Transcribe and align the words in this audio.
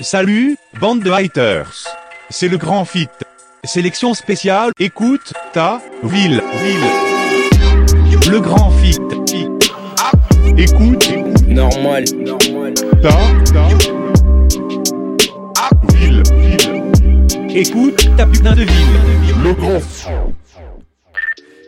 Salut, 0.00 0.56
bande 0.80 1.02
de 1.02 1.10
haters. 1.10 1.84
C'est 2.30 2.46
le 2.46 2.56
grand 2.56 2.84
fit. 2.84 3.08
Sélection 3.64 4.14
spéciale, 4.14 4.70
écoute, 4.78 5.32
ta, 5.52 5.82
ville, 6.04 6.40
ville. 6.62 8.30
Le 8.30 8.38
grand 8.40 8.70
fit. 8.70 8.96
Écoute, 10.56 11.10
Normal. 11.48 12.04
ta, 13.02 13.10
ta. 13.52 13.68
Ville, 15.94 16.22
ville. 16.30 17.56
Écoute, 17.56 18.08
ta 18.16 18.26
putain 18.26 18.54
de 18.54 18.62
ville. 18.62 19.42
Le 19.42 19.52
grand 19.52 19.80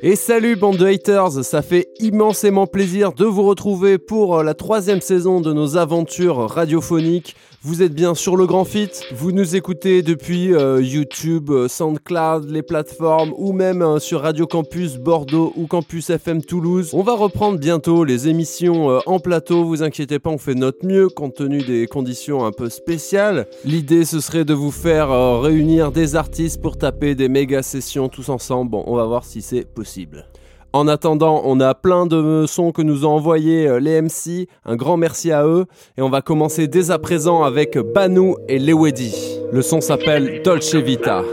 Et 0.03 0.15
salut 0.15 0.55
bande 0.55 0.77
de 0.77 0.87
haters, 0.87 1.45
ça 1.45 1.63
fait 1.63 1.89
immensément 1.99 2.69
plaisir 2.69 3.13
de 3.13 3.25
vous 3.25 3.43
retrouver 3.43 3.99
pour 3.99 4.39
euh, 4.39 4.45
la 4.45 4.55
troisième 4.55 5.01
saison 5.01 5.41
de 5.41 5.53
nos 5.53 5.77
aventures 5.77 6.49
radiophoniques. 6.49 7.35
Vous 7.63 7.83
êtes 7.83 7.93
bien 7.93 8.15
sur 8.15 8.39
le 8.39 8.47
Grand 8.47 8.65
Fit, 8.65 8.89
vous 9.13 9.33
nous 9.33 9.55
écoutez 9.55 10.01
depuis 10.01 10.55
euh, 10.55 10.81
YouTube, 10.81 11.51
euh, 11.51 11.69
SoundCloud, 11.69 12.49
les 12.49 12.63
plateformes 12.63 13.35
ou 13.37 13.53
même 13.53 13.83
euh, 13.83 13.99
sur 13.99 14.23
Radio 14.23 14.47
Campus 14.47 14.97
Bordeaux 14.97 15.53
ou 15.57 15.67
Campus 15.67 16.09
FM 16.09 16.43
Toulouse. 16.43 16.89
On 16.95 17.03
va 17.03 17.15
reprendre 17.15 17.59
bientôt 17.59 18.05
les 18.05 18.29
émissions 18.29 18.99
en 19.05 19.19
plateau, 19.19 19.67
vous 19.67 19.83
inquiétez 19.83 20.19
pas, 20.19 20.31
on 20.31 20.39
fait 20.39 20.55
notre 20.55 20.87
mieux 20.87 21.11
compte 21.11 21.35
tenu 21.35 21.59
des 21.59 21.87
conditions 21.87 22.47
un 22.47 22.51
peu 22.51 22.71
spéciales. 22.71 23.47
L'idée 23.67 24.07
ce 24.07 24.21
serait 24.21 24.47
de 24.47 24.55
vous 24.55 24.71
faire 24.71 25.11
réunir 25.43 25.93
des 25.93 26.17
artistes 26.17 26.63
pour 26.63 26.79
taper 26.79 27.15
des 27.15 27.29
méga 27.29 27.63
sessions 27.63 28.09
tous 28.09 28.31
ensemble. 28.31 28.71
Bon, 28.71 28.85
on 28.87 28.97
va 28.97 29.05
voir 29.05 29.27
si 29.27 29.43
c'est 29.43 29.67
possible. 29.67 30.30
En 30.73 30.87
attendant, 30.87 31.43
on 31.45 31.59
a 31.59 31.75
plein 31.75 32.07
de 32.07 32.45
sons 32.47 32.71
que 32.71 32.81
nous 32.81 33.05
ont 33.05 33.11
envoyés 33.11 33.67
euh, 33.67 33.81
les 33.81 34.01
MC. 34.01 34.47
Un 34.65 34.77
grand 34.77 34.97
merci 34.97 35.33
à 35.33 35.45
eux. 35.45 35.67
Et 35.99 36.03
on 36.03 36.11
va 36.11 36.23
commencer 36.23 36.69
dès 36.69 36.93
à 36.93 36.99
présent 37.01 37.43
avec 37.43 37.77
Banu 37.77 38.35
et 38.49 38.61
Lewedi. 38.61 39.13
Le 39.53 39.63
son 39.63 39.81
s'appelle 39.81 40.43
Dolce 40.45 40.77
Vita. 40.77 41.25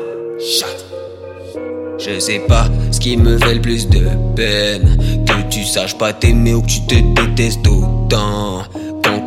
Je 1.99 2.19
sais 2.19 2.39
pas 2.47 2.65
ce 2.91 2.99
qui 2.99 3.15
me 3.15 3.37
fait 3.37 3.55
le 3.55 3.61
plus 3.61 3.87
de 3.87 4.07
peine. 4.35 4.97
Que 5.25 5.49
tu 5.49 5.63
saches 5.63 5.97
pas 5.97 6.13
t'aimer 6.13 6.55
ou 6.55 6.61
que 6.63 6.67
tu 6.67 6.81
te 6.87 6.95
détestes 6.95 7.67
autant. 7.67 8.63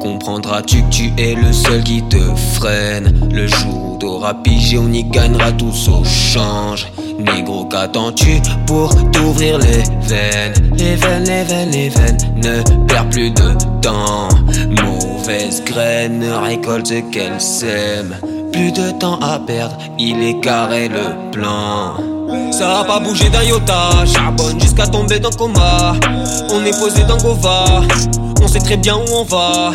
Comprendras-tu 0.01 0.83
que 0.83 0.89
tu 0.89 1.13
es 1.19 1.35
le 1.35 1.53
seul 1.53 1.85
qui 1.85 2.03
te 2.03 2.19
freine? 2.55 3.29
Le 3.33 3.47
jour 3.47 3.99
t'auras 4.01 4.35
pigé, 4.35 4.79
on 4.79 4.91
y 4.91 5.05
gagnera 5.05 5.53
tous 5.53 5.89
au 5.89 6.03
change. 6.05 6.91
Négro, 7.19 7.67
qu'attends-tu 7.67 8.41
pour 8.67 8.95
t'ouvrir 9.13 9.59
les 9.59 9.83
veines? 10.09 10.73
Les 10.75 10.97
veines, 10.97 11.25
les 11.25 11.45
veines, 11.45 11.71
les 11.71 11.89
veines, 11.91 12.19
ne 12.37 12.87
perds 12.87 13.11
plus 13.11 13.31
de 13.31 13.53
temps. 13.83 14.29
Mauvaise 14.83 15.63
graine 15.65 16.19
ne 16.19 16.33
récolte 16.33 16.87
ce 16.87 17.01
qu'elle 17.11 17.41
sème 17.41 18.17
Plus 18.53 18.73
de 18.73 18.91
temps 18.93 19.19
à 19.21 19.39
perdre, 19.39 19.77
il 19.99 20.23
est 20.23 20.41
carré 20.41 20.89
le 20.89 21.31
plan 21.31 22.20
ça 22.51 22.81
a 22.81 22.85
pas 22.85 23.01
bougé 23.01 23.29
d'un 23.29 23.43
iota, 23.43 23.91
charbonne 24.07 24.61
jusqu'à 24.61 24.87
tomber 24.87 25.19
dans 25.19 25.31
le 25.31 25.37
coma. 25.37 25.95
On 26.53 26.65
est 26.65 26.79
posé 26.79 27.03
dans 27.05 27.17
Gova, 27.19 27.65
on 28.43 28.49
sait 28.49 28.61
très 28.61 28.77
bien 28.77 28.97
où 28.97 29.15
on 29.15 29.25
va. 29.25 29.73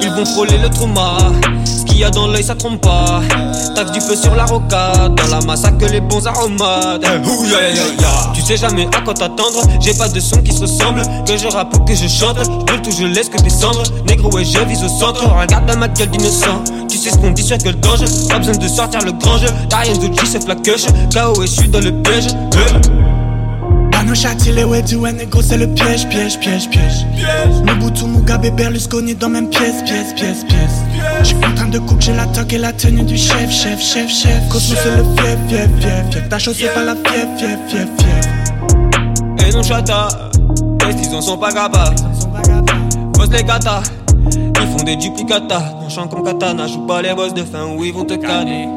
Ils 0.00 0.10
vont 0.10 0.24
frôler 0.24 0.58
le 0.58 0.70
trauma, 0.70 1.18
ce 1.64 1.84
qu'il 1.84 1.98
y 1.98 2.04
a 2.04 2.10
dans 2.10 2.28
l'œil 2.28 2.44
ça 2.44 2.54
trompe 2.54 2.80
pas. 2.80 3.20
Tac 3.74 3.90
du 3.90 4.00
feu 4.00 4.14
sur 4.14 4.34
la 4.36 4.44
rocade, 4.44 5.14
dans 5.16 5.26
la 5.26 5.40
masse 5.44 5.64
que 5.78 5.86
les 5.86 6.00
bons 6.00 6.24
aromates. 6.24 7.04
Ouh, 7.04 7.44
ya, 7.44 7.60
ya, 7.60 7.74
ya, 7.74 7.84
ya. 8.00 8.32
Tu 8.32 8.42
sais 8.42 8.56
jamais 8.56 8.86
à 8.96 9.00
quoi 9.00 9.14
t'attendre, 9.14 9.60
j'ai 9.80 9.94
pas 9.94 10.08
de 10.08 10.20
son 10.20 10.40
qui 10.42 10.52
se 10.52 10.60
ressemble. 10.60 11.02
Que 11.26 11.36
je 11.36 11.48
rappe 11.48 11.74
ou 11.74 11.80
que 11.80 11.94
je 11.94 12.06
chante, 12.06 12.36
je 12.38 12.48
brûle 12.48 12.82
tout, 12.82 12.92
je 12.96 13.06
laisse 13.06 13.28
que 13.28 13.42
descendre. 13.42 13.82
Négro 14.06 14.38
et 14.38 14.44
je 14.44 14.60
vise 14.60 14.84
au 14.84 14.88
centre, 14.88 15.24
regarde 15.36 15.66
dans 15.66 15.76
ma 15.76 15.88
gueule 15.88 16.10
d'innocent. 16.10 16.62
Tu 16.98 17.04
sais 17.04 17.10
ce 17.10 17.18
qu'on 17.18 17.30
dit 17.30 17.44
sur 17.44 17.56
quel 17.58 17.78
danger, 17.78 18.06
pas 18.28 18.38
besoin 18.38 18.56
de 18.56 18.66
sortir 18.66 19.00
le 19.02 19.12
grand 19.12 19.38
jeu. 19.38 19.46
T'as 19.68 19.82
rien 19.82 19.96
de 19.96 20.12
G, 20.12 20.20
c'est 20.24 20.42
flaqueche. 20.42 20.86
KO 21.14 21.44
et 21.44 21.46
je 21.46 21.52
suis 21.52 21.68
dans 21.68 21.78
le 21.78 21.92
piège. 22.02 22.26
Euh. 22.56 22.80
Bano 23.92 24.16
Chati, 24.16 24.50
les 24.50 24.64
ouais, 24.64 24.82
du 24.82 24.96
négro, 24.96 25.40
c'est 25.40 25.58
le 25.58 25.68
piège, 25.68 26.08
piège, 26.08 26.40
piège, 26.40 26.68
piège. 26.70 27.04
Mobutu, 27.64 28.04
Mugabe, 28.04 28.48
Berlusconi 28.56 29.14
dans 29.14 29.28
même 29.28 29.48
pièce, 29.48 29.80
pièce, 29.84 30.12
pièce, 30.16 30.42
pièce. 30.42 30.82
J'suis 31.22 31.36
en 31.36 31.54
train 31.54 31.68
de 31.68 31.78
coupe, 31.78 32.00
j'ai 32.00 32.14
la 32.14 32.26
toque 32.26 32.52
et 32.52 32.58
la 32.58 32.72
tenue 32.72 33.04
du 33.04 33.16
chef, 33.16 33.48
chef, 33.48 33.80
chef, 33.80 34.10
chef. 34.10 34.48
Cosmo, 34.48 34.76
c'est 34.82 34.96
le 34.96 35.04
fief, 35.04 35.38
fief, 35.48 35.68
fief, 35.80 36.14
fief. 36.14 36.28
Ta 36.28 36.38
chose, 36.40 36.56
c'est 36.58 36.74
pas 36.74 36.82
la 36.82 36.96
fief, 36.96 37.28
fief, 37.38 37.58
fief, 37.68 37.88
fief. 37.96 39.46
Et 39.46 39.52
non 39.52 39.62
chata, 39.62 40.08
les 40.84 41.04
styles 41.04 41.22
sont 41.22 41.38
pas 41.38 41.52
capables. 41.52 41.94
Boss 43.14 43.28
les 43.30 43.44
gata, 43.44 43.82
ils 44.60 44.68
font 44.68 44.84
des 44.84 44.96
duplicata. 44.96 45.60
Tranchant 45.80 46.08
comme 46.08 46.24
katana, 46.24 46.66
joue 46.66 46.86
pas 46.86 47.02
les 47.02 47.14
boss 47.14 47.34
de 47.34 47.44
fin 47.44 47.66
où 47.66 47.84
ils 47.84 47.92
vont 47.92 48.04
te 48.04 48.14
canner. 48.14 48.68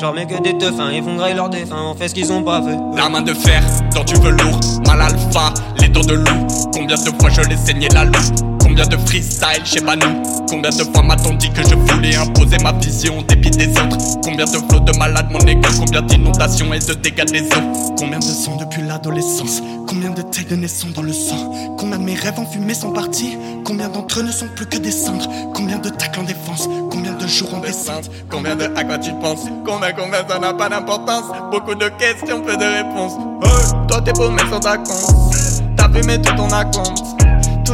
Genre 0.00 0.12
mec 0.12 0.28
que 0.28 0.42
des 0.42 0.58
teufs, 0.58 0.74
ils 0.92 1.02
font 1.02 1.16
grailler 1.16 1.36
leurs 1.36 1.48
défunts, 1.48 1.82
on 1.90 1.94
fait 1.94 2.08
ce 2.08 2.14
qu'ils 2.14 2.32
ont 2.32 2.42
pas 2.42 2.60
fait. 2.62 2.76
La 2.96 3.08
main 3.08 3.22
de 3.22 3.32
fer 3.32 3.62
dans 3.94 4.02
du 4.02 4.14
velours, 4.14 4.58
mal 4.86 5.00
alpha, 5.00 5.54
les 5.80 5.88
dents 5.88 6.00
de 6.00 6.14
loup. 6.14 6.46
Combien 6.72 6.96
de 6.96 7.10
fois 7.20 7.30
je 7.30 7.42
l'ai 7.42 7.56
saigné 7.56 7.88
la 7.88 8.04
loupe? 8.04 8.53
Combien 8.76 8.88
de 8.88 9.06
freestyle 9.06 9.64
chez 9.64 9.80
Manu 9.82 10.04
Combien 10.48 10.70
de 10.70 10.82
fois 10.92 11.04
m'a-t-on 11.04 11.34
dit 11.34 11.48
que 11.48 11.62
je 11.62 11.76
voulais 11.76 12.16
imposer 12.16 12.56
ma 12.60 12.72
vision 12.72 13.20
au 13.20 13.22
dépit 13.22 13.50
des 13.50 13.68
autres? 13.68 13.96
Combien 14.24 14.46
de 14.46 14.50
flots 14.68 14.80
de 14.80 14.98
malade 14.98 15.28
mon 15.30 15.38
égo 15.46 15.68
Combien 15.78 16.02
d'inondations 16.02 16.74
et 16.74 16.80
de 16.80 16.94
dégâts 16.94 17.24
des 17.30 17.42
eaux? 17.42 17.94
Combien 17.96 18.18
de 18.18 18.24
sang 18.24 18.56
depuis 18.56 18.82
l'adolescence? 18.82 19.62
Combien 19.86 20.10
de 20.10 20.22
tailles 20.22 20.46
de 20.46 20.56
naissance 20.56 20.92
dans 20.92 21.02
le 21.02 21.12
sang? 21.12 21.52
Combien 21.78 21.98
de 21.98 22.02
mes 22.02 22.16
rêves 22.16 22.36
en 22.36 22.46
fumée 22.46 22.74
sont 22.74 22.90
partis? 22.90 23.38
Combien 23.64 23.88
d'entre 23.88 24.18
eux 24.18 24.24
ne 24.24 24.32
sont 24.32 24.48
plus 24.56 24.66
que 24.66 24.78
des 24.78 24.90
cendres? 24.90 25.28
Combien 25.54 25.78
de 25.78 25.90
tacles 25.90 26.18
en 26.18 26.24
défense? 26.24 26.68
Combien 26.90 27.12
de 27.12 27.28
jours 27.28 27.54
en 27.54 27.60
descente? 27.60 28.10
Combien 28.28 28.56
de 28.56 28.64
à 28.74 28.82
quoi 28.82 28.98
tu 28.98 29.12
penses? 29.20 29.44
Combien, 29.64 29.92
combien 29.92 30.26
ça 30.28 30.40
n'a 30.40 30.52
pas 30.52 30.68
d'importance? 30.68 31.26
Beaucoup 31.52 31.76
de 31.76 31.88
questions, 31.90 32.40
peu 32.40 32.56
de 32.56 32.64
réponses. 32.64 33.12
Hey, 33.44 33.86
Toi 33.86 34.00
t'es 34.00 34.12
beau 34.14 34.30
mais 34.30 34.42
sans 34.50 34.58
ta 34.58 34.78
compte. 34.78 35.32
T'as 35.76 35.88
fumé 35.88 36.20
tout 36.20 36.34
ton 36.34 36.50
acompte 36.50 37.04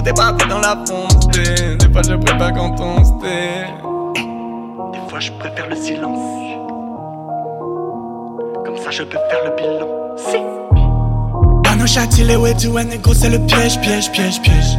Tout 0.00 0.09
est 0.09 0.15
parti 0.15 0.49
dans 0.49 0.61
la 0.61 0.78
fonte 0.87 1.31
Des 1.34 1.93
fois 1.93 2.03
je 2.03 2.15
prépare 2.15 2.55
quand 2.55 2.81
on 2.81 3.05
se 3.05 3.11
tait 3.21 3.66
Des 4.93 5.11
fois 5.11 5.21
je 5.21 5.31
préfère 5.33 5.69
le 5.69 5.77
silence 5.77 6.56
Comme 8.65 8.78
ça 8.78 8.91
je 8.91 9.03
peux 9.03 9.19
faire 9.28 9.44
le 9.44 9.56
bilan 9.56 9.89
Si 10.16 10.39
Bano 11.65 11.87
Chati, 11.87 12.25
les 12.25 12.37
ouais, 12.37 12.55
du 12.55 12.69
ouais, 12.69 12.84
négro, 12.84 13.12
c'est 13.12 13.28
le 13.28 13.39
piège, 13.41 13.78
piège, 13.81 14.10
piège, 14.10 14.41
piège. 14.41 14.77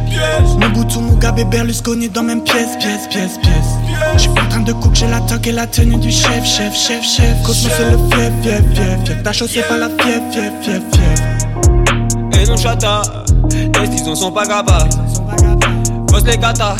Mobutu, 0.58 0.98
Mugabe, 0.98 1.48
Berlusconi 1.48 2.08
dans 2.08 2.22
même 2.22 2.42
pièce, 2.42 2.76
pièce, 2.78 3.06
pièce, 3.08 3.38
pièce. 3.38 4.16
J'suis 4.16 4.30
en 4.30 4.48
train 4.48 4.60
de 4.60 4.72
coupe, 4.72 4.94
j'ai 4.94 5.08
la 5.08 5.20
toque 5.20 5.46
et 5.46 5.52
la 5.52 5.66
tenue 5.66 5.96
du 5.96 6.10
chef, 6.10 6.44
chef, 6.44 6.74
chef, 6.74 7.02
chef. 7.02 7.42
Cosmo, 7.44 7.70
c'est 7.76 7.90
le 7.90 7.98
fief, 8.10 8.32
fief, 8.42 8.74
fief, 8.74 9.06
fief. 9.06 9.22
Ta 9.22 9.32
chose, 9.32 9.50
c'est 9.52 9.66
pas 9.66 9.78
la 9.78 9.88
fief, 9.88 10.20
fief, 10.32 10.52
fief, 10.62 10.82
fief. 10.92 11.31
Et 12.42 12.44
non 12.44 12.56
chata, 12.56 13.02
les 13.52 13.98
styles 13.98 14.16
sont 14.16 14.32
pas 14.32 14.44
capables. 14.44 14.90
Boss 16.08 16.24
les 16.24 16.36
gata, 16.36 16.74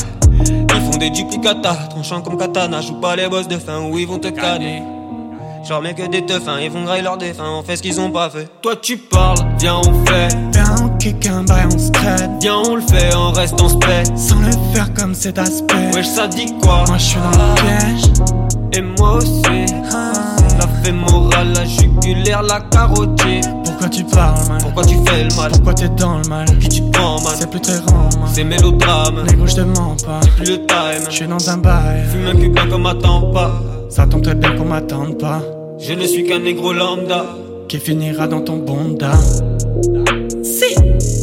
ils 0.48 0.90
font 0.90 0.98
des 0.98 1.10
duplicata. 1.10 1.74
Tranchant 1.88 2.20
comme 2.20 2.36
katana, 2.36 2.80
joue 2.80 2.94
pas 2.94 3.14
les 3.14 3.28
boss 3.28 3.46
de 3.46 3.56
fin 3.58 3.80
où 3.80 3.96
ils 3.96 4.08
vont 4.08 4.18
te 4.18 4.26
canner. 4.26 4.82
Genre 5.64 5.80
mec 5.80 5.98
que 5.98 6.08
des 6.08 6.26
teufs, 6.26 6.42
ils 6.60 6.68
font 6.68 6.82
grailler 6.82 7.04
leurs 7.04 7.16
défunts, 7.16 7.48
on 7.60 7.62
fait 7.62 7.76
ce 7.76 7.82
qu'ils 7.82 8.00
ont 8.00 8.10
pas 8.10 8.28
fait. 8.28 8.48
Toi 8.60 8.74
tu 8.74 8.96
parles, 8.96 9.38
viens 9.60 9.76
on 9.76 10.04
fait. 10.04 10.36
Viens, 10.52 10.74
on 10.82 10.88
kick 10.98 11.24
un 11.26 11.44
bail, 11.44 11.66
on 11.72 11.78
se. 11.78 11.92
Viens 12.40 12.56
on 12.56 12.74
le 12.74 12.82
fait, 12.82 13.14
on 13.14 13.30
reste 13.30 13.60
en 13.60 13.68
paix. 13.78 14.02
Sans 14.16 14.40
le 14.40 14.50
faire 14.74 14.92
comme 14.94 15.14
cet 15.14 15.38
aspect. 15.38 15.92
Wesh 15.94 16.08
ça 16.08 16.26
dit 16.26 16.52
quoi? 16.60 16.82
Moi, 16.88 16.98
je 16.98 17.04
suis 17.04 17.20
dans 17.20 17.30
le 17.30 17.54
piège. 17.54 18.12
Et 18.72 18.80
moi 18.80 19.18
aussi. 19.18 19.72
La 19.92 20.31
fémorale, 20.82 21.53
la 21.54 21.65
jugulaire, 21.65 22.43
la 22.43 22.60
carotide. 22.60 23.47
Pourquoi 23.65 23.88
tu 23.88 24.04
parles, 24.04 24.48
man 24.48 24.59
Pourquoi 24.60 24.84
tu 24.84 24.97
fais 25.06 25.25
le 25.25 25.34
mal 25.37 25.50
Pourquoi 25.53 25.75
t'es 25.75 25.88
dans 25.88 26.19
le 26.19 26.28
mal 26.28 26.47
Qui 26.59 26.69
tu 26.69 26.82
prends 26.93 27.20
man 27.22 27.34
C'est 27.38 27.50
plus 27.50 27.60
très 27.60 27.81
man. 27.93 28.10
C'est 28.32 28.44
mélodrame 28.44 29.25
Négro, 29.28 29.47
je 29.47 29.56
te 29.56 29.60
mens 29.60 29.97
pas. 30.04 30.20
Plus 30.37 30.47
le 30.47 30.56
time 30.66 31.06
Je 31.09 31.15
suis 31.15 31.26
dans 31.26 31.50
un 31.50 31.56
bail. 31.56 32.04
Fume 32.10 32.26
un 32.26 32.41
cubain 32.41 32.69
comme 32.69 32.87
attend 32.87 33.32
pas 33.32 33.61
Ça 33.88 34.06
tombe 34.06 34.23
très 34.23 34.34
bien 34.34 34.56
qu'on 34.56 34.64
m'attende 34.64 35.19
pas. 35.19 35.43
Je 35.79 35.94
ne 35.94 36.06
suis 36.06 36.25
qu'un 36.25 36.38
négro 36.38 36.73
lambda 36.73 37.25
Qui 37.69 37.78
finira 37.78 38.26
dans 38.28 38.43
ton 38.43 38.58
bonda. 38.58 39.12
Si. 40.43 41.21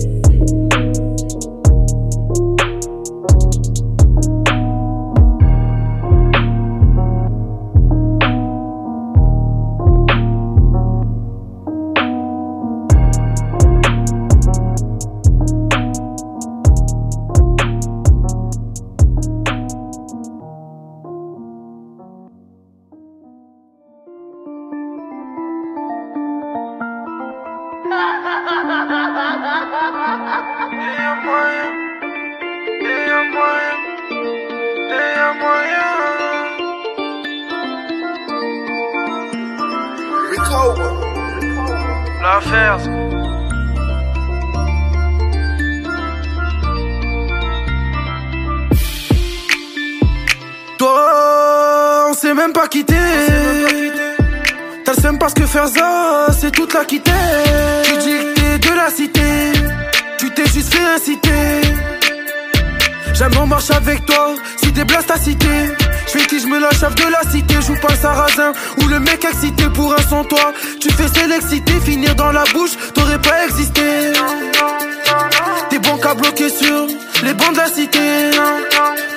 Ou 68.81 68.87
le 68.87 68.99
mec 68.99 69.25
excité 69.25 69.65
pour 69.73 69.93
un 69.93 70.01
sans 70.01 70.23
toi. 70.23 70.53
Tu 70.79 70.89
fais 70.91 71.27
l'excité, 71.27 71.73
finir 71.85 72.15
dans 72.15 72.31
la 72.31 72.43
bouche, 72.53 72.71
t'aurais 72.93 73.19
pas 73.19 73.45
existé. 73.45 73.81
T'es 75.69 75.79
bon 75.79 75.97
qu'à 75.97 76.13
bloquer 76.13 76.49
sur 76.49 76.87
les 77.23 77.33
bancs 77.33 77.53
de 77.53 77.57
la 77.57 77.67
cité. 77.67 78.31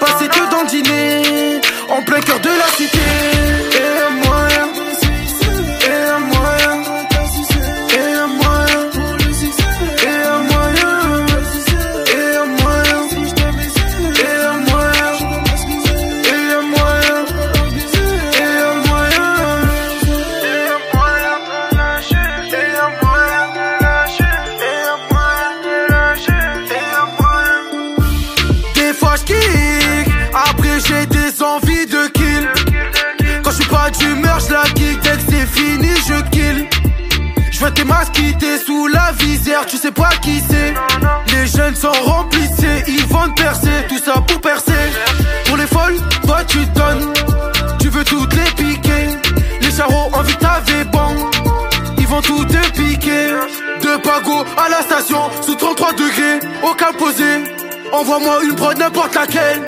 Passer 0.00 0.28
que 0.28 0.50
dans 0.50 0.64
dîner, 0.64 1.60
en 1.88 2.02
plein 2.02 2.20
cœur 2.20 2.40
de 2.40 2.48
la 2.48 2.68
cité. 2.76 2.98
Et 2.98 4.26
moi, 4.26 4.41
tes 37.74 37.84
masques 37.84 38.20
t'es 38.38 38.58
sous 38.58 38.86
la 38.88 39.12
visière, 39.18 39.66
tu 39.66 39.76
sais 39.76 39.90
pas 39.90 40.10
qui 40.22 40.40
c'est. 40.48 40.74
Les 41.34 41.46
jeunes 41.46 41.74
sont 41.74 41.92
remplissés, 42.04 42.84
ils 42.88 43.06
vont 43.06 43.28
te 43.28 43.42
percer, 43.42 43.86
tout 43.88 43.98
ça 43.98 44.20
pour 44.26 44.40
percer. 44.40 44.82
Pour 45.46 45.56
les 45.56 45.66
folles, 45.66 45.96
toi 46.24 46.38
tu 46.46 46.58
donnes, 46.66 47.12
tu 47.80 47.88
veux 47.88 48.04
toutes 48.04 48.34
les 48.34 48.50
piquer. 48.52 49.04
Les 49.60 49.70
charros 49.70 50.10
envie 50.12 50.36
t'avais 50.36 50.84
bon, 50.84 51.30
ils 51.98 52.06
vont 52.06 52.22
tout 52.22 52.44
te 52.44 52.70
piquer. 52.72 53.28
De 53.82 53.96
Pago 54.00 54.44
à 54.56 54.68
la 54.68 54.80
station, 54.82 55.22
sous 55.44 55.56
33 55.56 55.92
degrés, 55.92 56.38
au 56.62 56.74
posé. 56.98 57.24
Envoie-moi 57.92 58.44
une 58.44 58.54
prod 58.54 58.78
n'importe 58.78 59.14
laquelle, 59.14 59.60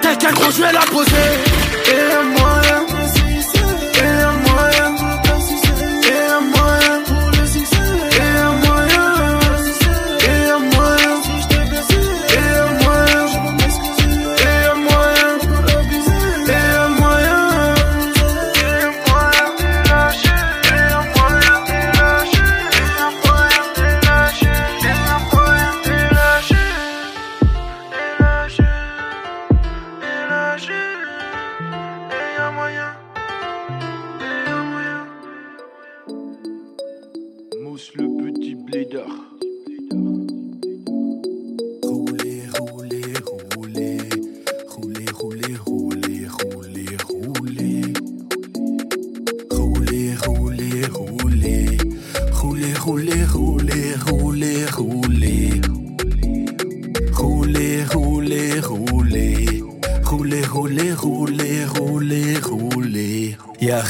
tel 0.00 0.18
qu'un 0.18 0.32
gros 0.32 0.50
je 0.50 0.62
vais 0.62 0.72
la 0.72 0.80
poser. 0.80 1.10
Et 1.86 2.38
moi, 2.38 2.91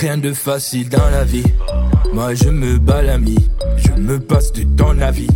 de 0.03 0.33
facile 0.33 0.89
dans 0.89 1.11
la 1.11 1.23
vie. 1.23 1.45
Moi 2.13 2.35
je 2.35 2.49
me 2.49 2.79
bats 2.79 3.03
l'ami, 3.03 3.39
je 3.77 3.93
me 4.01 4.19
passe 4.19 4.53
de 4.53 4.65
ton 4.65 5.01
avis. 5.01 5.29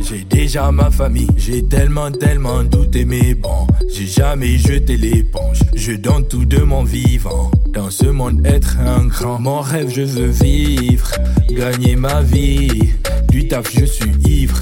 J'ai 0.00 0.24
déjà 0.24 0.72
ma 0.72 0.90
famille, 0.90 1.28
j'ai 1.36 1.64
tellement, 1.64 2.10
tellement 2.10 2.64
douté, 2.64 3.04
mais 3.04 3.34
bon, 3.34 3.68
j'ai 3.88 4.06
jamais 4.06 4.58
jeté 4.58 4.96
l'éponge. 4.96 5.60
Je 5.76 5.92
donne 5.92 6.26
tout 6.26 6.44
de 6.44 6.58
mon 6.58 6.82
vivant. 6.82 7.52
Dans 7.72 7.88
ce 7.88 8.06
monde, 8.06 8.44
être 8.44 8.78
un 8.80 9.06
grand, 9.06 9.38
mon 9.38 9.60
rêve, 9.60 9.92
je 9.94 10.02
veux 10.02 10.30
vivre, 10.30 11.08
gagner 11.48 11.94
ma 11.94 12.20
vie. 12.20 12.90
Du 13.28 13.46
taf, 13.46 13.70
je 13.72 13.84
suis 13.84 14.12
ivre, 14.26 14.58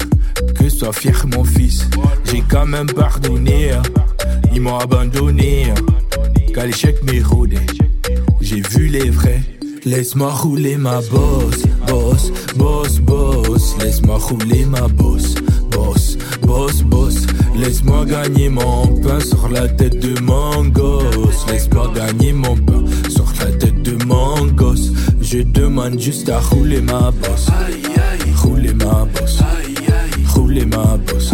que 0.59 0.69
soit 0.69 0.93
fier 0.93 1.25
mon 1.35 1.43
fils. 1.43 1.87
J'ai 2.25 2.43
quand 2.47 2.67
même 2.67 2.87
pardonné, 2.87 3.71
ils 4.53 4.61
m'ont 4.61 4.77
abandonné. 4.77 5.73
Qu'à 6.53 6.67
l'échec 6.67 7.01
m'est 7.03 7.21
rodé. 7.21 7.57
J'ai 8.49 8.61
vu 8.61 8.87
les 8.87 9.11
vrais. 9.11 9.43
Laisse-moi 9.85 10.33
rouler 10.33 10.75
ma 10.75 11.01
bosse, 11.01 11.61
boss, 11.87 12.31
boss, 12.55 12.99
boss. 12.99 13.75
Laisse-moi 13.77 14.17
rouler 14.17 14.65
ma 14.65 14.87
bosse, 14.87 15.35
boss, 15.69 16.17
boss, 16.41 16.81
boss. 16.81 17.27
Laisse-moi 17.55 18.05
gagner 18.05 18.49
mon 18.49 18.87
pain 19.03 19.19
sur 19.19 19.49
la 19.49 19.67
tête 19.67 19.99
de 19.99 20.19
mon 20.21 20.65
gosse. 20.65 21.45
Laisse-moi 21.47 21.93
gagner 21.93 22.33
mon 22.33 22.55
pain 22.55 22.83
sur 23.07 23.31
la 23.39 23.51
tête 23.51 23.83
de 23.83 24.03
mon 24.05 24.47
gosse. 24.47 24.93
Je 25.21 25.43
demande 25.43 25.99
juste 25.99 26.27
à 26.29 26.39
rouler 26.39 26.81
ma 26.81 27.11
bosse, 27.11 27.49
rouler 28.41 28.73
ma 28.73 29.05
bosse, 29.05 29.37
rouler 29.43 29.45
ma 29.45 29.77
bosse 29.77 30.09
rouler 30.33 30.65
ma 30.65 30.97
bosse. 30.97 31.31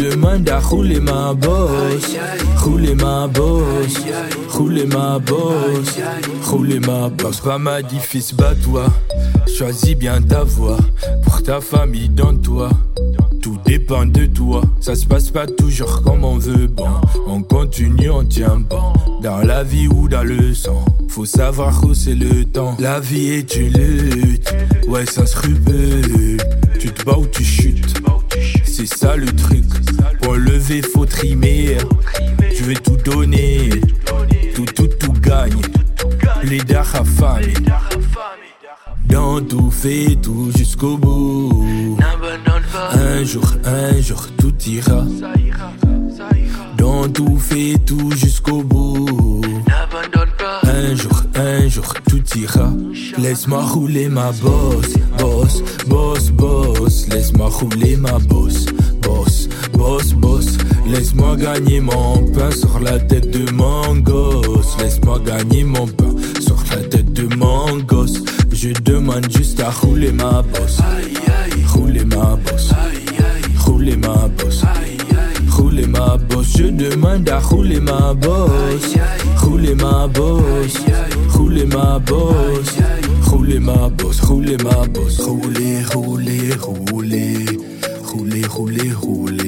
Demande 0.00 0.48
à 0.48 0.58
rouler 0.60 1.00
ma 1.00 1.34
bosse. 1.34 2.16
Rouler 2.56 2.94
ma 2.94 3.26
bosse. 3.26 4.00
Rouler 4.48 4.86
ma 4.86 5.18
bosse. 5.18 5.98
Rouler 6.44 6.80
ma 6.80 7.08
bosse. 7.10 7.40
Pas 7.40 7.58
m'a 7.58 7.82
dit 7.82 7.98
fils, 8.00 8.34
bats-toi. 8.34 8.86
Choisis 9.56 9.94
bien 9.94 10.22
ta 10.22 10.42
voix. 10.42 10.78
Pour 11.24 11.42
ta 11.42 11.60
famille, 11.60 12.08
dans 12.08 12.34
toi. 12.36 12.70
Tout 13.42 13.58
dépend 13.64 14.06
de 14.06 14.26
toi. 14.26 14.62
Ça 14.80 14.94
se 14.94 15.06
passe 15.06 15.30
pas 15.30 15.46
toujours 15.46 16.02
comme 16.02 16.24
on 16.24 16.38
veut. 16.38 16.66
Bon, 16.66 16.88
on 17.26 17.42
continue, 17.42 18.10
on 18.10 18.24
tient 18.24 18.56
bon. 18.56 18.92
Dans 19.22 19.38
la 19.38 19.62
vie 19.62 19.88
ou 19.88 20.08
dans 20.08 20.24
le 20.24 20.54
sang. 20.54 20.84
Faut 21.08 21.26
savoir 21.26 21.84
où 21.84 21.92
c'est 21.92 22.14
le 22.14 22.44
temps. 22.44 22.76
La 22.78 23.00
vie 23.00 23.30
est 23.30 23.56
une 23.56 23.72
lutte. 23.72 24.54
Ouais, 24.88 25.04
ça 25.04 25.26
se 25.26 25.32
scrupule. 25.32 26.38
Tu 26.78 26.90
te 26.90 27.04
bats 27.04 27.18
ou 27.18 27.26
tu 27.26 27.44
chutes 27.44 27.99
c'est 28.80 28.98
ça 28.98 29.16
le 29.16 29.26
truc. 29.26 29.64
Pour 30.22 30.34
lever, 30.34 30.80
faut 30.82 31.04
trimer. 31.04 31.76
Je 32.54 32.64
vais 32.64 32.74
tout 32.74 32.96
donner. 32.96 33.68
Tout, 34.54 34.64
tout, 34.64 34.86
tout 34.86 35.12
gagne. 35.12 35.60
Les 36.42 36.60
affamés. 36.74 37.54
Dans 39.06 39.40
tout, 39.42 39.70
fait 39.70 40.16
tout 40.22 40.50
jusqu'au 40.56 40.96
bout. 40.96 41.98
Un 42.92 43.24
jour, 43.24 43.52
un 43.64 44.00
jour, 44.00 44.26
tout 44.38 44.54
ira. 44.66 45.04
Dans 46.78 47.08
tout, 47.08 47.38
fait 47.38 47.76
tout 47.84 48.12
jusqu'au 48.12 48.62
bout. 48.62 49.29
Jour, 51.70 51.94
tout 52.08 52.22
ira. 52.36 52.68
Laisse-moi 53.16 53.62
rouler 53.62 54.08
ma 54.08 54.32
bosse, 54.32 54.94
boss, 55.18 55.62
boss, 55.86 56.30
boss. 56.32 57.06
Laisse-moi 57.08 57.48
rouler 57.48 57.96
ma 57.96 58.18
bosse, 58.18 58.66
boss, 59.02 59.48
boss, 59.72 60.12
boss. 60.14 60.46
Laisse-moi 60.88 61.36
gagner 61.36 61.78
mon 61.78 62.24
pain 62.32 62.50
sur 62.50 62.80
la 62.80 62.98
tête 62.98 63.30
de 63.30 63.48
mon 63.52 63.94
gosse. 63.98 64.76
Laisse-moi 64.80 65.20
gagner 65.24 65.62
mon 65.62 65.86
pain 65.86 66.12
sur 66.40 66.56
la 66.72 66.82
tête 66.88 67.12
de 67.12 67.32
mon 67.36 67.78
gosse. 67.86 68.20
Je 68.52 68.70
demande 68.82 69.30
juste 69.30 69.60
à 69.60 69.70
rouler 69.70 70.10
ma 70.10 70.42
bosse, 70.42 70.80
rouler 71.68 72.04
ma 72.04 72.36
bosse, 72.36 72.72
rouler 73.64 73.96
ma 73.96 74.26
bosse 74.26 74.64
rouler 75.60 75.86
ma 75.86 76.16
bosse. 76.16 76.56
Je 76.56 76.64
demande 76.64 77.28
à 77.28 77.38
rouler 77.38 77.80
ma 77.80 78.14
bosse. 78.14 78.94
Rouler 79.36 79.74
ma 79.74 80.06
bosse. 80.08 80.78
Roule 81.50 81.66
ma 81.66 81.98
bosse, 81.98 82.76
roule 83.22 83.58
ma 83.58 83.88
bosse, 83.90 84.20
roule 84.20 84.56
ma 84.62 84.86
bosse, 84.86 85.20
roulez, 85.20 85.82
roulez, 85.92 86.54
roulez, 86.54 87.44
roulez, 88.04 88.46
roulez, 88.46 88.92
roulez. 88.92 89.39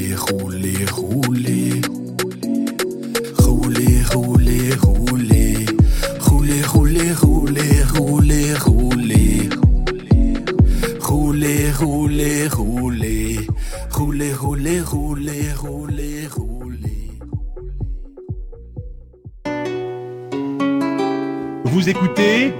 Vous 21.82 21.88
écoutez 21.88 22.54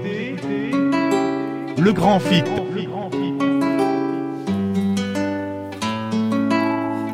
Le 1.77 1.93
Grand 1.93 2.19
Fit. 2.19 2.43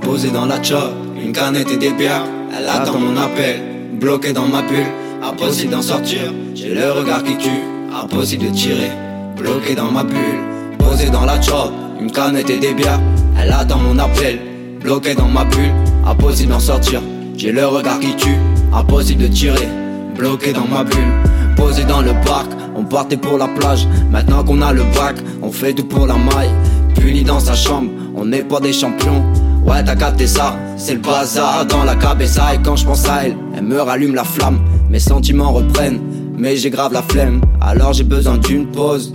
Posé 0.01 0.31
dans 0.31 0.47
la 0.47 0.63
chop, 0.63 0.91
une 1.23 1.31
canette 1.33 1.71
et 1.71 1.77
des 1.77 1.91
bières. 1.91 2.23
Elle 2.57 2.67
attend 2.67 2.97
mon 2.97 3.15
appel, 3.15 3.61
bloqué 3.93 4.33
dans 4.33 4.47
ma 4.47 4.63
bulle. 4.63 4.87
Impossible 5.21 5.71
d'en 5.71 5.83
sortir, 5.83 6.33
j'ai 6.55 6.73
le 6.73 6.91
regard 6.93 7.23
qui 7.23 7.37
tue. 7.37 7.61
Impossible 7.93 8.47
de 8.47 8.55
tirer, 8.55 8.89
bloqué 9.37 9.75
dans 9.75 9.91
ma 9.91 10.03
bulle. 10.03 10.39
Posé 10.79 11.11
dans 11.11 11.25
la 11.25 11.39
chop, 11.39 11.71
une 12.01 12.11
canette 12.11 12.49
et 12.49 12.57
des 12.57 12.73
bières. 12.73 12.99
Elle 13.39 13.51
attend 13.51 13.77
mon 13.77 13.99
appel, 13.99 14.39
bloqué 14.81 15.13
dans 15.13 15.27
ma 15.27 15.45
bulle. 15.45 15.75
Impossible 16.07 16.53
d'en 16.53 16.59
sortir, 16.59 17.03
j'ai 17.37 17.51
le 17.51 17.67
regard 17.67 17.99
qui 17.99 18.15
tue. 18.15 18.39
Impossible 18.73 19.21
de 19.21 19.27
tirer, 19.27 19.67
bloqué 20.15 20.53
dans 20.53 20.65
ma 20.65 20.83
bulle. 20.83 21.29
Posé 21.59 21.83
dans 21.83 22.01
le 22.01 22.13
parc, 22.25 22.49
on 22.73 22.85
partait 22.85 23.17
pour 23.17 23.37
la 23.37 23.49
plage. 23.49 23.85
Maintenant 24.09 24.45
qu'on 24.45 24.61
a 24.61 24.71
le 24.71 24.83
bac, 24.95 25.17
on 25.41 25.51
fait 25.51 25.73
tout 25.73 25.83
pour 25.83 26.07
la 26.07 26.15
maille. 26.15 26.49
Puni 26.95 27.23
dans 27.23 27.41
sa 27.41 27.53
chambre, 27.53 27.91
on 28.15 28.23
n'est 28.25 28.43
pas 28.43 28.61
des 28.61 28.71
champions. 28.71 29.21
Ouais, 29.65 29.83
t'as 29.83 29.97
capté 29.97 30.25
ça, 30.25 30.55
c'est 30.77 30.93
le 30.93 31.01
bazar 31.01 31.65
dans 31.65 31.83
la 31.83 31.95
cabeza. 31.95 32.55
Et 32.55 32.59
quand 32.63 32.77
je 32.77 32.85
pense 32.85 33.05
à 33.09 33.25
elle, 33.25 33.35
elle 33.57 33.65
me 33.65 33.81
rallume 33.81 34.15
la 34.15 34.23
flamme. 34.23 34.61
Mes 34.89 34.99
sentiments 34.99 35.51
reprennent, 35.51 35.99
mais 36.37 36.55
j'ai 36.55 36.69
grave 36.69 36.93
la 36.93 37.01
flemme. 37.01 37.41
Alors 37.59 37.91
j'ai 37.91 38.05
besoin 38.05 38.37
d'une 38.37 38.65
pause. 38.67 39.13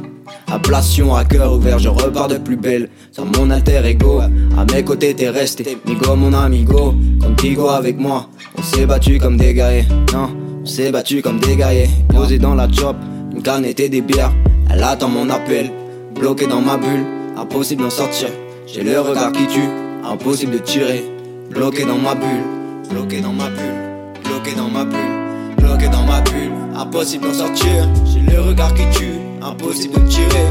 Ablation 0.53 1.15
à 1.15 1.25
cœur 1.25 1.55
ouvert, 1.55 1.79
je 1.79 1.89
repars 1.89 2.29
de 2.29 2.37
plus 2.37 2.57
belle. 2.57 2.91
Sans 3.11 3.25
mon 3.25 3.51
alter 3.51 3.81
ego, 3.87 4.21
à 4.21 4.65
mes 4.71 4.85
côtés 4.85 5.15
t'es 5.15 5.31
resté. 5.31 5.79
Migo, 5.87 6.15
mon 6.15 6.35
amigo, 6.35 6.95
contigo 7.23 7.69
avec 7.69 7.99
moi. 7.99 8.29
On 8.59 8.63
s'est 8.63 8.85
battu 8.85 9.19
comme 9.19 9.39
des 9.39 9.55
guerriers, 9.55 9.87
non, 10.13 10.29
s'est 10.65 10.91
battu 10.91 11.23
comme 11.23 11.41
des 11.41 11.57
guerriers. 11.57 11.91
Posé 12.09 12.39
dans 12.39 12.55
la 12.55 12.71
chop, 12.71 12.97
une 13.33 13.43
canette 13.43 13.81
et 13.81 13.89
des 13.89 14.01
bières. 14.01 14.33
Elle 14.71 14.83
attend 14.83 15.09
mon 15.09 15.29
appel, 15.31 15.71
bloqué 16.15 16.47
dans 16.47 16.61
ma 16.61 16.77
bulle, 16.77 17.05
impossible 17.37 17.83
d'en 17.83 17.91
sortir. 17.91 18.29
J'ai 18.67 18.83
le 18.83 19.01
regard 19.01 19.33
qui 19.33 19.47
tue, 19.47 19.69
impossible 20.05 20.53
de 20.53 20.59
tirer. 20.59 21.05
Bloqué 21.51 21.85
dans 21.85 21.99
ma 21.99 22.15
bulle, 22.15 22.43
bloqué 22.91 23.21
dans 23.21 23.33
ma 23.33 23.49
bulle, 23.49 24.23
bloqué 24.25 24.55
dans 24.57 24.69
ma 24.69 24.85
bulle, 24.85 25.57
bloqué 25.59 25.89
dans 25.89 26.03
ma 26.03 26.21
bulle. 26.23 26.51
Impossible 26.77 27.27
d'en 27.27 27.35
sortir, 27.35 27.89
j'ai 28.05 28.21
le 28.21 28.41
regard 28.41 28.75
qui 28.75 28.83
tue, 28.99 29.15
impossible 29.43 30.03
de 30.03 30.09
tirer. 30.09 30.47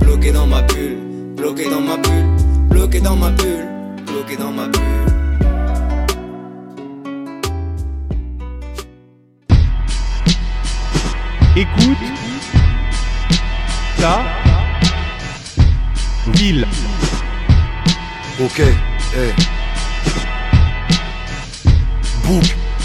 Bloqué 0.00 0.32
dans 0.32 0.46
ma 0.46 0.62
bulle, 0.62 0.98
bloqué 1.36 1.70
dans 1.70 1.80
ma 1.80 1.96
bulle, 1.96 2.26
bloqué 2.68 3.00
dans 3.00 3.14
ma 3.14 3.30
bulle, 3.30 3.68
bloqué 4.06 4.36
dans 4.36 4.50
ma 4.50 4.66
bulle. 4.66 5.07
Écoute 11.58 11.98
ta 14.00 14.22
ville. 16.34 16.64
Ok, 18.40 18.60
eh. 18.60 19.34
Bouk, 22.22 22.44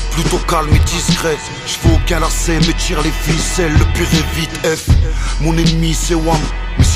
plutôt 0.10 0.40
calme 0.48 0.74
et 0.74 0.80
discret. 0.80 1.38
Je 1.68 1.74
fais 1.74 1.94
aucun 1.94 2.20
lacet, 2.20 2.58
mais 2.66 2.74
tire 2.74 3.04
les 3.04 3.12
ficelles. 3.12 3.74
Le 3.74 3.86
pire 3.94 4.08
est 4.12 4.40
vite 4.40 4.66
F. 4.66 4.90
Mon 5.40 5.56
ennemi 5.56 5.94
c'est 5.94 6.16
Wam. 6.16 6.42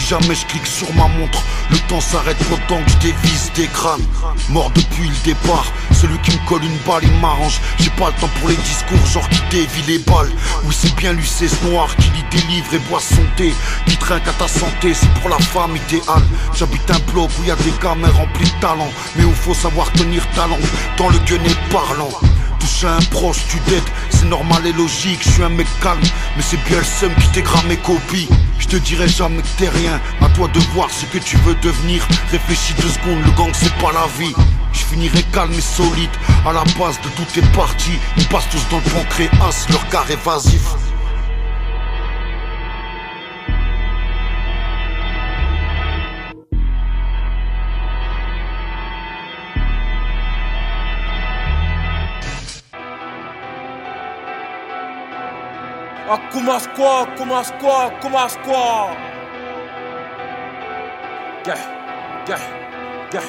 Jamais 0.07 0.35
je 0.35 0.45
clique 0.45 0.65
sur 0.65 0.87
ma 0.93 1.05
montre, 1.09 1.43
le 1.69 1.77
temps 1.89 1.99
s'arrête 1.99 2.37
autant 2.49 2.81
que 2.81 2.91
je 2.91 2.97
dévisse 3.09 3.51
des 3.55 3.67
crânes. 3.67 4.05
Mort 4.47 4.71
depuis 4.71 5.09
le 5.09 5.15
départ, 5.25 5.65
celui 5.91 6.17
qui 6.19 6.31
me 6.31 6.47
colle 6.47 6.63
une 6.63 6.77
balle, 6.87 7.03
il 7.03 7.11
m'arrange. 7.19 7.59
J'ai 7.77 7.89
pas 7.89 8.07
le 8.07 8.13
temps 8.21 8.29
pour 8.39 8.47
les 8.47 8.55
discours, 8.55 9.05
genre 9.05 9.27
qui 9.27 9.41
dévie 9.51 9.81
les 9.85 9.99
balles. 9.99 10.31
Oui, 10.63 10.73
c'est 10.73 10.95
bien 10.95 11.11
lui, 11.11 11.27
c'est 11.27 11.49
ce 11.49 11.61
noir 11.65 11.93
qui 11.97 12.09
lit 12.11 12.23
des 12.31 12.47
livres 12.47 12.73
et 12.73 12.79
boit 12.89 13.01
son 13.01 13.21
thé. 13.35 13.53
Qui 13.85 13.97
trinque 13.97 14.25
à 14.29 14.31
ta 14.31 14.47
santé, 14.47 14.93
c'est 14.93 15.13
pour 15.15 15.29
la 15.29 15.39
femme 15.39 15.75
idéale. 15.75 16.23
J'habite 16.55 16.89
un 16.89 17.11
bloc 17.11 17.29
où 17.41 17.43
y 17.43 17.51
a 17.51 17.57
des 17.57 17.73
gamins 17.83 18.07
remplis 18.11 18.45
de 18.45 18.61
talent. 18.61 18.91
Mais 19.17 19.25
où 19.25 19.33
faut 19.33 19.53
savoir 19.53 19.91
tenir 19.91 20.25
talent 20.29 20.59
dans 20.97 21.09
le 21.09 21.19
gueunet 21.19 21.55
parlant. 21.69 22.11
Toucher 22.61 22.87
un 22.87 23.03
proche, 23.11 23.45
tu 23.49 23.59
dettes, 23.69 23.91
c'est 24.09 24.29
normal 24.29 24.65
et 24.65 24.71
logique, 24.71 25.19
je 25.21 25.31
suis 25.31 25.43
un 25.43 25.49
mec 25.49 25.67
calme, 25.81 25.99
mais 26.37 26.41
c'est 26.41 26.63
bien 26.63 26.77
le 26.77 26.85
seum 26.85 27.13
qui 27.15 27.27
t'égrame 27.27 27.67
mes 27.67 27.77
copies. 27.77 28.29
Je 28.59 28.67
te 28.67 28.75
dirai 28.77 29.07
jamais 29.07 29.41
que 29.41 29.47
t'es 29.57 29.69
rien, 29.69 29.99
à 30.21 30.29
toi 30.29 30.47
de 30.47 30.59
voir 30.73 30.89
ce 30.89 31.05
que 31.05 31.17
tu 31.17 31.37
veux 31.37 31.55
devenir. 31.55 32.07
Réfléchis 32.31 32.73
deux 32.81 32.89
secondes, 32.89 33.23
le 33.25 33.31
gang 33.31 33.51
c'est 33.53 33.73
pas 33.75 33.91
la 33.91 34.07
vie. 34.19 34.33
Je 34.73 34.79
finirai 34.79 35.23
calme 35.33 35.53
et 35.53 35.61
solide, 35.61 36.09
à 36.45 36.53
la 36.53 36.63
base 36.77 36.99
de 37.01 37.09
toutes 37.15 37.35
les 37.35 37.47
parties. 37.53 37.99
Ils 38.17 38.27
passent 38.27 38.49
tous 38.49 38.65
dans 38.69 38.77
le 38.77 38.91
pancréas, 38.91 39.67
leur 39.69 39.87
car 39.89 40.09
évasif. 40.09 40.61
Akkumas 56.07 56.67
kwa, 56.75 57.01
akkumas 57.01 57.51
kwa, 57.59 57.85
akkumas 57.85 58.33
squad! 58.33 58.97
Yeah, 61.45 61.59
yeah, 62.29 62.41
yeah, 63.13 63.25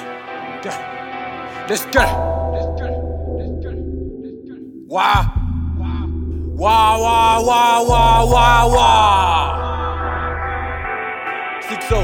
yeah. 0.65 0.79
Let's 1.69 1.85
go. 1.87 2.01
Let's 2.55 2.67
go. 2.81 2.87
Let's 3.35 3.65
go. 3.65 3.71
Let's 4.23 4.39
go. 4.47 4.55
Wow. 4.87 5.23
Wow, 6.55 7.03
wow, 7.03 7.45
wow, 7.47 7.85
wow, 7.89 8.27
wow, 8.27 8.75
wow. 8.75 9.47
Six-o. 11.69 12.01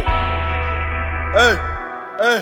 Hey, 1.39 1.55
hey. 2.19 2.41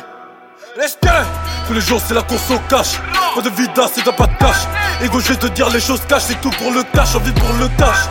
Let's 0.77 0.97
go. 0.97 1.42
Tous 1.67 1.75
les 1.75 1.81
jours 1.81 2.01
c'est 2.07 2.15
la 2.15 2.23
course 2.23 2.51
au 2.51 2.59
cash. 2.69 2.99
Pas 3.35 3.41
de 3.41 3.51
vida 3.51 3.87
c'est 3.93 4.03
t'as 4.03 4.13
pas 4.13 4.27
de 4.27 4.37
cash. 4.39 4.57
Ego 5.03 5.21
je 5.21 5.33
vais 5.33 5.51
dire 5.51 5.71
les 5.71 5.81
choses 5.81 6.03
cash 6.09 6.23
C'est 6.29 6.41
tout 6.41 6.51
pour 6.51 6.71
le 6.73 6.83
cash, 6.95 7.15
envie 7.15 7.33
pour 7.33 7.53
le 7.55 7.69
cash 7.79 8.09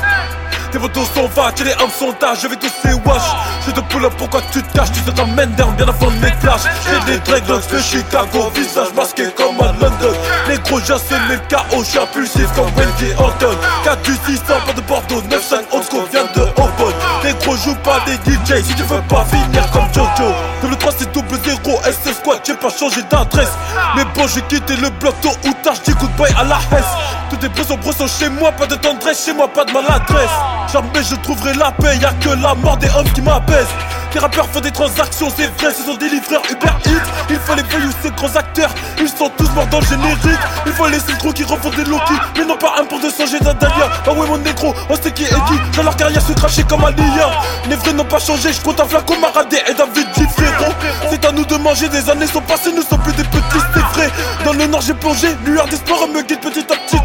tes 0.71 0.79
motos 0.79 1.05
sont 1.13 1.27
vaches, 1.27 1.61
et 1.61 1.63
les 1.65 1.73
hommes 1.73 1.91
sont 1.91 2.15
je 2.41 2.47
vais 2.47 2.55
tous 2.55 2.71
ces 2.81 2.93
wash. 2.93 3.21
Je 3.65 3.71
te 3.71 3.79
pull 3.81 4.05
up, 4.05 4.13
pourquoi 4.17 4.41
tu 4.51 4.63
te 4.63 4.77
caches, 4.77 4.91
tu 4.91 5.01
te 5.01 5.11
t'emmènes 5.11 5.51
down 5.51 5.73
bien 5.75 5.87
avant 5.87 6.11
mes 6.21 6.31
flashs. 6.39 6.61
J'ai 6.85 7.11
des 7.11 7.19
dreadlocks 7.19 7.67
de 7.69 7.79
Chicago, 7.79 8.51
visage 8.55 8.93
masqué 8.95 9.25
comme 9.35 9.59
à 9.59 9.73
London. 9.73 10.13
Les 10.47 10.57
gros 10.59 10.79
j'assume 10.79 11.27
le 11.29 11.37
chaos, 11.49 11.83
j'suis 11.83 11.99
impulsif 11.99 12.47
comme 12.55 12.71
Wendy 12.75 13.11
Orton 13.17 13.55
4 13.83 14.01
du 14.03 14.13
600, 14.13 14.43
pas 14.65 14.73
de 14.73 14.81
Bordeaux, 14.81 15.21
9-5 15.21 15.55
old 15.71 15.83
school 15.83 16.05
vient 16.11 16.25
de 16.35 16.41
Obon 16.41 16.93
Les 17.23 17.33
gros 17.33 17.55
jouent 17.57 17.75
pas 17.83 17.99
des 18.05 18.15
DJ, 18.31 18.63
si 18.63 18.73
tu 18.75 18.83
veux 18.83 19.01
pas 19.09 19.25
finir 19.25 19.69
comme 19.71 19.87
Jojo. 19.93 20.31
Double 20.61 20.77
3 20.77 20.91
c'est 20.97 21.11
double 21.11 21.37
0, 21.43 21.81
SS 21.83 22.17
squad, 22.17 22.39
j'ai 22.45 22.55
pas 22.55 22.69
changé 22.69 23.01
d'adresse. 23.09 23.51
Mais 23.95 24.05
bon 24.15 24.27
j'ai 24.27 24.41
quitté 24.43 24.75
le 24.77 24.89
bloc 24.89 25.15
tôt 25.21 25.35
ou 25.45 25.53
tard, 25.63 25.73
j'dis 25.75 25.93
goodbye 25.93 26.33
à 26.37 26.43
la 26.43 26.57
Hesse 26.57 27.20
Tous 27.31 27.37
des 27.37 27.47
bressons 27.47 27.77
bressons 27.77 28.07
chez 28.07 28.27
moi, 28.27 28.51
pas 28.51 28.67
de 28.67 28.75
tendresse 28.75 29.23
chez 29.23 29.31
moi, 29.31 29.47
pas 29.47 29.63
de 29.63 29.71
maladresse. 29.71 30.29
Jamais 30.73 31.01
je 31.01 31.15
trouverai 31.15 31.53
la 31.53 31.71
paix, 31.71 31.97
y'a 32.01 32.11
que 32.11 32.27
la 32.27 32.53
mort 32.55 32.75
des 32.75 32.89
hommes 32.89 33.09
qui 33.13 33.21
m'apaise 33.21 33.67
Les 34.13 34.19
rappeurs 34.19 34.47
font 34.49 34.59
des 34.59 34.71
transactions, 34.71 35.29
c'est 35.33 35.47
vrai, 35.57 35.73
ce 35.73 35.83
sont 35.83 35.95
des 35.95 36.09
livreurs 36.09 36.41
Uber 36.49 36.67
Eats. 36.85 37.07
Il 37.29 37.37
faut 37.37 37.55
les 37.55 37.63
voyous, 37.63 37.91
ces 38.03 38.11
gros 38.11 38.37
acteurs, 38.37 38.69
ils 38.99 39.07
sont 39.07 39.31
tous 39.37 39.49
morts 39.51 39.65
dans 39.67 39.79
le 39.79 39.85
générique. 39.85 40.39
Il 40.65 40.73
faut 40.73 40.87
les 40.87 40.99
synchros 40.99 41.31
qui 41.31 41.45
refont 41.45 41.69
des 41.69 41.85
Loki, 41.85 42.13
mais 42.37 42.43
non 42.43 42.57
pas 42.57 42.75
un 42.81 42.83
pour 42.83 42.99
200 42.99 43.23
j'ai 43.31 43.39
d'un 43.39 43.53
Dahlia. 43.53 43.89
Ah 44.05 44.11
ouais 44.11 44.27
mon 44.27 44.37
négro, 44.37 44.73
on 44.89 44.95
sait 44.95 45.11
qui 45.11 45.23
est 45.23 45.29
qui, 45.29 45.77
dans 45.77 45.83
leur 45.83 45.95
carrière 45.95 46.21
se 46.21 46.33
cracher 46.33 46.63
comme 46.63 46.83
un 46.83 46.91
lion 46.91 47.31
Les 47.69 47.77
vrais 47.77 47.93
n'ont 47.93 48.03
pas 48.03 48.19
changé, 48.19 48.51
je 48.51 48.59
compte 48.59 48.81
un 48.81 48.85
flaco 48.85 49.15
Maradé 49.21 49.57
et 49.69 49.73
David 49.73 50.07
frérot. 50.35 50.73
C'est 51.09 51.23
à 51.23 51.31
nous 51.31 51.45
de 51.45 51.55
manger, 51.55 51.87
des 51.87 52.09
années 52.09 52.27
sont 52.27 52.41
passées, 52.41 52.73
nous 52.75 52.83
sommes 52.83 52.99
plus 52.99 53.13
des 53.13 53.23
petits, 53.23 53.41
c'est 53.73 53.79
vrai. 53.79 54.09
Dans 54.43 54.53
le 54.53 54.67
nord 54.67 54.81
j'ai 54.81 54.93
plongé, 54.95 55.29
lueur 55.45 55.67
d'espoir 55.67 56.07
me 56.09 56.21
guide 56.23 56.41
petit 56.41 56.65
à 56.69 56.75
petit 56.75 56.97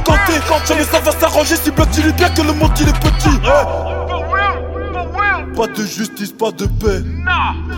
compter 0.49 0.67
Jamais 0.67 0.85
ça 0.85 1.01
va 1.01 1.13
s'arranger, 1.13 1.57
si 1.57 1.71
bloc 1.71 1.89
il 1.99 2.07
est 2.07 2.13
bien 2.13 2.29
que 2.31 2.43
le 2.43 2.53
monde 2.53 2.73
il 2.81 2.89
est 2.89 3.01
petit 3.01 3.41
pas 5.57 5.67
de 5.69 5.87
justice, 5.87 6.33
pas 6.33 6.51
de 6.51 6.67
paix. 6.67 7.03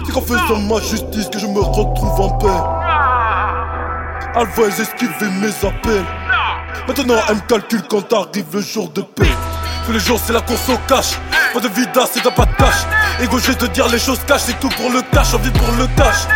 C'est 0.04 0.12
qu'en 0.12 0.20
faisant 0.20 0.58
ma 0.62 0.80
justice 0.80 1.28
que 1.28 1.38
je 1.38 1.46
me 1.46 1.60
retrouve 1.60 2.20
en 2.20 2.30
paix. 2.30 2.48
Alva, 4.34 4.66
esquiver 4.66 5.30
mes 5.40 5.54
appels. 5.64 6.04
Maintenant, 6.88 7.14
elle 7.28 7.36
me 7.36 7.40
calcule 7.42 7.82
quand 7.88 8.12
arrive 8.12 8.46
le 8.52 8.60
jour 8.62 8.88
de 8.90 9.02
paix. 9.02 9.30
Tous 9.86 9.92
les 9.92 10.00
jours, 10.00 10.18
c'est 10.22 10.32
la 10.32 10.40
course 10.40 10.68
au 10.68 10.78
cash. 10.88 11.20
Pas 11.54 11.60
de 11.60 11.68
vida, 11.68 12.04
c'est 12.12 12.22
pas 12.22 12.46
de 12.46 12.56
cash. 12.56 12.84
Ego, 13.22 13.38
de 13.38 13.66
dire 13.68 13.88
les 13.88 13.98
choses 14.00 14.20
cash, 14.26 14.42
c'est 14.46 14.58
tout 14.58 14.70
pour 14.70 14.90
le 14.90 15.00
cash, 15.12 15.34
envie 15.34 15.50
pour 15.50 15.72
le 15.78 15.86
cash. 15.96 16.26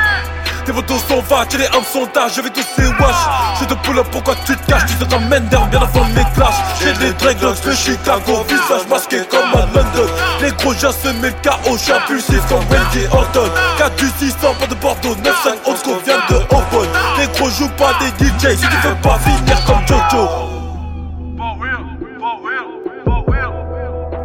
Tes 0.64 0.72
photos 0.72 1.02
sont 1.08 1.20
vaches, 1.22 1.54
les 1.58 1.66
hommes 1.76 1.84
sont 1.84 2.08
je 2.34 2.40
vais 2.40 2.50
tous 2.50 2.64
ces 2.76 2.86
wash. 2.86 3.16
Je 3.60 3.64
te 3.64 3.74
pull 3.74 3.98
up, 3.98 4.06
pourquoi 4.12 4.34
tu 4.46 4.56
te 4.56 4.70
caches, 4.70 4.86
tu 4.86 4.94
te 4.94 5.04
t'emmènes 5.04 5.48
down 5.48 5.68
bien 5.70 5.82
avant 5.82 6.04
mes 6.10 6.24
clashs. 6.34 6.54
J'ai 6.80 6.92
des 7.04 7.12
dreadlocks 7.14 7.62
de 7.62 7.72
Chicago, 7.72 8.44
visage 8.48 8.86
masqué 8.88 9.22
comme 9.28 9.52
à 9.54 9.66
London. 9.74 10.08
Les 10.40 10.52
gros 10.52 10.72
j'ai 10.74 10.92
semé 10.92 11.30
le 11.30 11.34
chaos, 11.42 11.76
j'suis 11.76 11.92
impulsif 11.92 12.46
comme 12.48 12.64
Wendy 12.70 13.06
Orton. 13.12 13.50
4 13.78 13.96
du 13.96 14.08
600, 14.18 14.54
pas 14.60 14.66
de 14.68 14.74
Bordeaux, 14.76 15.16
9-5 15.16 15.26
old 15.66 15.78
school 15.78 15.98
vient 16.04 16.20
de 16.30 16.36
Open. 16.36 16.88
Les 17.18 17.26
gros 17.26 17.50
jouent 17.50 17.68
pas 17.70 17.94
des 17.98 18.24
DJ 18.24 18.56
si 18.56 18.68
tu 18.68 18.76
veux 18.86 18.94
pas 19.02 19.18
finir 19.18 19.64
comme 19.64 19.84
Jojo. 19.88 20.28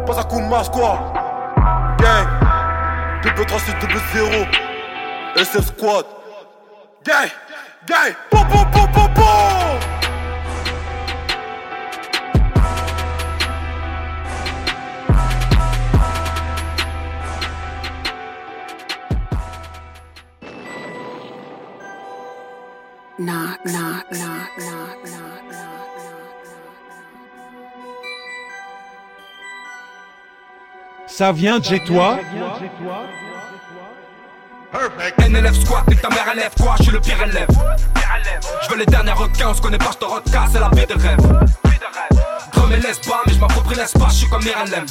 Pas 0.06 0.20
à 0.20 0.24
coup 0.24 0.40
de 0.40 0.46
masse 0.46 0.68
quoi 0.70 0.98
Gang 1.98 2.26
Double 3.22 3.44
36 3.44 3.72
double 3.80 4.00
0 4.14 4.28
SF 5.36 5.66
Squad 5.66 6.17
Gang 7.08 7.30
Gang 7.86 8.12
Boum 8.30 8.44
boum 8.48 8.70
boum 8.70 8.86
boum 8.92 9.14
boum 9.14 9.80
Knock, 23.20 23.64
knock, 23.64 24.12
knock, 24.12 24.50
knock, 24.58 24.98
knock, 25.04 25.42
knock. 25.50 25.88
Ça 31.06 31.32
vient 31.32 31.58
de 31.58 31.64
chez 31.64 31.80
toi? 31.80 32.18
NLF 35.18 35.64
squat, 35.64 35.88
nique 35.88 36.02
ta 36.02 36.10
mère 36.10 36.30
élève 36.32 36.50
quoi, 36.60 36.74
je 36.78 36.84
suis 36.84 36.92
le 36.92 37.00
pire 37.00 37.22
élève 37.22 37.48
Je 38.62 38.70
veux 38.70 38.78
les 38.78 38.86
derniers 38.86 39.12
requins, 39.12 39.48
on 39.48 39.54
se 39.54 39.62
connaît 39.62 39.78
pas, 39.78 39.90
je 39.92 39.98
te 39.98 40.04
recasse, 40.04 40.50
c'est 40.52 40.60
la 40.60 40.68
vie 40.68 40.86
de 40.86 41.00
rêve 41.00 41.18
Drum 42.52 42.72
et 42.72 42.76
laisse 42.76 42.98
pas, 42.98 43.22
mais 43.26 43.32
je 43.32 43.38
m'approprie 43.38 43.76
l'espace, 43.76 44.12
je 44.12 44.18
suis 44.18 44.28
comme 44.28 44.44
Miralem 44.44 44.84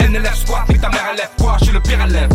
NLF 0.00 0.34
squat, 0.34 0.68
nique 0.68 0.80
ta 0.80 0.88
mère 0.88 1.10
élève 1.14 1.30
quoi, 1.38 1.56
je 1.60 1.66
suis 1.66 1.72
le 1.72 1.80
pire 1.80 2.04
élève 2.04 2.30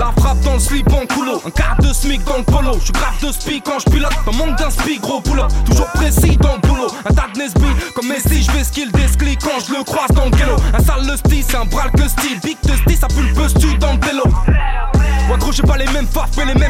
la 0.00 0.12
frappe 0.18 0.40
dans 0.40 0.54
le 0.54 0.58
slip 0.58 0.90
en 0.92 1.04
coulo, 1.14 1.42
un 1.46 1.50
quart 1.50 1.76
de 1.78 1.92
smic 1.92 2.24
dans 2.24 2.38
le 2.38 2.42
polo. 2.42 2.78
Je 2.82 2.90
grave 2.90 3.20
de 3.22 3.30
speak 3.32 3.64
quand 3.64 3.78
je 3.80 3.90
pilote, 3.90 4.14
pas 4.24 4.32
manque 4.32 4.56
d'un 4.56 4.68
gros 4.98 5.20
boulot. 5.20 5.46
Toujours 5.66 5.88
précis 5.88 6.38
dans 6.38 6.54
le 6.54 6.60
boulot, 6.66 6.90
un 7.04 7.12
tas 7.12 7.26
de 7.34 7.38
Nesby. 7.38 7.66
Comme 7.94 8.08
Messi, 8.08 8.42
je 8.42 8.50
vais 8.50 8.64
skill 8.64 8.90
des 8.92 9.36
quand 9.36 9.60
je 9.60 9.74
le 9.74 9.84
croise 9.84 10.10
dans 10.14 10.24
le 10.24 10.30
ghetto. 10.30 10.56
Un 10.72 10.82
sale 10.82 11.06
le 11.06 11.16
style, 11.16 11.44
c'est 11.46 11.56
un 11.56 11.66
bral 11.66 11.90
que 11.92 12.08
style. 12.08 12.40
Big 12.40 12.56
de 12.62 12.76
style, 12.76 12.96
ça 12.96 13.08
pue 13.08 13.22
le 13.22 13.34
buzz 13.34 13.52
dans 13.78 13.92
le 13.92 14.06
vélo? 14.06 14.22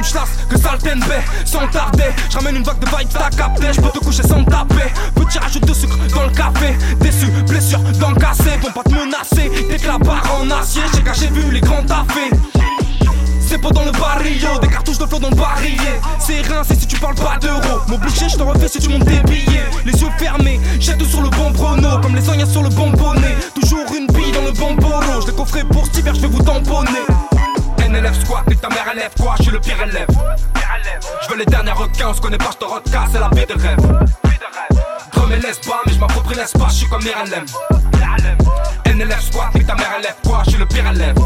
Les 0.01 0.03
mêmes 0.03 0.05
chlasses 0.05 0.31
que 0.49 0.59
Salten 0.59 1.01
Bay 1.01 1.23
Sans 1.45 1.67
tarder, 1.69 2.13
je 2.31 2.37
ramène 2.37 2.57
une 2.57 2.63
vague 2.63 2.79
de 2.79 2.87
vibes 2.87 3.09
t'as 3.13 3.31
capté 3.31 3.67
Je 3.73 3.81
peux 3.81 3.91
te 3.91 3.99
coucher 3.99 4.23
sans 4.23 4.45
taper 4.45 4.93
Petit 5.15 5.39
rajout 5.39 5.61
de 5.61 5.75
sucre 5.75 5.97
dans 6.15 6.25
le 6.25 6.31
café 6.31 6.77
Déçu, 7.01 7.27
blessure 7.47 7.81
dans 8.01 8.11
le 8.11 8.17
cassé 8.17 8.51
Vont 8.63 8.73
pas 8.73 8.83
te 8.83 8.91
menacer, 8.91 9.51
dès 9.69 9.77
que 9.77 9.87
la 9.87 9.99
barre 9.99 10.41
en 10.41 10.51
acier 10.51 10.83
J'ai 10.95 11.21
j'ai 11.21 11.31
vu 11.31 11.51
les 11.51 11.61
grands 11.61 11.85
taffés 11.85 12.31
c'est 13.47 13.59
pas 13.59 13.71
dans 13.71 13.85
le 13.85 13.91
barrio, 13.91 14.61
des 14.63 14.69
cartouches 14.69 14.99
de 14.99 15.07
flot 15.07 15.19
dans 15.19 15.29
le 15.29 15.35
barillet. 15.35 16.01
C'est 16.21 16.41
rien, 16.41 16.63
c'est 16.63 16.79
si 16.79 16.87
tu 16.87 16.97
parles 17.01 17.17
pas 17.17 17.37
d'euros. 17.37 17.81
M'obliger, 17.89 18.29
je 18.29 18.37
te 18.37 18.43
refais 18.45 18.69
si 18.69 18.79
tu 18.79 18.89
montes 18.89 19.03
des 19.07 19.19
billets. 19.29 19.65
Les 19.85 19.91
yeux 19.91 20.07
fermés, 20.19 20.61
jette 20.79 21.03
sur 21.03 21.21
le 21.21 21.31
bon 21.31 21.51
prono, 21.53 21.99
comme 22.01 22.15
les 22.15 22.23
soignants 22.23 22.47
sur 22.47 22.63
le 22.63 22.69
bon 22.69 22.91
bonnet. 22.91 23.35
Toujours 23.57 23.93
une 23.93 24.07
bille 24.07 24.31
dans 24.31 24.45
le 24.45 24.53
bon 24.53 24.77
polo. 24.77 25.21
Je 25.21 25.27
l'ai 25.27 25.37
coffré 25.37 25.65
pour 25.65 25.85
hiver, 25.99 26.15
je 26.15 26.21
vais 26.21 26.29
vous 26.29 26.45
tamponner. 26.45 27.01
NLF 27.91 28.25
squat, 28.25 28.45
et 28.51 28.55
ta 28.55 28.69
mère 28.69 28.87
élève 28.93 29.11
quoi, 29.21 29.35
je 29.39 29.43
suis 29.43 29.53
le 29.53 29.59
pire 29.59 29.83
élève. 29.83 30.07
Je 31.23 31.29
veux 31.29 31.39
les 31.39 31.45
derniers 31.45 31.73
requins, 31.73 32.11
on 32.11 32.15
se 32.15 32.21
connaît 32.21 32.39
pas, 32.39 32.51
je 32.53 32.59
te 32.59 32.65
recasse, 32.65 33.11
c'est 33.13 33.19
la 33.19 33.29
vie 33.31 33.47
de 33.47 33.61
rêve. 33.61 33.79
Drum 35.13 35.33
et 35.33 35.41
laisse 35.41 35.59
pas, 35.59 35.81
mais 35.85 35.93
je 35.93 35.99
m'approprie 35.99 36.37
l'espace, 36.37 36.73
je 36.73 36.79
suis 36.79 36.89
comme 36.89 37.03
Miralem. 37.03 37.45
NLF 38.87 39.21
squat, 39.23 39.57
et 39.57 39.65
ta 39.65 39.75
mère 39.75 39.97
élève 39.99 40.15
quoi, 40.25 40.43
je 40.45 40.51
suis 40.51 40.59
le 40.59 40.67
pire 40.67 40.87
élève. 40.87 41.17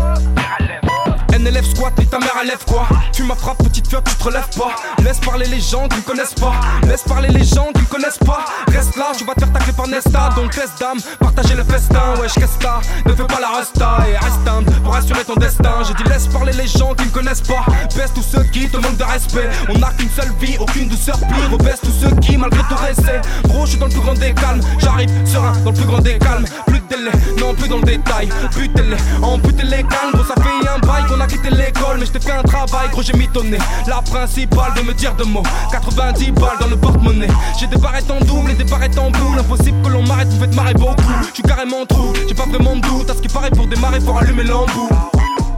NLF 1.44 1.74
squat, 1.74 1.92
et 2.00 2.06
ta 2.06 2.18
mère 2.18 2.36
élève 2.42 2.64
quoi. 2.66 2.86
Tu 3.12 3.22
m'as 3.22 3.34
frappé 3.34 3.64
petite 3.64 3.88
fille, 3.88 3.98
tu 4.04 4.14
te 4.14 4.24
relèves 4.24 4.48
pas. 4.56 4.74
Laisse 5.02 5.18
parler 5.18 5.46
les 5.46 5.60
gens 5.60 5.86
qui 5.88 5.96
me 5.98 6.02
connaissent 6.02 6.34
pas. 6.34 6.54
Laisse 6.86 7.02
parler 7.02 7.28
les 7.28 7.44
gens 7.44 7.68
qui 7.74 7.82
me 7.82 7.86
connaissent 7.86 8.18
pas. 8.18 8.44
Reste 8.68 8.96
là, 8.96 9.12
tu 9.16 9.24
vas 9.24 9.34
te 9.34 9.40
faire 9.40 9.52
tacler 9.52 9.72
par 9.74 9.88
Nesta. 9.88 10.30
Donc 10.36 10.56
laisse 10.56 10.72
dame, 10.80 10.98
partager 11.20 11.54
le 11.54 11.64
festin. 11.64 12.14
Wesh 12.20 12.32
qu'est-ce 12.34 13.08
Ne 13.08 13.14
fais 13.14 13.26
pas 13.26 13.40
la 13.40 13.58
resta 13.58 13.98
et 14.08 14.16
reste 14.16 14.48
humble 14.48 14.70
Pour 14.82 14.96
assurer 14.96 15.24
ton 15.24 15.34
destin. 15.34 15.82
J'ai 15.86 15.94
dit 15.94 16.08
laisse 16.08 16.26
parler 16.28 16.52
les 16.52 16.66
gens 16.66 16.94
qui 16.94 17.04
me 17.04 17.10
connaissent 17.10 17.42
pas. 17.42 17.66
Baisse 17.94 18.12
tous 18.14 18.22
ceux 18.22 18.44
qui 18.44 18.68
te 18.68 18.78
manquent 18.78 18.96
de 18.96 19.04
respect. 19.04 19.50
On 19.68 19.78
n'a 19.78 19.90
qu'une 19.98 20.10
seule 20.10 20.32
vie, 20.40 20.56
aucune 20.58 20.88
douceur 20.88 21.18
plus. 21.18 21.46
Rebaisse 21.52 21.80
tous 21.80 21.92
ceux 22.00 22.14
qui 22.20 22.38
malgré 22.38 22.62
tout 22.62 22.76
rester 22.76 23.20
Gros 23.44 23.66
je 23.66 23.72
suis 23.72 23.78
dans 23.78 23.86
le 23.86 23.92
plus 23.92 24.00
grand 24.00 24.14
des 24.14 24.32
calmes. 24.32 24.60
J'arrive 24.78 25.10
serein 25.26 25.52
dans 25.64 25.72
le 25.72 25.76
plus 25.76 25.86
grand 25.86 26.00
des 26.00 26.18
calmes. 26.18 26.46
Plus 26.66 26.80
de 26.80 26.86
délai, 26.88 27.12
non 27.38 27.54
plus 27.54 27.68
dans 27.68 27.78
le 27.78 27.84
détail. 27.84 28.30
Butez-les, 28.56 28.96
amputez 29.22 29.64
les 29.64 29.82
calmes. 29.82 30.12
Gros 30.14 30.24
ça 30.24 30.34
fait 30.34 30.68
un 30.68 30.78
bail 30.86 31.04
qu'on 31.06 31.20
a 31.20 31.26
quitté 31.34 31.50
l'école 31.50 31.98
mais 31.98 32.06
je 32.06 32.12
t'ai 32.12 32.20
fait 32.20 32.32
un 32.32 32.42
travail 32.42 32.88
gros 32.90 33.02
j'ai 33.02 33.12
mitonné 33.12 33.58
La 33.86 34.00
principale 34.02 34.74
de 34.74 34.82
me 34.82 34.94
dire 34.94 35.14
de 35.14 35.24
mots. 35.24 35.42
90 35.70 36.32
balles 36.32 36.58
dans 36.60 36.66
le 36.66 36.76
porte-monnaie. 36.76 37.28
J'ai 37.58 37.66
des 37.66 37.76
barrettes 37.76 38.10
en 38.10 38.20
double 38.24 38.52
et 38.52 38.54
des 38.54 38.64
barrettes 38.64 38.98
en 38.98 39.10
boule. 39.10 39.38
Impossible 39.38 39.82
que 39.82 39.88
l'on 39.88 40.02
m'arrête, 40.02 40.28
vous 40.28 40.40
faites 40.40 40.54
marrer 40.54 40.74
beaucoup. 40.74 41.02
Je 41.28 41.34
suis 41.34 41.42
carrément 41.42 41.84
trou, 41.86 42.12
j'ai 42.28 42.34
pas 42.34 42.46
vraiment 42.46 42.76
de 42.76 42.82
doute. 42.82 43.10
À 43.10 43.14
ce 43.14 43.20
qui 43.20 43.28
paraît 43.28 43.50
pour 43.50 43.66
démarrer 43.66 44.00
faut 44.00 44.16
allumer 44.16 44.44
l'embout. 44.44 44.88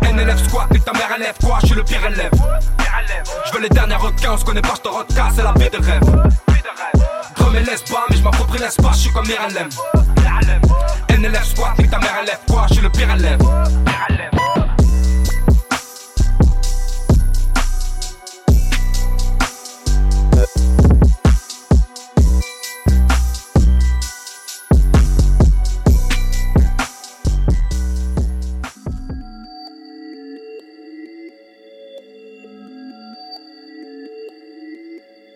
NLF 0.03 0.49
squat, 0.49 0.69
et 0.75 0.81
ta 0.81 0.93
mère 0.93 1.15
élève 1.17 1.35
quoi, 1.45 1.59
je 1.61 1.67
suis 1.67 1.75
le 1.75 1.83
pire 1.83 2.05
élève. 2.07 2.31
Je 3.47 3.53
veux 3.53 3.61
les 3.61 3.69
derniers 3.69 3.97
requins, 3.97 4.33
on 4.33 4.39
se 4.39 4.45
connaît 4.45 4.63
pas, 4.63 4.75
je 4.77 4.83
te 4.83 4.89
recasse, 4.89 5.35
c'est 5.37 5.43
la 5.43 5.53
vie 5.53 5.71
de 5.71 5.85
rêve. 5.85 6.01
Drum 7.37 7.55
laisse 7.55 7.83
pas, 7.83 8.05
mais 8.09 8.17
je 8.17 8.23
m'approprie 8.23 8.59
l'espace, 8.59 8.97
je 8.97 9.01
suis 9.03 9.13
comme 9.13 9.27
Miralem. 9.27 9.69
NLF 11.11 11.45
squat, 11.45 11.79
et 11.79 11.89
ta 11.89 11.99
mère 11.99 12.21
élève 12.23 12.41
quoi, 12.49 12.67
je 12.69 12.75
suis 12.75 12.83
le 12.83 12.91
pire 12.91 13.11
élève 13.11 13.41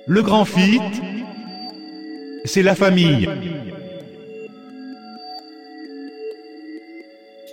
Le 0.07 0.23
grand 0.23 0.45
fit, 0.45 0.81
c'est 2.45 2.63
la 2.63 2.75
famille. 2.75 3.29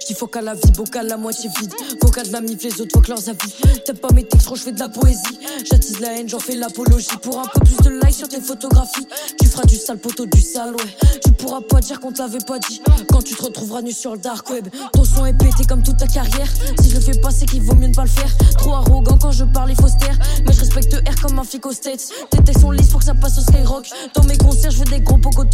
J'dis 0.07 0.15
faut 0.17 0.27
qu'à 0.27 0.41
la 0.41 0.53
vie, 0.53 0.71
bocal 0.71 1.05
la 1.07 1.17
moitié 1.17 1.49
vide. 1.59 1.73
Vocal 2.01 2.27
de 2.27 2.31
la 2.31 2.39
mif, 2.39 2.63
les 2.63 2.79
autres 2.79 3.01
que 3.01 3.09
leurs 3.09 3.27
avis. 3.27 3.53
T'aimes 3.85 3.97
pas 3.97 4.07
mes 4.13 4.23
textes, 4.23 4.47
je 4.55 4.61
fais 4.61 4.71
de 4.71 4.79
la 4.79 4.87
poésie. 4.87 5.37
J'attise 5.69 5.99
la 5.99 6.13
haine, 6.13 6.29
j'en 6.29 6.39
fais 6.39 6.55
l'apologie. 6.55 7.09
Pour 7.21 7.39
un 7.39 7.47
peu 7.53 7.59
plus 7.59 7.75
de 7.83 7.89
likes 8.05 8.15
sur 8.15 8.29
tes 8.29 8.39
photographies, 8.39 9.05
tu 9.37 9.47
feras 9.47 9.65
du 9.65 9.75
sale 9.75 9.97
poteau, 9.97 10.25
du 10.25 10.39
sale, 10.39 10.71
ouais. 10.75 11.19
Tu 11.25 11.33
pourras 11.33 11.59
pas 11.59 11.81
dire 11.81 11.99
qu'on 11.99 12.13
te 12.13 12.19
l'avait 12.19 12.37
pas 12.39 12.57
dit. 12.59 12.81
Quand 13.09 13.21
tu 13.21 13.35
te 13.35 13.43
retrouveras 13.43 13.81
nu 13.81 13.91
sur 13.91 14.13
le 14.13 14.19
dark 14.19 14.49
web, 14.49 14.69
ton 14.93 15.03
son 15.03 15.25
est 15.25 15.33
pété 15.33 15.65
comme 15.67 15.83
toute 15.83 15.97
ta 15.97 16.07
carrière. 16.07 16.47
Si 16.81 16.89
je 16.89 16.95
le 16.95 17.01
fais 17.01 17.19
pas, 17.19 17.31
c'est 17.31 17.45
qu'il 17.45 17.63
vaut 17.63 17.75
mieux 17.75 17.87
ne 17.87 17.93
pas 17.93 18.03
le 18.03 18.09
faire. 18.09 18.31
Trop 18.59 18.75
arrogant 18.75 19.17
quand 19.21 19.31
je 19.31 19.43
parle, 19.43 19.71
il 19.71 19.75
faut 19.75 19.89
se. 19.89 19.97
Mais 20.45 20.53
je 20.53 20.59
respecte 20.59 20.93
R 20.93 21.21
comme 21.21 21.37
un 21.39 21.43
flic 21.43 21.65
aux 21.65 21.73
States. 21.73 22.09
Tes 22.29 22.41
textes 22.43 22.61
sont 22.61 22.71
lisses 22.71 22.89
pour 22.89 22.99
que 22.99 23.05
ça 23.05 23.13
passe 23.13 23.37
au 23.39 23.41
skyrock. 23.41 23.89
Dans 24.15 24.23
mes 24.23 24.37
concerts, 24.37 24.71
je 24.71 24.77
veux 24.77 24.85
des 24.85 25.01
gros 25.01 25.17
pocos 25.17 25.43
de. 25.43 25.49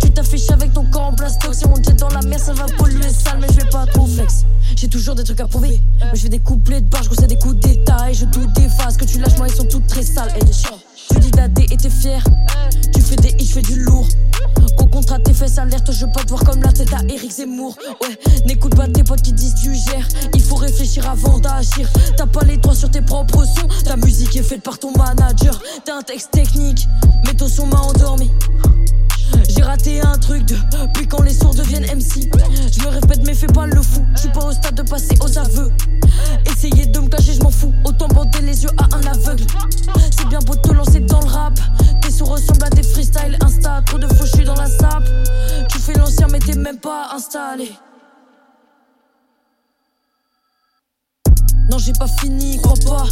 Tu 0.00 0.10
t'affiches 0.10 0.50
avec 0.50 0.72
ton 0.72 0.86
corps 0.90 1.08
en 1.08 1.14
plastoc. 1.14 1.54
Si 1.54 1.66
on 1.66 1.74
jet 1.74 1.92
dans 1.94 2.08
la 2.08 2.22
mer, 2.22 2.40
ça 2.40 2.54
va 2.54 2.64
polluer 2.78 3.02
sale, 3.02 3.38
mais 3.40 3.48
je 3.50 3.64
vais 3.64 3.70
pas 3.70 3.84
j'ai 4.76 4.88
toujours 4.88 5.14
des 5.14 5.24
trucs 5.24 5.40
à 5.40 5.46
prouver. 5.46 5.80
Mais 6.00 6.10
je 6.14 6.22
fais 6.22 6.28
des 6.28 6.38
couplets 6.38 6.80
de 6.80 6.88
barge, 6.88 7.08
je 7.10 7.26
des 7.26 7.36
coups 7.36 7.56
d'état. 7.56 8.10
Et 8.10 8.14
je 8.14 8.24
doute 8.26 8.52
des 8.54 8.68
que 8.98 9.04
tu 9.04 9.18
lâches, 9.18 9.36
moi, 9.36 9.48
ils 9.48 9.54
sont 9.54 9.64
toutes 9.64 9.86
très 9.86 10.02
sales. 10.02 10.30
Hey, 10.34 10.42
tu 11.10 11.18
dis 11.18 11.30
d'AD 11.30 11.58
et 11.58 11.76
t'es 11.76 11.90
fier. 11.90 12.22
Tu 12.94 13.00
fais 13.00 13.16
des 13.16 13.34
hits, 13.38 13.46
je 13.46 13.52
fais 13.54 13.62
du 13.62 13.80
lourd. 13.80 14.06
Au 14.78 14.86
contrat, 14.86 15.18
tes 15.18 15.34
fesses 15.34 15.58
alerte, 15.58 15.90
je 15.90 16.04
veux 16.04 16.12
pas 16.12 16.22
te 16.22 16.28
voir 16.28 16.44
comme 16.44 16.62
la 16.62 16.72
tête 16.72 16.92
à 16.92 17.00
Eric 17.08 17.30
Zemmour. 17.30 17.76
Ouais, 18.02 18.18
n'écoute 18.46 18.76
pas 18.76 18.86
tes 18.86 19.02
potes 19.02 19.22
qui 19.22 19.32
disent 19.32 19.54
tu 19.62 19.74
gères. 19.74 20.08
Il 20.34 20.42
faut 20.42 20.56
réfléchir 20.56 21.08
avant 21.08 21.38
d'agir. 21.38 21.88
T'as 22.16 22.26
pas 22.26 22.44
les 22.44 22.56
droits 22.56 22.74
sur 22.74 22.90
tes 22.90 23.02
propres 23.02 23.44
sons. 23.44 23.68
Ta 23.84 23.96
musique 23.96 24.36
est 24.36 24.42
faite 24.42 24.62
par 24.62 24.78
ton 24.78 24.92
manager. 24.96 25.60
T'as 25.84 25.98
un 25.98 26.02
texte 26.02 26.30
technique, 26.30 26.86
mais 27.26 27.34
ton 27.34 27.48
son 27.48 27.66
m'a 27.66 27.80
endormi. 27.80 28.30
J'ai 29.48 29.62
raté 29.62 30.00
un 30.00 30.18
truc 30.18 30.44
de 30.44 30.56
puis 30.94 31.06
quand 31.06 31.22
les 31.22 31.34
sourds 31.34 31.54
deviennent 31.54 31.84
MC. 31.84 32.28
Je 32.72 32.82
me 32.82 32.88
répète, 32.88 33.20
mais 33.24 33.34
fais 33.34 33.46
pas 33.46 33.66
le 33.66 33.82
fou. 33.82 34.04
Je 34.14 34.20
suis 34.20 34.28
pas 34.30 34.44
au 34.44 34.52
stade 34.52 34.74
de 34.74 34.82
passer 34.82 35.16
aux 35.20 35.38
aveux. 35.38 35.72
Essayez 36.46 36.86
de 36.86 36.98
me 37.00 37.08
cacher, 37.08 37.34
je 37.34 37.42
m'en 37.42 37.50
fous. 37.50 37.72
Autant 37.84 38.08
bander 38.08 38.40
les 38.40 38.62
yeux 38.62 38.70
à 38.78 38.96
un 38.96 39.12
aveugle. 39.12 39.44
C'est 40.10 40.28
bien 40.28 40.40
beau 40.40 40.54
de 40.54 40.60
te 40.60 40.72
lancer 40.72 41.00
dans 41.00 41.20
le 41.20 41.26
rap. 41.26 41.58
Tes 42.00 42.10
sons 42.10 42.24
ressemblent 42.24 42.64
à 42.64 42.70
des 42.70 42.82
freestyles 42.82 43.38
Insta. 43.44 43.82
Trop 43.86 43.98
de 43.98 44.06
faux, 44.06 44.42
dans 44.44 44.54
la 44.54 44.66
sape. 44.66 45.08
Tu 45.68 45.78
fais 45.78 45.94
l'ancien, 45.94 46.26
mais 46.30 46.38
t'es 46.38 46.54
même 46.54 46.78
pas 46.78 47.10
installé. 47.14 47.72
Non, 51.70 51.76
j'ai 51.78 51.92
pas 51.92 52.06
fini, 52.20 52.58
crois 52.62 52.74
pas. 52.84 53.04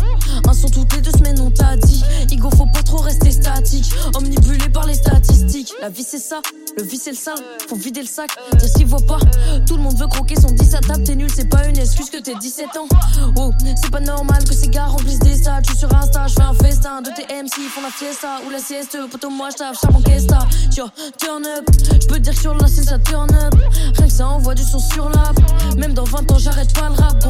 Un 0.49 0.53
son 0.55 0.69
toutes 0.69 0.95
les 0.95 1.03
deux 1.03 1.11
semaines, 1.11 1.40
on 1.40 1.51
t'a 1.51 1.77
dit. 1.77 2.03
Igo, 2.31 2.49
faut 2.57 2.66
pas 2.66 2.83
trop 2.83 2.99
rester 2.99 3.31
statique. 3.31 3.92
Omnibulé 4.14 4.69
par 4.71 4.87
les 4.87 4.95
statistiques. 4.95 5.73
La 5.81 5.90
vie, 5.90 6.05
c'est 6.09 6.19
ça. 6.19 6.40
Le 6.77 6.83
vice, 6.83 7.03
c'est 7.05 7.11
le 7.11 7.16
sale. 7.16 7.38
Faut 7.69 7.77
vider 7.77 8.01
le 8.01 8.07
sac. 8.07 8.31
Dire 8.59 8.69
s'il 8.69 8.87
voit 8.87 9.05
pas. 9.07 9.19
Tout 9.66 9.77
le 9.77 9.83
monde 9.83 9.99
veut 9.99 10.07
croquer 10.07 10.37
son 10.40 10.49
10 10.49 10.75
à 10.75 10.81
table. 10.81 11.05
T'es 11.05 11.14
nul, 11.14 11.31
c'est 11.35 11.49
pas 11.49 11.66
une 11.69 11.77
excuse 11.79 12.11
que 12.11 12.19
t'es 12.19 12.35
17 12.35 12.66
ans. 12.77 12.88
Oh, 13.37 13.51
c'est 13.62 13.90
pas 13.90 14.01
normal 14.01 14.45
que 14.45 14.55
ces 14.55 14.69
gars 14.69 14.87
remplissent 14.87 15.19
des 15.19 15.37
stades. 15.37 15.64
Tu 15.66 15.77
sur 15.77 15.95
Insta, 15.95 16.27
je 16.27 16.35
fais 16.35 16.42
un 16.42 16.55
festin. 16.55 17.03
De 17.03 17.11
tes 17.11 17.25
MC 17.35 17.69
font 17.71 17.83
la 17.83 17.90
fiesta. 17.90 18.40
Ou 18.47 18.51
la 18.51 18.59
sieste. 18.59 18.99
Poto, 19.11 19.29
moi, 19.29 19.49
je 19.51 19.57
tape, 19.57 19.77
charbon 19.81 20.01
questa. 20.01 20.38
Tiens, 20.71 20.90
turn 21.19 21.45
up. 21.47 21.64
Je 22.01 22.07
peux 22.07 22.19
dire 22.19 22.33
que 22.35 22.40
sur 22.40 22.55
la 22.55 22.69
scène, 22.69 22.85
ça 22.85 22.99
turn 22.99 23.35
up. 23.35 23.55
Rien 23.97 24.07
que 24.07 24.12
ça 24.12 24.27
envoie 24.29 24.55
du 24.55 24.62
son 24.62 24.79
sur 24.79 25.11
l'app. 25.11 25.37
Même 25.77 25.92
dans 25.92 26.05
20 26.05 26.33
ans, 26.33 26.38
j'arrête 26.38 26.73
pas 26.73 26.88
le 26.88 26.95
rap. 26.95 27.25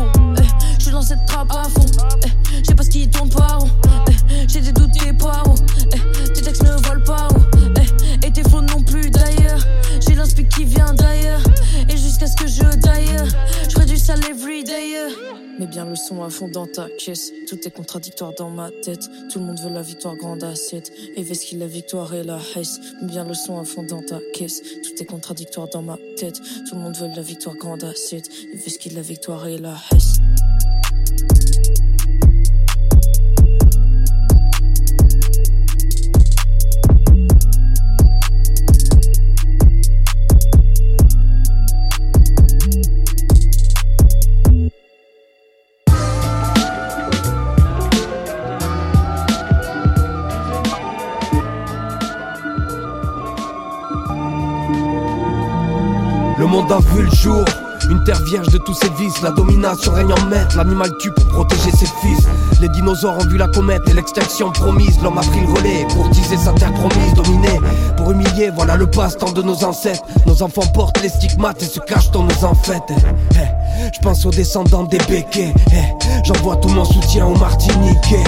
Suis 0.87 0.93
dans 0.93 1.03
cette 1.03 1.27
trappe 1.27 1.51
à 1.51 1.65
fond. 1.65 1.85
Eh, 2.25 2.29
Je 2.63 2.65
sais 2.65 2.75
pas 2.77 2.85
ce 2.85 2.91
qui 2.91 3.09
tourne 3.09 3.29
pas 3.29 3.59
rond. 3.59 3.69
Eh, 4.09 4.47
J'ai 4.47 4.61
des 4.61 4.73
doutes, 4.73 4.93
t'es 4.93 5.13
pas. 5.13 5.43
Eh, 5.93 6.33
Tes 6.33 6.43
textes 6.43 6.63
ne 6.63 6.77
volent 6.87 7.05
pas 7.05 7.27
haut. 7.33 7.43
Eh, 8.23 8.27
Et 8.27 8.31
tes 8.31 8.43
flots 8.49 8.63
non 8.63 8.83
plus 8.83 9.11
d'ailleurs. 9.11 9.59
J'ai 10.07 10.15
l'inspi 10.15 10.47
qui 10.47 10.65
vient 10.65 10.95
d'ailleurs. 10.95 11.41
Et 11.89 11.97
jusqu'à 11.97 12.29
ce 12.29 12.37
que 12.37 12.47
je 12.47 12.63
d'ailleurs. 12.77 13.27
Je 13.69 13.71
ferai 13.71 13.87
du 13.87 13.97
sale 13.97 14.21
everyday. 14.31 15.36
Mets 15.59 15.67
bien 15.67 15.87
le 15.87 15.95
son 15.95 16.23
à 16.23 16.29
fond 16.29 16.49
dans 16.49 16.67
ta 16.67 16.89
caisse. 16.99 17.33
Tout 17.49 17.59
est 17.67 17.71
contradictoire 17.71 18.35
dans 18.35 18.51
ma 18.51 18.71
tête. 18.71 19.09
Tout 19.31 19.39
le 19.39 19.47
monde 19.47 19.59
veut 19.59 19.71
la 19.71 19.81
victoire 19.81 20.15
grande 20.15 20.45
assiette. 20.45 20.93
Et 21.17 21.23
qu'il 21.23 21.59
la 21.59 21.67
victoire 21.67 22.13
et 22.15 22.23
la 22.23 22.39
haisse. 22.55 22.79
Mets 23.01 23.09
bien 23.09 23.25
le 23.25 23.33
son 23.33 23.59
à 23.59 23.65
fond 23.65 23.83
dans 23.83 24.03
ta 24.03 24.21
caisse. 24.35 24.63
Tout 24.83 25.03
est 25.03 25.07
contradictoire 25.07 25.69
dans 25.69 25.83
ma 25.83 25.99
tête. 26.17 26.41
Tout 26.69 26.75
le 26.75 26.83
monde 26.83 26.97
veut 26.97 27.09
la 27.15 27.23
victoire 27.23 27.57
grande 27.57 27.85
assiette. 27.85 28.29
Et 28.53 28.59
qu'il 28.79 28.95
la 28.95 29.03
victoire 29.03 29.47
et 29.47 29.57
la 29.57 29.77
haisse. 29.93 30.17
Monde 56.57 56.73
a 56.73 56.79
vu 56.95 57.03
le 57.03 57.11
jour. 57.11 57.45
Une 57.91 58.03
terre 58.03 58.21
vierge 58.25 58.49
de 58.49 58.59
tous 58.59 58.73
ses 58.73 58.89
vices, 58.99 59.21
la 59.23 59.31
domination 59.31 59.93
règne 59.93 60.13
en 60.13 60.27
maître, 60.27 60.57
l'animal 60.57 60.91
tue 60.99 61.11
pour 61.13 61.27
protéger 61.29 61.71
ses 61.71 61.87
fils. 61.87 62.27
Les 62.61 62.69
dinosaures 62.71 63.19
ont 63.19 63.29
vu 63.29 63.37
la 63.37 63.47
comète 63.47 63.83
et 63.89 63.93
l'extinction 63.93 64.51
promise, 64.51 64.99
l'homme 65.03 65.19
a 65.19 65.21
pris 65.21 65.41
le 65.41 65.53
relais 65.53 65.87
pour 65.91 66.09
teaser 66.11 66.39
sa 66.39 66.53
terre 66.53 66.73
promise, 66.73 67.13
dominée. 67.15 67.61
Pour 67.99 68.11
humilier, 68.11 68.51
voilà 68.55 68.77
le 68.77 68.87
passe-temps 68.87 69.33
de 69.33 69.43
nos 69.43 69.65
ancêtres. 69.65 70.03
Nos 70.27 70.43
enfants 70.43 70.67
portent 70.73 71.01
les 71.03 71.11
stigmates 71.11 71.63
et 71.63 71.67
se 71.67 71.79
cachent 71.81 72.11
dans 72.11 72.25
nos 72.25 72.45
enfêtes. 72.45 72.91
Eh, 72.91 73.37
eh, 73.37 73.91
Je 73.95 74.01
pense 74.01 74.25
aux 74.25 74.31
descendants 74.31 74.85
des 74.85 74.99
béquets, 74.99 75.53
eh, 75.73 76.25
j'envoie 76.25 76.57
tout 76.57 76.71
mon 76.71 76.87
soutien 76.87 77.27
aux 77.27 77.37
Martiniquais. 77.37 78.25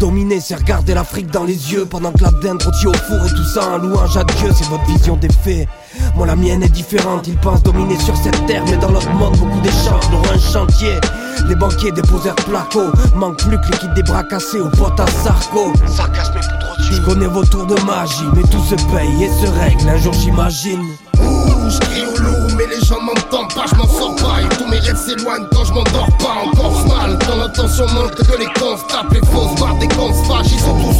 Dominer, 0.00 0.40
c'est 0.40 0.56
regarder 0.56 0.94
l'Afrique 0.94 1.30
dans 1.30 1.44
les 1.44 1.72
yeux 1.72 1.84
pendant 1.84 2.12
que 2.12 2.22
la 2.22 2.30
dinde 2.42 2.62
rôtit 2.62 2.86
au 2.86 2.94
four 2.94 3.26
et 3.26 3.34
tout 3.34 3.44
ça 3.44 3.74
en 3.74 3.78
louange 3.78 4.16
à 4.16 4.24
Dieu, 4.24 4.50
c'est 4.56 4.68
votre 4.68 4.86
vision 4.86 5.16
des 5.16 5.28
faits. 5.28 5.68
Moi, 6.16 6.26
la 6.26 6.34
mienne 6.34 6.62
est 6.62 6.70
différente, 6.70 7.28
ils 7.28 7.36
pensent 7.36 7.62
dominer 7.62 7.98
sur 7.98 8.16
cette 8.16 8.46
terre, 8.46 8.64
mais 8.70 8.78
dans 8.78 8.90
l'autre 8.90 9.10
monde, 9.10 9.36
beaucoup 9.36 9.60
d'échanges 9.60 10.10
n'auront 10.10 10.32
un 10.34 10.38
chantier. 10.38 10.98
Les 11.46 11.54
banquiers 11.54 11.92
déposèrent 11.92 12.34
placo, 12.36 12.84
manque 13.14 13.36
plus 13.36 13.58
que 13.58 13.70
les 13.70 13.78
kits 13.78 13.94
des 13.94 14.02
bras 14.02 14.24
cassés 14.24 14.60
aux 14.60 14.70
potes 14.70 14.98
à 14.98 15.06
Sarko. 15.06 15.74
Sarcasme 15.86 16.32
et 16.38 16.82
Je 16.82 17.02
connais 17.02 17.26
vos 17.26 17.44
tours 17.44 17.66
de 17.66 17.78
magie, 17.82 18.24
mais 18.34 18.42
tout 18.44 18.64
se 18.64 18.76
paye 18.94 19.24
et 19.24 19.28
se 19.28 19.50
règle, 19.60 19.88
un 19.90 19.98
jour 19.98 20.14
j'imagine. 20.14 20.80
Ouh, 21.20 21.68
je 21.68 21.78
crie 21.80 22.06
au 22.06 22.18
loup, 22.18 22.54
mais 22.56 22.64
les 22.66 22.82
gens 22.86 23.00
m'entendent 23.02 23.52
pas, 23.54 23.66
je 23.70 23.74
m'en 23.74 23.86
sors 23.86 24.16
pas. 24.16 24.40
Et 24.40 24.56
tous 24.56 24.70
mes 24.70 24.78
rêves 24.78 24.96
s'éloignent 24.96 25.46
quand 25.52 25.64
je 25.66 25.72
m'endors 25.74 26.08
pas. 26.18 26.48
Encore 26.50 26.86
mal, 26.86 27.18
quand 27.26 27.36
l'attention 27.36 27.84
manque 27.88 28.14
que 28.14 28.38
les 28.38 28.46
cons 28.58 28.78
se 28.78 28.90
tapent, 28.90 29.12
les 29.12 29.20
fausses 29.20 29.60
barres 29.60 29.78
des 29.78 29.88
cons 29.88 30.14
se 30.14 30.26
fâchent, 30.26 30.52
ils 30.52 30.60
sont 30.60 30.74
tous 30.80 30.96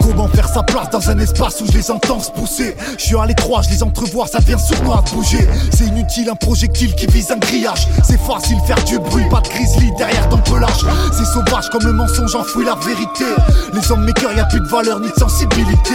Comment 0.00 0.28
faire 0.28 0.48
sa 0.48 0.62
place 0.62 0.90
dans 0.90 1.10
un 1.10 1.18
espace 1.18 1.60
où 1.60 1.66
je 1.66 1.72
les 1.72 1.90
entends 1.90 2.20
se 2.20 2.30
pousser? 2.30 2.76
Je 2.98 3.04
suis 3.04 3.16
à 3.16 3.26
l'étroit, 3.26 3.62
je 3.62 3.70
les 3.70 3.82
entrevois, 3.82 4.26
ça 4.26 4.38
devient 4.38 4.58
sournois 4.58 5.02
de 5.06 5.10
bouger. 5.10 5.48
C'est 5.72 5.86
inutile 5.86 6.28
un 6.30 6.34
projectile 6.34 6.94
qui 6.94 7.06
vise 7.06 7.30
un 7.30 7.38
grillage. 7.38 7.88
C'est 8.02 8.20
facile 8.20 8.58
faire 8.66 8.82
du 8.84 8.98
bruit, 8.98 9.28
pas 9.28 9.40
de 9.40 9.48
grizzly 9.48 9.90
derrière 9.96 10.28
ton 10.28 10.38
pelage. 10.38 10.84
C'est 11.12 11.24
sauvage 11.24 11.68
comme 11.70 11.84
le 11.84 11.92
mensonge 11.92 12.34
enfouit 12.34 12.64
la 12.64 12.76
vérité. 12.76 13.24
Les 13.72 13.90
hommes 13.90 14.04
mes 14.04 14.12
cœurs, 14.12 14.32
y 14.34 14.40
a 14.40 14.44
plus 14.44 14.60
de 14.60 14.68
valeur 14.68 15.00
ni 15.00 15.08
de 15.08 15.14
sensibilité. 15.18 15.94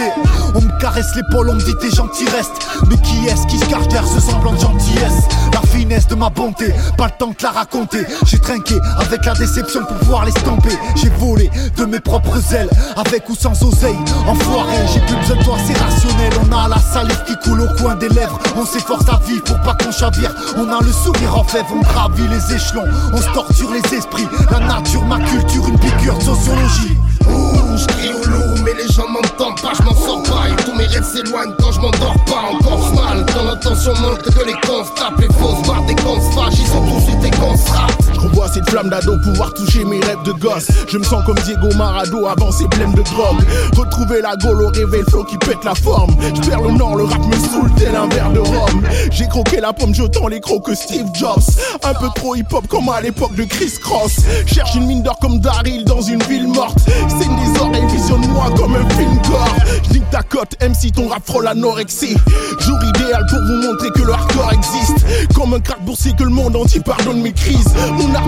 On 0.54 0.60
me 0.60 0.80
caresse 0.80 1.14
l'épaule, 1.16 1.48
on 1.50 1.54
me 1.54 1.60
dit 1.60 1.74
t'es 1.80 1.94
gentil 1.94 2.26
reste. 2.28 2.52
Mais 2.88 2.96
qui 2.98 3.26
est-ce 3.26 3.46
qui 3.46 3.58
se 3.58 3.66
cache 3.66 3.88
derrière 3.88 4.08
ce 4.08 4.20
semblant 4.20 4.52
de 4.52 4.60
gentillesse? 4.60 5.24
La 5.52 5.62
finesse 5.62 6.06
de 6.08 6.14
ma 6.14 6.30
bonté, 6.30 6.72
pas 6.96 7.06
le 7.06 7.12
temps 7.18 7.28
de 7.28 7.42
la 7.42 7.50
raconter. 7.50 8.04
J'ai 8.26 8.38
trinqué 8.38 8.76
avec 8.98 9.24
la 9.24 9.34
déception 9.34 9.84
pour 9.84 9.96
pouvoir 9.96 10.24
l'estomper. 10.24 10.76
J'ai 10.96 11.10
volé 11.10 11.50
de 11.76 11.84
mes 11.84 12.00
propres 12.00 12.54
ailes, 12.54 12.70
avec 12.96 13.28
ou 13.28 13.34
sans 13.40 13.62
oseille. 13.64 13.96
Enfoiré, 14.28 14.76
j'ai 14.92 15.00
plus 15.00 15.16
besoin 15.16 15.36
de 15.36 15.44
toi, 15.44 15.56
c'est 15.66 15.78
rationnel. 15.78 16.32
On 16.44 16.52
a 16.52 16.68
la 16.68 16.78
salive 16.78 17.24
qui 17.26 17.34
coule 17.38 17.62
au 17.62 17.68
coin 17.80 17.94
des 17.94 18.08
lèvres. 18.10 18.38
On 18.56 18.66
s'efforce 18.66 19.08
à 19.08 19.18
vivre 19.26 19.42
pour 19.44 19.58
pas 19.60 19.74
qu'on 19.74 19.90
chavire. 19.90 20.34
On 20.56 20.68
a 20.70 20.80
le 20.82 20.92
sourire 20.92 21.38
en 21.38 21.44
fèvre, 21.44 21.68
on 21.74 21.80
gravit 21.80 22.28
les 22.28 22.54
échelons. 22.54 22.84
On 23.12 23.16
se 23.16 23.30
torture 23.32 23.70
les 23.72 23.96
esprits, 23.96 24.28
la 24.50 24.60
nature, 24.60 25.04
ma 25.04 25.18
culture, 25.20 25.66
une 25.68 25.78
piqûre 25.78 26.18
de 26.18 26.22
sociologie. 26.22 26.98
Ouh, 27.28 27.76
je 27.76 27.86
crie 27.86 28.12
au 28.12 28.24
loup, 28.28 28.62
mais 28.62 28.74
les 28.74 28.92
gens 28.92 29.08
m'entendent 29.08 29.60
pas, 29.60 29.72
je 29.74 29.82
m'en 29.84 29.94
sors 29.94 30.22
pas. 30.24 30.48
Et 30.48 30.56
tous 30.62 30.76
mes 30.76 30.86
rêves 30.86 31.04
s'éloignent 31.04 31.54
quand 31.58 31.72
je 31.72 31.80
m'endors 31.80 32.24
pas. 32.26 32.42
Encore 32.52 32.94
mal, 32.94 33.24
quand 33.32 33.44
l'attention 33.44 33.94
manque 34.02 34.22
que 34.22 34.44
les 34.44 34.52
cons 34.66 34.84
se 34.84 35.00
tapent, 35.00 35.20
les 35.20 35.32
fausses 35.38 35.66
barres 35.66 35.86
des 35.86 35.94
cons 35.94 36.20
se 36.20 36.34
fâchent, 36.34 36.60
ils 36.60 36.66
sont 36.66 36.84
tous 36.84 37.12
été 37.12 37.30
cons 37.38 37.56
se 37.56 37.70
ratent. 37.72 38.09
Je 38.09 38.09
revois 38.20 38.48
cette 38.48 38.68
flamme 38.68 38.90
d'ado 38.90 39.16
pouvoir 39.18 39.52
toucher 39.54 39.84
mes 39.84 40.00
rêves 40.00 40.22
de 40.24 40.32
gosse. 40.32 40.68
Je 40.88 40.98
me 40.98 41.04
sens 41.04 41.24
comme 41.24 41.38
Diego 41.44 41.68
Marado 41.76 42.26
avant 42.26 42.52
ses 42.52 42.66
blèmes 42.68 42.94
de 42.94 43.02
drogue. 43.02 43.42
Retrouver 43.76 44.20
la 44.20 44.36
gaule 44.36 44.62
au 44.62 44.68
réveil, 44.68 45.02
flow 45.08 45.24
qui 45.24 45.38
pète 45.38 45.64
la 45.64 45.74
forme. 45.74 46.14
Je 46.34 46.48
perds 46.48 46.62
le 46.62 46.72
nord, 46.72 46.96
le 46.96 47.04
rap 47.04 47.24
me 47.26 47.36
saoule 47.36 47.70
tel 47.76 47.94
un 47.96 48.08
verre 48.08 48.30
de 48.30 48.40
rhum. 48.40 48.82
J'ai 49.10 49.26
croqué 49.28 49.60
la 49.60 49.72
pomme, 49.72 49.94
j'entends 49.94 50.28
les 50.28 50.40
crocs 50.40 50.64
que 50.64 50.74
Steve 50.74 51.06
Jobs. 51.14 51.42
Un 51.82 51.94
peu 51.94 52.08
trop 52.14 52.34
hip 52.34 52.46
hop 52.52 52.66
comme 52.68 52.88
à 52.88 53.00
l'époque 53.00 53.34
de 53.34 53.44
Chris 53.44 53.72
Cross. 53.82 54.20
Cherche 54.46 54.74
une 54.74 54.86
mine 54.86 55.02
d'or 55.02 55.18
comme 55.20 55.40
Daryl 55.40 55.84
dans 55.84 56.02
une 56.02 56.22
ville 56.24 56.48
morte. 56.48 56.78
Saigne 57.08 57.36
des 57.36 57.60
oreilles, 57.60 57.86
visionne-moi 57.86 58.50
comme 58.56 58.76
un 58.76 58.88
film 58.90 59.18
gore. 59.28 59.56
J'nique 59.90 60.08
ta 60.10 60.22
cote, 60.22 60.56
MC 60.60 60.92
ton 60.92 61.08
rap 61.08 61.22
frôle 61.24 61.44
l'anorexie. 61.44 62.16
Jour 62.60 62.78
idéal 62.94 63.24
pour 63.28 63.38
vous 63.40 63.68
montrer 63.68 63.90
que 63.90 64.02
le 64.02 64.12
hardcore 64.12 64.52
existe. 64.52 65.06
Comme 65.34 65.54
un 65.54 65.60
crack 65.60 65.84
boursier 65.84 66.12
que 66.12 66.24
le 66.24 66.30
monde 66.30 66.56
entier 66.56 66.80
pardonne 66.80 67.20
mes 67.20 67.32
crises. 67.32 67.74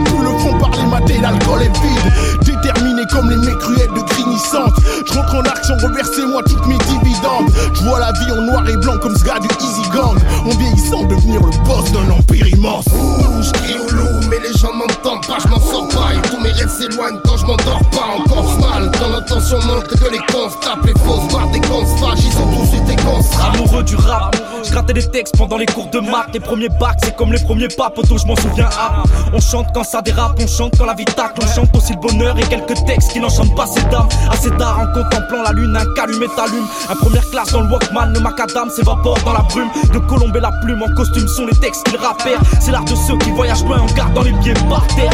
Tout 0.05 0.18
le 0.18 0.38
fond 0.38 0.59
par 0.59 0.71
les 0.71 0.87
matés, 0.87 1.18
l'alcool 1.21 1.62
est 1.62 1.77
vide. 1.81 2.12
Déterminé 2.42 3.03
comme 3.11 3.31
les 3.31 3.37
mecs 3.37 3.59
cruels 3.59 3.92
de 3.95 4.01
grignissante. 4.01 4.75
Je 5.07 5.12
rentre 5.12 5.35
en 5.35 5.42
action, 5.42 5.75
reversez-moi 5.83 6.42
toutes 6.45 6.66
mes 6.66 6.79
dividendes. 6.79 7.51
Je 7.75 7.83
vois 7.85 8.01
la 8.01 8.12
vie 8.12 8.31
en 8.33 8.42
noir 8.42 8.68
et 8.68 8.77
blanc 8.77 8.99
comme 9.01 9.16
ce 9.16 9.25
gars 9.25 9.38
du 9.40 9.49
Easy 9.61 9.88
Gang. 9.90 10.18
En 10.45 10.57
vieillissant, 10.57 11.05
devenir 11.05 11.40
le 11.40 11.51
boss 11.64 11.90
d'un 11.92 12.11
empire 12.11 12.47
immense. 12.49 12.87
Ouh, 12.87 13.42
je 13.42 13.53
crie 13.53 13.75
au 13.75 13.90
loup, 13.95 14.27
mais 14.31 14.38
les 14.38 14.57
gens 14.59 14.73
m'entendent 14.73 15.27
pas, 15.27 15.38
je 15.42 15.49
m'en 15.49 15.61
sors 15.61 15.88
pas. 15.88 16.14
Et 16.14 16.29
tous 16.29 16.40
mes 16.40 16.53
rêves 16.53 16.71
s'éloignent 16.71 17.18
quand 17.25 17.37
je 17.37 17.47
m'endors 17.47 17.83
pas. 17.90 18.09
Encore 18.18 18.59
mal, 18.61 18.90
quand 18.99 19.09
l'attention 19.09 19.59
manque 19.66 19.88
que 19.88 20.11
les 20.11 20.18
cons 20.18 20.51
tapent, 20.61 20.87
les 20.87 20.95
fausses 21.01 21.33
barres 21.33 21.51
des 21.51 21.61
cons 21.61 21.85
ils 22.16 22.33
sont 22.33 22.47
tous 22.47 22.77
été 22.77 22.97
cons. 23.03 23.21
Amoureux 23.53 23.83
du 23.83 23.97
rap, 23.97 24.37
je 24.64 24.92
des 24.92 25.11
textes 25.11 25.37
pendant 25.37 25.57
les 25.57 25.66
cours 25.66 25.88
de 25.88 26.01
maths. 26.01 26.29
Les 26.33 26.40
premiers 26.40 26.68
bacs, 26.68 26.98
c'est 27.03 27.16
comme 27.16 27.33
les 27.33 27.42
premiers 27.42 27.68
pas, 27.68 27.90
poteau, 27.90 28.18
je 28.18 28.27
m'en 28.27 28.37
souviens. 28.37 28.68
Ah, 28.79 29.03
on 29.33 29.40
chante 29.40 29.66
quand 29.75 29.85
ça 29.85 30.03
dérape, 30.03 30.38
on 30.40 30.46
chante 30.46 30.75
quand 30.79 30.87
la 30.87 30.94
vie 30.94 31.05
tacle. 31.05 31.40
On 31.42 31.46
chante 31.46 31.75
aussi 31.77 31.92
le 31.94 32.01
bonheur 32.01 32.38
et 32.38 32.42
quelques 32.42 32.85
textes 32.85 33.12
qui 33.12 33.20
n'enchantent 33.20 33.55
pas 33.55 33.66
ses 33.66 33.83
dames. 33.85 34.09
Assez 34.31 34.51
d'art 34.51 34.81
en 34.81 34.87
contemplant 34.87 35.42
la 35.42 35.53
lune, 35.53 35.77
un 35.77 35.94
calumet 35.94 36.27
t'allume. 36.37 36.66
Un 36.88 36.96
première 36.96 37.29
classe 37.31 37.53
dans 37.53 37.62
le 37.62 37.70
Walkman, 37.70 38.12
le 38.12 38.20
macadam 38.20 38.70
s'évapore 38.70 39.18
dans 39.25 39.33
la 39.33 39.42
brume. 39.42 39.70
De 39.92 39.98
Colombe 39.98 40.37
et 40.37 40.40
la 40.40 40.53
plume 40.62 40.83
en 40.83 40.94
costume 40.94 41.29
sont 41.29 41.46
les 41.46 41.57
textes 41.59 41.85
qu'ils 41.85 41.98
rappèrent. 41.98 42.40
C'est 42.61 42.72
l'art 42.72 42.85
de 42.85 42.94
ceux 42.94 43.16
qui 43.18 43.31
voyagent 43.31 43.64
loin 43.64 43.81
en 43.81 43.94
gardant 43.94 44.22
les 44.22 44.33
pieds 44.33 44.55
par 44.68 44.87
terre. 44.88 45.12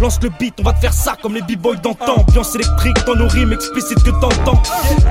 Lance 0.00 0.18
le 0.22 0.30
beat, 0.38 0.54
on 0.60 0.62
va 0.62 0.72
te 0.72 0.80
faire 0.80 0.92
ça 0.92 1.16
comme 1.20 1.34
les 1.34 1.42
b-boys 1.42 1.76
d'antan. 1.76 2.24
Ambiance 2.28 2.54
électrique 2.54 2.96
dans 3.06 3.14
nos 3.14 3.28
rimes 3.28 3.52
explicites 3.52 4.02
que 4.02 4.10
t'entends. 4.10 4.62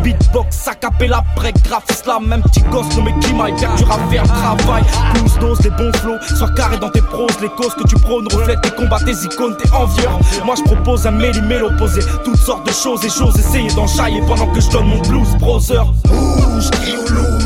Beatbox, 0.03 0.55
sac 0.55 0.83
la 0.99 1.23
break, 1.35 1.61
graphiste 1.63 2.05
là, 2.05 2.19
même 2.19 2.41
petit 2.41 2.61
gosse 2.71 2.95
nommé 2.95 3.13
Kima, 3.21 3.49
il 3.49 3.55
dur 3.55 3.91
à 3.91 4.09
faire 4.09 4.23
travail. 4.23 4.83
Plus 5.13 5.37
dose, 5.39 5.59
les 5.61 5.69
bons 5.71 5.91
flows, 5.97 6.17
sois 6.35 6.51
carré 6.51 6.77
dans 6.77 6.89
tes 6.89 7.01
proses, 7.01 7.39
les 7.41 7.49
causes 7.49 7.75
que 7.75 7.87
tu 7.87 7.95
prônes 7.95 8.27
reflètent 8.31 8.61
tes 8.61 8.71
combats, 8.71 8.99
tes 8.99 9.15
icônes, 9.25 9.55
tes 9.57 9.69
envieurs. 9.71 10.19
Moi 10.45 10.55
je 10.55 10.63
propose 10.63 11.05
un 11.05 11.11
méli 11.11 11.39
opposé, 11.61 12.01
toutes 12.23 12.37
sortes 12.37 12.65
de 12.65 12.71
choses 12.71 13.03
et 13.05 13.09
choses, 13.09 13.37
essayer 13.37 13.69
d'enchailler 13.71 14.21
pendant 14.27 14.47
que 14.47 14.61
je 14.61 14.69
donne 14.69 14.87
mon 14.87 15.01
blues, 15.01 15.35
brother. 15.39 15.85
Ouh, 16.11 16.61
je 16.61 17.13
au 17.13 17.36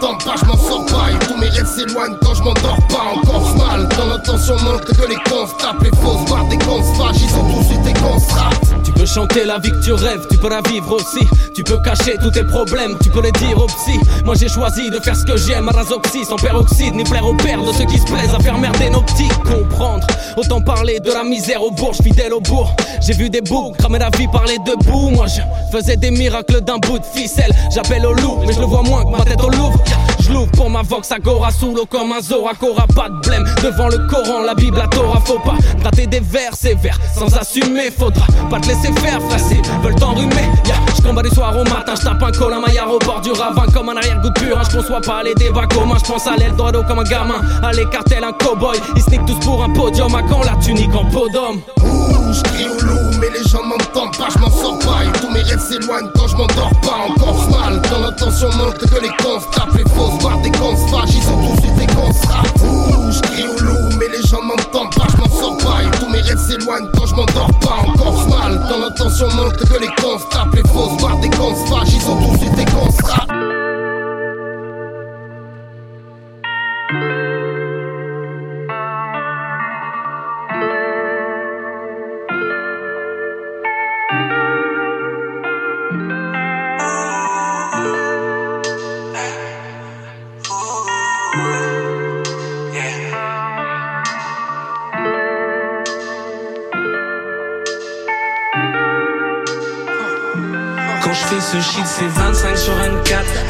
m'entendent 0.00 0.24
pas, 0.24 0.34
je 0.36 0.44
m'en 0.44 0.56
sors 0.56 0.86
pas. 0.86 1.26
Tous 1.26 1.36
mes 1.36 1.48
rêves 1.48 1.66
s'éloignent 1.66 2.16
quand 2.22 2.34
je 2.34 2.42
m'endors 2.42 2.78
pas. 2.88 3.14
Encore 3.16 3.56
mal. 3.56 3.88
Quand 3.96 4.06
l'intention 4.06 4.56
monte 4.64 4.84
que 4.84 5.08
les 5.08 5.16
cons 5.16 5.46
tapent 5.58 5.82
Les 5.82 5.90
fausses 5.90 6.30
barres 6.30 6.48
des 6.48 6.58
cons 6.58 6.82
fâches 6.94 7.16
Ils 7.22 7.34
ont 7.36 7.44
tous 7.54 8.00
constats. 8.00 8.50
Tu 8.60 8.65
chanter 9.06 9.44
la 9.44 9.58
vie 9.58 9.70
que 9.70 9.82
tu 9.84 9.92
rêves, 9.92 10.26
tu 10.30 10.36
peux 10.38 10.48
la 10.48 10.60
vivre 10.62 10.92
aussi. 10.92 11.26
Tu 11.54 11.62
peux 11.62 11.78
cacher 11.78 12.16
tous 12.20 12.30
tes 12.30 12.44
problèmes, 12.44 12.96
tu 13.02 13.08
peux 13.10 13.22
les 13.22 13.32
dire 13.32 13.56
au 13.58 13.66
psy 13.66 13.98
Moi 14.24 14.34
j'ai 14.38 14.48
choisi 14.48 14.90
de 14.90 14.98
faire 15.00 15.16
ce 15.16 15.24
que 15.24 15.36
j'aime 15.36 15.68
à 15.68 15.72
Sans 15.82 16.36
peroxyde 16.36 16.94
ni 16.94 17.04
plaire 17.04 17.26
au 17.26 17.34
père 17.34 17.62
de 17.62 17.72
ceux 17.72 17.84
qui 17.84 17.98
se 17.98 18.04
plaisent 18.04 18.34
à 18.34 18.40
faire 18.40 18.58
merder 18.58 18.90
nos 18.90 19.02
petits. 19.02 19.28
Comprendre, 19.44 20.06
autant 20.36 20.60
parler 20.60 21.00
de 21.00 21.10
la 21.10 21.24
misère 21.24 21.62
au 21.62 21.70
bourg, 21.70 21.94
fidèle 21.94 22.34
au 22.34 22.40
bourg. 22.40 22.74
J'ai 23.00 23.14
vu 23.14 23.30
des 23.30 23.40
boucs 23.40 23.76
cramer 23.78 23.98
la 23.98 24.10
vie 24.10 24.28
par 24.28 24.44
les 24.44 24.58
debout 24.58 25.10
Moi 25.10 25.26
je 25.26 25.40
faisais 25.76 25.96
des 25.96 26.10
miracles 26.10 26.60
d'un 26.60 26.78
bout 26.78 26.98
de 26.98 27.04
ficelle. 27.04 27.52
J'appelle 27.74 28.04
au 28.06 28.12
loup, 28.12 28.38
mais 28.46 28.52
je 28.52 28.60
le 28.60 28.66
vois 28.66 28.82
moins 28.82 29.04
que 29.04 29.10
ma 29.10 29.24
tête 29.24 29.42
au 29.42 29.50
Louvre 29.50 29.82
je 30.26 30.32
l'ouvre 30.32 30.50
pour 30.52 30.70
ma 30.70 30.82
vox 30.82 31.10
agora 31.12 31.50
sous 31.50 31.74
l'eau 31.74 31.86
comme 31.86 32.12
un 32.12 32.20
Zora 32.20 32.54
Cora 32.54 32.86
pas 32.94 33.08
de 33.08 33.20
blême 33.26 33.44
devant 33.62 33.88
le 33.88 33.98
Coran 34.08 34.42
la 34.44 34.54
Bible 34.54 34.78
la 34.78 34.86
Torah. 34.88 35.20
Faut 35.24 35.38
pas 35.38 35.54
gratter 35.80 36.06
des 36.06 36.20
vers 36.20 36.54
sévères 36.54 36.98
sans 37.14 37.34
assumer. 37.36 37.90
Faudra 37.90 38.26
pas 38.50 38.60
te 38.60 38.68
laisser 38.68 38.92
faire 39.00 39.20
facile 39.28 39.62
veulent 39.82 39.94
t'enrhumer. 39.96 40.48
Yeah. 40.66 40.76
je 40.96 41.02
combat 41.02 41.22
du 41.22 41.30
soir 41.30 41.54
au 41.56 41.64
matin 41.64 41.94
je 41.96 42.02
tape 42.02 42.22
un 42.22 42.32
col 42.32 42.52
un 42.52 42.60
maillard 42.60 42.90
au 42.92 42.98
bord 42.98 43.20
du 43.20 43.32
ravin 43.32 43.66
comme 43.72 43.88
un 43.88 43.96
arrière-goût 43.96 44.30
de 44.30 44.40
purin 44.40 44.62
je 44.68 44.76
conçois 44.76 45.00
pas 45.00 45.22
les 45.22 45.34
débats 45.34 45.66
communs 45.66 45.98
je 45.98 46.12
pense 46.12 46.26
à 46.26 46.36
l'Eldorado 46.36 46.82
comme 46.84 47.00
un 47.00 47.04
gamin. 47.04 47.40
À 47.62 47.72
les 47.72 47.86
cartels 47.86 48.24
un 48.24 48.32
cowboy. 48.32 48.78
Ils 48.96 49.02
sneak 49.02 49.24
tous 49.26 49.38
pour 49.44 49.62
un 49.62 49.70
podium. 49.70 50.14
À 50.14 50.22
quand 50.22 50.42
la 50.42 50.56
tunique 50.56 50.94
en 50.94 51.04
peau 51.04 51.26
Ouh, 51.26 52.32
je 52.32 52.64
au 52.64 52.80
loup, 52.86 53.18
mais 53.20 53.28
les 53.30 53.48
gens 53.48 53.62
m'entendent 53.62 54.16
pas, 54.16 54.28
je 54.32 54.38
m'en 54.38 54.50
sors 54.50 54.78
pas. 54.78 55.04
Et 55.04 55.20
tous 55.20 55.30
mes 55.30 55.42
rêves 55.42 55.60
s'éloignent 55.60 56.10
quand 56.14 56.28
je 56.28 56.36
m'endors 56.36 56.72
pas. 56.82 57.06
Encore 57.08 57.50
mal, 57.50 57.82
quand 57.88 57.98
l'intention 58.00 58.48
monte 58.56 58.78
que 58.78 59.00
les 59.00 59.08
cons 59.08 59.40
tapent 59.52 59.76
les 59.76 59.84
fausses 59.90 60.15
barres 60.22 60.40
des 60.42 60.50
cons 60.50 60.76
fâches, 60.88 61.14
ils 61.14 61.28
ont 61.28 61.54
tous 61.54 61.68
été 61.68 61.86
constats. 61.94 62.42
Ouh, 62.64 63.10
je 63.10 63.20
crie 63.20 63.48
au 63.48 63.58
loup, 63.62 63.96
mais 63.98 64.08
les 64.08 64.26
gens 64.26 64.42
m'entendent 64.42 64.94
pas, 64.94 65.06
je 65.10 65.16
m'en 65.16 65.28
sors 65.28 65.56
pas. 65.58 65.82
Et 65.82 65.98
tous 65.98 66.08
mes 66.10 66.20
rêves 66.20 66.38
s'éloignent 66.38 66.88
quand 66.94 67.06
je 67.06 67.14
m'endors 67.14 67.58
pas. 67.60 67.84
Encore 67.86 68.28
mal, 68.28 68.60
quand 68.68 68.78
l'intention 68.80 69.28
monte 69.36 69.56
que 69.56 69.80
les 69.80 69.88
cons 70.00 70.18
tapent 70.30 70.54
les 70.54 70.68
fausses 70.68 71.00
barres 71.00 71.18
des 71.20 71.30
cons 71.30 71.54
fâches, 71.66 71.94
ils 71.94 72.10
ont 72.10 72.16
tous 72.16 72.44
été 72.44 72.64
constats. 72.72 73.26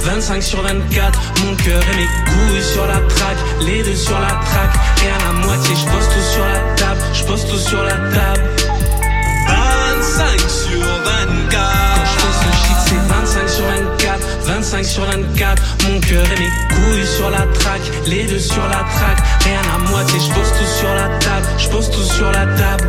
25 0.07 0.43
sur 0.43 0.63
24. 0.63 1.21
Mon 1.45 1.55
cœur 1.57 1.83
et 1.83 1.97
mes 1.97 2.07
couilles 2.31 2.63
sur 2.63 2.87
la 2.87 3.01
traque, 3.09 3.37
les 3.61 3.83
deux 3.83 3.97
sur 3.97 4.19
la 4.19 4.29
traque. 4.29 4.75
Et 5.05 5.11
à 5.11 5.33
moitié, 5.45 5.75
je 5.75 5.85
pose 5.85 6.09
tout 6.09 6.23
sur 6.33 6.45
la 6.45 6.61
table, 6.77 7.01
je 7.13 7.25
pose 7.25 7.45
tout 7.45 7.59
sur 7.59 7.83
la 7.83 7.97
table. 8.15 8.41
25 9.49 10.49
sur 10.49 10.81
24. 10.81 11.27
Quand 11.51 12.05
je 12.05 12.11
fais 12.21 12.35
ce 12.41 12.51
shit, 12.63 12.79
c'est 12.87 13.03
25 13.15 13.49
sur 13.49 13.65
24, 13.65 14.21
25 14.45 14.85
sur 14.85 15.05
24. 15.05 15.61
Mon 15.89 15.99
cœur 16.01 16.25
et 16.25 16.39
mes 16.39 16.53
couilles 16.69 17.07
sur 17.07 17.29
la 17.31 17.45
traque, 17.59 17.91
les 18.07 18.27
deux 18.27 18.39
sur 18.39 18.63
la 18.69 18.85
traque. 18.95 19.19
Et 19.47 19.57
à 19.57 19.79
moitié, 19.91 20.21
je 20.21 20.29
pose 20.33 20.53
tout 20.57 20.67
sur 20.79 20.95
la 20.95 21.09
table, 21.19 21.47
je 21.59 21.69
pose 21.69 21.91
tout 21.91 22.05
sur 22.05 22.31
la 22.31 22.47
table. 22.47 22.89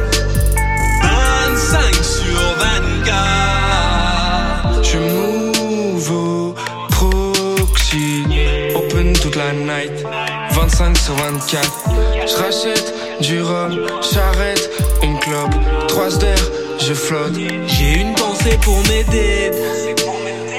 25 1.01 1.95
sur 1.95 2.56
24. 2.60 4.84
Je 4.84 5.47
toute 9.28 9.36
la 9.36 9.52
night, 9.52 10.06
25 10.52 10.98
sur 10.98 11.13
24. 11.16 11.90
Je 12.26 12.36
rachète 12.36 12.94
du 13.20 13.42
rhum, 13.42 13.78
j'arrête 14.13 14.70
une 15.04 15.20
clope, 15.20 15.54
3 15.90 16.10
d'air, 16.20 16.38
je 16.80 16.94
flotte. 16.94 17.34
J'ai 17.68 18.00
une 18.00 18.13
pensée 18.13 18.58
pour 18.62 18.78
m'aider. 18.88 19.52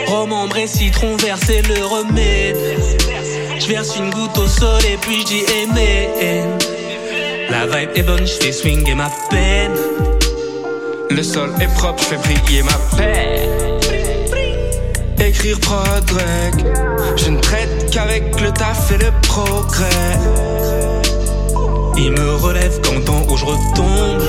Romandre 0.06 0.58
et 0.58 0.66
citron 0.66 1.16
vert, 1.16 1.38
c'est 1.46 1.62
le 1.62 1.82
remède. 1.82 2.58
Je 3.58 3.66
verse 3.68 3.96
une 3.96 4.10
goutte 4.10 4.36
au 4.36 4.46
sol 4.46 4.80
et 4.84 4.98
puis 4.98 5.20
je 5.22 5.26
dis 5.26 5.44
amen. 5.62 6.58
La 7.50 7.64
vibe 7.64 7.90
est 7.94 8.02
bonne, 8.02 8.26
je 8.26 8.34
fais 8.34 8.52
swinguer 8.52 8.94
ma 8.94 9.10
peine. 9.30 9.76
Le 11.08 11.22
sol 11.22 11.50
est 11.60 11.74
propre, 11.74 12.02
je 12.02 12.16
fais 12.16 12.16
briller 12.16 12.62
ma 12.64 12.96
paix. 12.98 13.67
Je 17.16 17.30
ne 17.30 17.40
traite 17.40 17.90
qu'avec 17.90 18.38
le 18.38 18.52
taf 18.52 18.92
et 18.92 18.98
le 18.98 19.10
progrès. 19.22 20.18
Il 21.96 22.12
me 22.12 22.34
relève 22.34 22.78
quand 22.82 23.02
temps 23.02 23.22
où 23.30 23.36
je 23.36 23.46
retombe. 23.46 24.22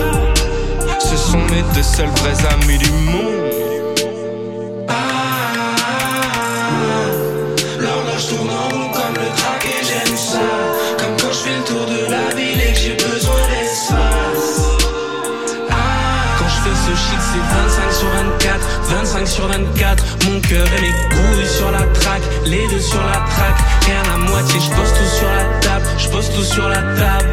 Ce 0.97 1.17
sont 1.17 1.39
mes 1.39 1.63
deux 1.75 1.83
seuls 1.83 2.07
vrais 2.07 2.45
amis 2.53 2.77
du 2.77 2.89
monde. 2.91 3.51
L'horloge 7.79 8.27
tourne 8.29 8.49
en 8.49 8.69
rond 8.69 8.91
comme 8.93 9.15
le 9.15 9.29
track 9.35 9.65
et 9.65 9.85
j'aime 9.85 10.15
ça. 10.15 10.39
Comme 10.99 11.17
quand 11.19 11.33
je 11.33 11.39
fais 11.39 11.57
le 11.57 11.63
tour 11.65 11.85
de 11.85 12.11
la 12.11 12.33
ville 12.33 12.61
et 12.61 12.73
que 12.73 12.79
j'ai 12.79 12.95
besoin 12.95 13.41
d'espace. 13.49 14.69
Quand 16.37 16.47
je 16.47 16.61
fais 16.63 16.75
ce 16.75 16.95
shit, 16.95 17.19
c'est 17.19 17.43
25 17.57 17.91
sur 17.91 18.07
24, 18.07 18.81
25 18.83 19.27
sur 19.27 19.47
24. 19.47 20.08
Mon 20.39 20.47
cœur 20.47 20.67
et 20.77 20.81
mes 20.81 20.93
couilles 21.09 21.47
sur 21.47 21.69
la 21.69 21.83
traque, 21.99 22.21
les 22.45 22.65
deux 22.69 22.79
sur 22.79 23.03
la 23.03 23.11
traque. 23.11 23.59
Et 23.89 23.91
à 23.91 24.11
la 24.11 24.17
moitié, 24.29 24.57
je 24.59 24.69
pose 24.69 24.93
tout 24.93 25.17
sur 25.17 25.27
la 25.27 25.43
table, 25.59 25.85
je 25.97 26.07
pose 26.07 26.29
tout 26.33 26.43
sur 26.43 26.69
la 26.69 26.77
table. 26.77 27.29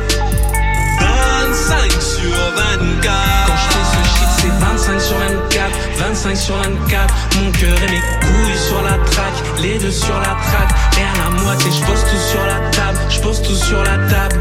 25 0.99 2.03
sur 2.03 2.37
24. 2.57 3.47
Quand 3.47 3.57
je 3.57 3.69
fais 3.71 3.87
ce 3.93 4.01
shit, 4.11 4.29
c'est 4.39 4.51
25 4.59 5.01
sur 5.01 5.19
24, 5.19 5.71
25 5.99 6.37
sur 6.37 6.57
24. 6.57 7.15
Mon 7.37 7.53
cœur 7.53 7.79
et 7.83 7.91
mes 7.93 8.01
couilles 8.01 8.59
sur 8.67 8.83
la 8.83 8.99
traque, 9.11 9.63
les 9.63 9.79
deux 9.79 9.93
sur 9.93 10.19
la 10.19 10.35
traque. 10.49 10.75
Et 10.99 11.03
à 11.03 11.25
la 11.25 11.43
moitié, 11.43 11.71
je 11.71 11.85
pose 11.85 12.05
tout 12.11 12.31
sur 12.31 12.45
la 12.45 12.71
table, 12.71 12.99
je 13.09 13.21
pose 13.21 13.43
tout 13.43 13.57
sur 13.57 13.83
la 13.85 13.99
table. 14.09 14.41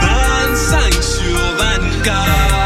25 0.00 1.02
sur 1.02 1.38
24. 1.58 2.63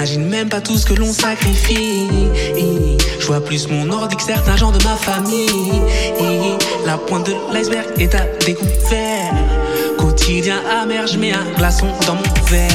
Hey, 0.00 0.06
t'imagines 0.06 0.28
même 0.30 0.48
pas 0.48 0.60
tout 0.62 0.78
ce 0.78 0.86
que 0.86 0.94
l'on 0.94 1.12
sacrifie. 1.12 2.08
Je 3.18 3.26
vois 3.26 3.40
plus 3.40 3.68
mon 3.68 3.90
ordi 3.90 4.16
que 4.16 4.22
certains 4.22 4.56
gens 4.56 4.72
de 4.72 4.82
ma 4.82 4.96
famille. 4.96 5.82
La 6.86 6.96
pointe 6.96 7.26
de 7.26 7.34
l'iceberg 7.52 7.86
est 7.98 8.14
à 8.14 8.24
découvert. 8.44 9.34
Quotidien 9.98 10.56
amer, 10.82 11.06
je 11.06 11.18
mets 11.18 11.32
un 11.32 11.44
glaçon 11.56 11.88
dans 12.06 12.14
mon 12.14 12.44
verre. 12.46 12.70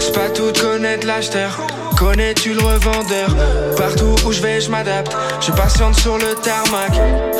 C'est 0.00 0.12
pas 0.14 0.28
tout 0.30 0.52
connaître 0.60 1.06
l'acheteur. 1.06 1.60
Connais-tu 1.96 2.54
le 2.54 2.60
revendeur? 2.60 3.36
Partout 3.76 4.16
où 4.26 4.32
je 4.32 4.42
vais, 4.42 4.60
je 4.60 4.68
m'adapte. 4.68 5.16
Je 5.40 5.52
patiente 5.52 5.94
sur 5.94 6.18
le 6.18 6.34
tarmac. 6.42 6.92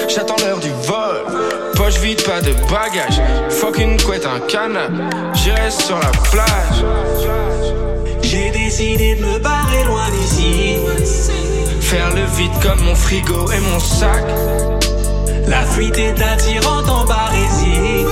J'attends 0.08 0.36
l'heure 0.44 0.60
du 0.60 0.70
vol. 0.86 1.24
Poche 1.74 1.98
vide, 1.98 2.22
pas 2.22 2.40
de 2.40 2.52
bagages. 2.70 3.20
Fucking 3.50 4.00
couette, 4.00 4.26
un 4.26 4.38
canap. 4.46 4.92
J'irai 5.34 5.72
sur 5.72 5.98
la 5.98 6.12
plage. 6.30 6.84
Décidé 8.76 9.14
de 9.14 9.24
me 9.24 9.38
barrer 9.38 9.84
loin 9.84 10.10
d'ici. 10.10 10.78
Faire 11.80 12.10
le 12.12 12.24
vide 12.36 12.50
comme 12.60 12.80
mon 12.80 12.96
frigo 12.96 13.48
et 13.52 13.60
mon 13.60 13.78
sac. 13.78 14.24
La 15.46 15.64
fuite 15.64 15.96
est 15.96 16.20
attirante 16.20 16.88
en 16.88 17.04
barésie. 17.04 18.04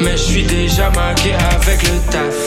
Mais 0.00 0.12
je 0.12 0.22
suis 0.22 0.44
déjà 0.44 0.88
maqué 0.88 1.34
avec 1.50 1.82
le 1.82 1.98
taf. 2.10 2.38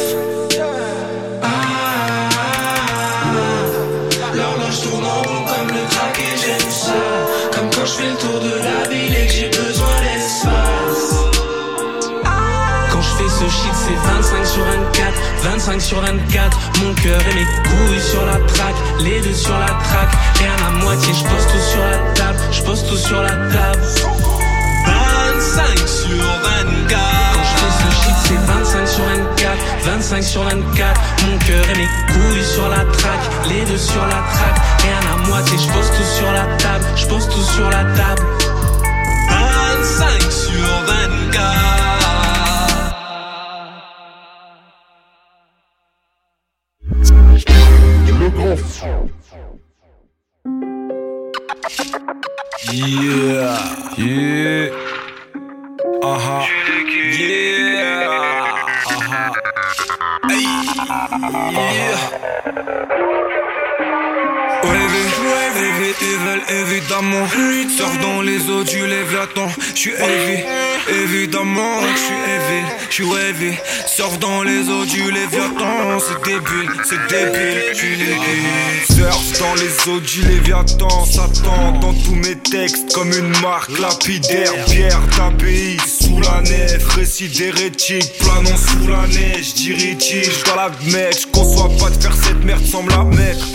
L'horloge 4.34 4.82
tourne 4.82 5.06
en 5.06 5.22
rond 5.22 5.46
comme 5.46 5.68
le 5.68 5.90
track 5.92 6.18
et 6.18 6.38
j'aime 6.42 6.72
ça. 6.72 6.94
Comme 7.54 7.70
quand 7.70 7.86
je 7.86 7.92
fais 7.92 8.10
le 8.10 8.16
tour 8.16 8.40
de 8.40 8.50
la 8.66 8.90
ville 8.90 9.16
et 9.16 9.28
que 9.28 9.34
j'ai 9.34 9.50
besoin 9.50 9.96
d'espace. 10.02 11.22
Quand 12.92 13.02
je 13.02 13.10
fais 13.16 13.30
ce 13.30 13.48
shit, 13.48 13.76
c'est 13.76 13.96
25 14.12 14.46
sur 14.48 14.64
24, 14.64 14.81
25 15.44 15.82
sur 15.82 16.02
24. 16.02 16.58
Mon 16.84 16.94
cœur 16.96 17.20
et 17.20 17.36
mes 17.36 17.46
couilles 17.46 18.02
sur 18.02 18.26
la 18.26 18.38
traque, 18.48 18.76
les 19.00 19.22
deux 19.22 19.34
sur 19.34 19.58
la 19.58 19.68
traque. 19.68 20.14
Et 20.42 20.46
à 20.46 20.72
moitié, 20.72 21.14
je 21.14 21.24
pose 21.24 21.48
tout 21.48 21.72
sur 21.72 21.82
la 21.82 21.98
table, 22.14 22.40
je 22.52 22.62
pose 22.64 22.84
tout 22.88 22.98
sur 22.98 23.22
la 23.22 23.30
table. 23.30 23.82
25 24.86 25.88
sur 25.88 26.24
24. 26.44 27.02
Quand 27.34 27.44
je 27.44 27.54
fais 27.58 27.74
ce 27.80 27.90
shit, 28.04 28.16
c'est 28.26 28.38
25 28.38 28.88
sur 28.88 29.04
24, 29.04 29.58
25 29.86 30.24
sur 30.24 30.44
24. 30.44 31.02
Mon 31.28 31.38
cœur 31.40 31.66
et 31.70 31.78
mes 31.78 31.88
couilles 32.14 32.46
sur 32.46 32.68
la 32.70 32.86
traque, 32.86 33.26
les 33.50 33.66
deux 33.66 33.78
sur 33.78 34.06
la 34.06 34.22
traque. 34.34 34.62
Et 34.86 34.92
à 34.92 35.28
moitié, 35.28 35.58
je 35.58 35.68
pose 35.74 35.92
tout 35.92 36.18
sur 36.18 36.32
la 36.32 36.46
table, 36.58 36.86
je 36.96 37.06
pose 37.08 37.28
tout 37.30 37.44
sur 37.44 37.70
la 37.70 37.84
table. 37.96 38.24
25 39.30 40.32
sur 40.32 40.68
24. 40.88 41.91
Yeah. 52.74 53.96
Yeah. 53.98 54.70
Aha. 56.04 56.48
Yeah. 57.20 58.08
Aha. 58.96 59.24
Hey. 60.30 60.46
Yeah. 61.68 62.02
Ouais, 64.64 64.88
rêver, 65.54 65.94
ils 66.02 66.18
veulent. 66.26 66.42
Sors 67.70 67.98
dans 68.02 68.22
les 68.22 68.50
eaux 68.50 68.64
du 68.64 68.88
Léviathan. 68.88 69.48
J'suis 69.76 69.92
heavy, 69.92 70.44
évidemment. 70.90 71.82
J'suis 71.96 72.14
heavy, 72.14 72.66
j'suis 72.90 73.06
heavy. 73.06 73.58
Sors 73.88 74.18
dans 74.18 74.44
les 74.44 74.70
eaux 74.70 74.86
du 74.86 75.12
Léviathan. 75.12 76.00
C'est 76.00 76.24
débile, 76.24 76.70
c'est 76.84 77.08
débile. 77.08 77.64
J'suis 77.74 77.98
débile. 77.98 78.96
Surf 78.96 79.40
dans 79.40 79.56
les 79.56 79.92
eaux 79.92 80.00
du 80.00 80.22
Léviathan. 80.22 81.06
Satan 81.06 81.80
dans 81.82 81.94
tous 81.94 82.16
mes 82.16 82.38
textes 82.38 82.94
comme 82.94 83.12
une 83.12 83.38
marque 83.42 83.78
lapidaire. 83.80 84.54
Pierre 84.66 85.00
pays 85.38 85.78
sous 85.86 86.20
la 86.22 86.42
nef. 86.42 86.86
Récit 86.96 87.30
d'hérétique, 87.30 88.12
planant 88.20 88.58
sous 88.58 88.88
la 88.88 89.08
neige. 89.08 89.54
Dirige, 89.56 90.44
dans 90.46 90.56
la 90.56 90.72
mec. 90.92 91.16
J'conçois 91.22 91.70
pas 91.80 91.90
de 91.90 92.02
faire 92.02 92.16
cette 92.16 92.44
merde 92.44 92.66
sans 92.66 92.84
me 92.84 92.90
la 92.90 93.04
mettre. 93.04 93.46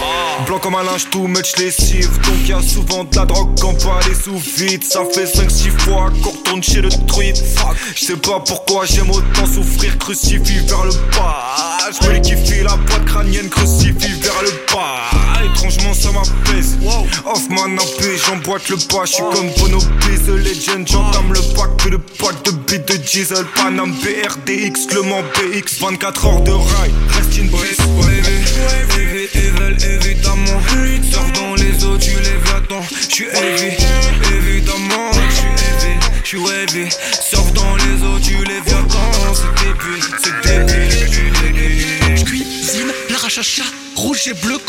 Blanc 0.47 0.59
comme 0.59 0.75
un 0.75 0.85
linge 0.85 1.09
tout 1.11 1.27
much 1.27 1.57
lessive 1.57 2.11
Donc 2.21 2.49
y'a 2.49 2.61
souvent 2.63 3.05
de 3.05 3.17
la 3.17 3.25
drogue 3.25 3.59
quand 3.61 3.73
pas 3.85 4.01
les 4.07 4.15
sous 4.15 4.37
vide 4.37 4.85
Ça 4.85 5.03
fait 5.13 5.25
5-6 5.25 5.71
fois 5.79 6.13
qu'on 6.23 6.31
retourne 6.31 6.63
chez 6.63 6.83
le 6.83 6.91
Fuck. 7.17 7.77
J'sais 7.95 8.17
pas 8.17 8.41
pourquoi 8.41 8.85
j'aime 8.85 9.09
autant 9.11 9.47
souffrir 9.47 9.97
Crucifie 9.97 10.59
vers 10.67 10.85
le 10.85 10.93
bas. 11.17 11.57
J'me 11.91 12.21
kiffe 12.21 12.63
la 12.63 12.77
pointe 12.77 13.07
crânienne 13.07 13.49
Crucifie 13.49 14.21
vers 14.21 14.43
le 14.43 14.51
bas. 14.71 15.43
Étrangement 15.43 15.95
ça 15.95 16.11
m'apaise. 16.13 16.77
Hoffman 17.25 17.79
AP 17.79 18.05
j'emboîte 18.27 18.69
le 18.69 18.77
pas. 18.77 19.07
J'suis 19.07 19.23
comme 19.33 19.49
Bono 19.59 19.79
The 19.81 20.29
Legend. 20.29 20.87
J'entame 20.87 21.33
le 21.33 21.41
pack 21.55 21.77
que 21.83 21.89
le 21.89 21.99
pack 21.99 22.43
de 22.45 22.51
beat 22.51 22.87
de 22.87 22.97
diesel. 22.99 23.47
Panam 23.57 23.93
BRDX 23.93 24.95
Le 24.95 25.03
Mans 25.03 25.23
BX 25.23 25.81
24 25.81 26.27
heures 26.27 26.41
de 26.43 26.53
rail. 26.53 26.93
Reste 27.17 27.39
in 27.39 27.47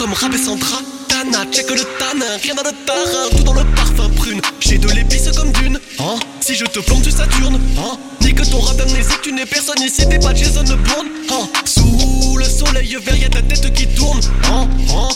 comme 0.07 0.13
Rabessandra 0.13 0.79
Tana, 1.09 1.45
check 1.51 1.69
le 1.69 1.83
tanin 1.99 2.25
Rien 2.41 2.55
dans 2.55 2.63
le 2.63 2.71
tarin, 2.85 3.29
tout 3.35 3.43
dans 3.43 3.53
le 3.53 3.63
parfum 3.75 4.09
prune. 4.15 4.39
J'ai 4.59 4.77
de 4.77 4.87
l'épice 4.89 5.29
comme 5.35 5.51
d'une 5.51 5.79
Hein. 5.99 6.15
Si 6.39 6.55
je 6.55 6.63
te 6.65 6.79
plombe 6.79 7.01
du 7.01 7.11
Saturne 7.11 7.59
Hein. 7.77 7.97
Nique 8.21 8.41
ton 8.49 8.59
rap 8.59 8.77
d'amnésie 8.77 9.09
Tu 9.23 9.33
n'es 9.33 9.45
personne 9.45 9.81
ici 9.81 10.07
T'es 10.09 10.19
pas 10.19 10.33
Jason 10.33 10.63
Bourne 10.63 11.07
Hein. 11.31 11.47
Sous 11.65 12.37
le 12.37 12.45
soleil 12.45 12.97
vert 13.03 13.15
Y'a 13.17 13.29
ta 13.29 13.41
tête 13.41 13.73
qui 13.73 13.87
tourne 13.87 14.19
Hein 14.45 14.67
Hein. 14.89 15.09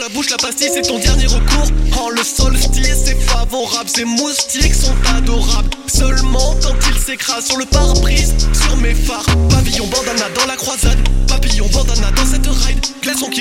La 0.00 0.08
bouche 0.10 0.30
La 0.30 0.36
pastille 0.36 0.70
c'est 0.72 0.82
ton 0.82 0.98
dernier 0.98 1.26
recours 1.26 1.66
Hein. 1.94 2.08
Le 2.14 2.22
solstice 2.22 2.96
c'est 3.06 3.20
favorable 3.20 3.88
Ces 3.92 4.04
moustiques 4.04 4.74
sont 4.74 4.94
adorables. 5.16 5.70
Seulement 5.86 6.54
quand 6.62 6.74
ils 6.92 6.98
s'écrasent 7.00 7.46
sur 7.46 7.56
le 7.56 7.64
pare-brise 7.64 8.34
Sur 8.52 8.76
mes 8.76 8.94
phares 8.94 9.26
Pavillon 9.50 9.86
bandana 9.86 10.28
dans 10.34 10.46
la 10.46 10.56
croisade 10.56 10.98
Papillon 11.26 11.68
bandana 11.72 12.10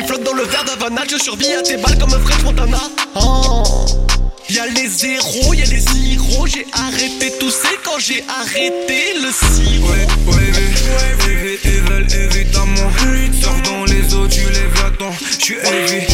flotte 0.07 0.23
dans 0.23 0.33
le 0.33 0.43
verre 0.43 0.63
d'Havana 0.63 1.03
Je 1.09 1.17
survis 1.17 1.51
à 1.53 1.61
tes 1.61 1.77
balles 1.77 1.97
comme 1.97 2.13
un 2.13 2.19
French 2.19 2.43
Montana 2.43 2.79
oh. 3.15 3.63
Y'a 4.49 4.65
les 4.67 4.87
zéros, 4.87 5.53
y'a 5.53 5.65
les 5.65 5.79
zéros 5.79 6.47
J'ai 6.47 6.65
arrêté 6.71 7.37
tousser 7.37 7.77
quand 7.83 7.99
j'ai 7.99 8.23
arrêté 8.29 9.13
le 9.21 9.29
sirop. 9.29 9.87
Ouais, 9.87 10.07
ouais, 10.25 10.51
ouais, 10.51 11.59
evil, 11.65 12.07
évidemment. 12.15 12.89
Sors 13.41 13.61
dans 13.63 13.85
les 13.85 14.13
eaux 14.13 14.27
du 14.27 14.39
Léviathan 14.39 15.11
J'suis 15.37 15.55
heavy, 15.55 16.05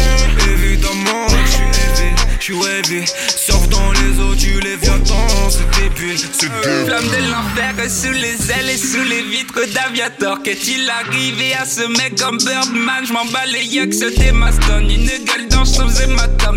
évidemment 0.52 1.28
J'suis 1.46 1.64
heavy, 1.64 2.16
j'suis 2.40 2.56
heavy 2.56 3.06
Sors 3.36 3.68
dans 3.68 3.92
les 3.92 4.20
eaux 4.20 4.36
du 4.36 4.60
Léviathan 4.60 5.28
C'est 5.54 5.70
débile 5.84 6.18
Flamme 6.18 7.06
de 7.06 7.30
l'enfer 7.30 7.76
sous 7.88 8.12
les 8.12 8.52
ailes 8.52 8.70
et 8.72 8.78
sous 8.78 9.04
les 9.04 9.22
vitres 9.22 9.62
d'aviator. 9.72 10.42
Qu'est-il 10.42 10.90
arrivé 10.90 11.54
à 11.54 11.64
ce 11.64 11.82
mec 11.96 12.20
comme 12.20 12.38
Birdman? 12.38 13.06
J'm'en 13.06 13.26
bats 13.26 13.46
les 13.46 13.64
yucks, 13.66 13.94
c'était 13.94 14.32
Maston 14.32 14.80
Une 14.80 15.06
gueule 15.06 15.48
d'ange 15.50 15.68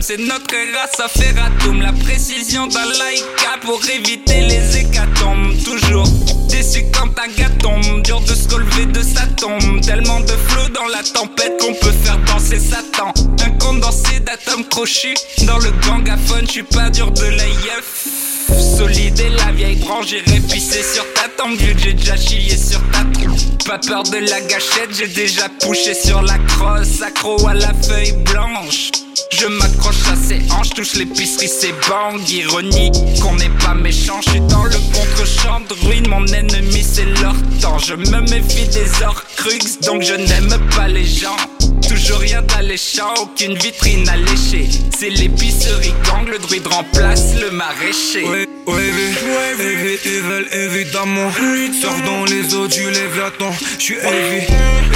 C'est 0.00 0.18
notre 0.18 0.56
race 0.74 0.98
à 0.98 1.08
faire 1.08 1.34
atome 1.44 1.82
La 1.82 1.92
précision 1.92 2.68
d'un 2.68 2.86
laïka 2.98 3.58
pour 3.60 3.80
éviter 3.86 4.40
les 4.40 4.78
hécatombes. 4.78 5.52
Toujours 5.62 6.08
déçu 6.48 6.84
quand 6.94 7.10
un 7.20 7.28
gars 7.36 7.50
tombe. 7.60 8.02
Dur 8.02 8.22
de 8.22 8.34
se 8.34 8.48
relever 8.48 8.86
de 8.86 9.02
sa 9.02 9.26
tombe. 9.26 9.82
Tellement 9.82 10.20
de 10.20 10.32
flots 10.48 10.70
dans 10.74 10.86
la 10.86 11.02
tempête 11.02 11.60
qu'on 11.60 11.74
peut 11.74 11.94
faire 12.02 12.18
danser 12.24 12.58
Satan. 12.58 13.12
Un 13.44 13.50
condensé 13.58 14.20
d'atomes 14.20 14.64
crochus 14.70 15.16
Dans 15.42 15.58
le 15.58 15.70
gangaphone, 15.86 16.46
j'suis 16.46 16.62
pas 16.62 16.88
dur 16.88 17.10
de 17.10 17.26
la 17.26 17.46
yeuf 17.46 18.05
Solide 18.48 19.20
et 19.20 19.30
la 19.30 19.52
vieille 19.52 19.76
branche, 19.76 20.06
j'irai 20.08 20.40
pisser 20.40 20.82
sur 20.82 21.04
ta 21.14 21.28
tombe 21.36 21.56
Vu 21.58 21.74
que 21.74 21.80
j'ai 21.80 21.92
déjà 21.94 22.16
chié 22.16 22.56
sur 22.56 22.80
ta 22.90 23.04
troupe. 23.12 23.64
Pas 23.66 23.78
peur 23.78 24.02
de 24.04 24.18
la 24.18 24.40
gâchette, 24.42 24.90
j'ai 24.96 25.08
déjà 25.08 25.48
poussé 25.60 25.94
sur 25.94 26.22
la 26.22 26.38
crosse. 26.38 27.02
Accro 27.02 27.46
à 27.46 27.54
la 27.54 27.72
feuille 27.74 28.12
blanche. 28.24 28.90
Je 29.32 29.46
m'accroche 29.46 30.08
à 30.10 30.16
ses 30.16 30.40
hanches, 30.52 30.70
touche 30.70 30.94
l'épicerie, 30.94 31.48
c'est 31.48 31.74
bang 31.88 32.20
Ironie 32.28 32.90
qu'on 33.20 33.34
n'est 33.34 33.50
pas 33.60 33.74
méchant, 33.74 34.20
je 34.24 34.30
suis 34.30 34.40
dans 34.40 34.64
le 34.64 34.76
contre-champ 34.94 35.60
de 35.68 35.86
ruine. 35.86 36.08
Mon 36.08 36.24
ennemi 36.26 36.82
c'est 36.82 37.04
leur 37.20 37.34
temps, 37.60 37.78
je 37.78 37.94
me 37.94 38.20
méfie 38.30 38.68
des 38.68 39.02
orcrux 39.02 39.58
Donc 39.84 40.02
je 40.02 40.14
n'aime 40.14 40.58
pas 40.74 40.88
les 40.88 41.04
gens 41.04 41.36
Toujours 42.06 42.20
rien 42.20 42.42
d'alléchant, 42.42 43.12
aucune 43.20 43.58
vitrine 43.58 44.08
alléchée 44.08 44.68
C'est 44.96 45.10
l'épicerie 45.10 45.92
gang, 46.04 46.24
le 46.28 46.38
druide 46.38 46.68
remplace 46.68 47.34
le 47.34 47.50
maraîcher. 47.50 48.22
Ouais, 48.22 48.46
ouais, 48.68 48.92
heavy, 49.58 49.98
evil, 50.04 50.46
évidemment. 50.52 51.32
Sors 51.82 52.00
dans 52.02 52.24
les 52.26 52.54
eaux 52.54 52.68
du 52.68 52.84
Léviathan. 52.92 53.50
J'suis 53.80 53.96
heavy, 53.96 54.46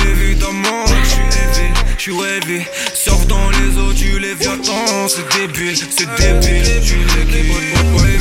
évidemment. 0.09 0.85
J'suis 1.03 1.19
heavy, 1.33 1.69
j'suis 1.99 2.15
heavy. 2.15 2.63
Sors 2.95 3.27
dans 3.27 3.51
les 3.51 3.77
eaux 3.81 3.93
du 3.93 4.21
Léviathan. 4.21 5.09
C'est 5.09 5.27
débile, 5.37 5.77
c'est 5.77 6.07
débile. 6.15 6.63
Ouais, 7.99 8.19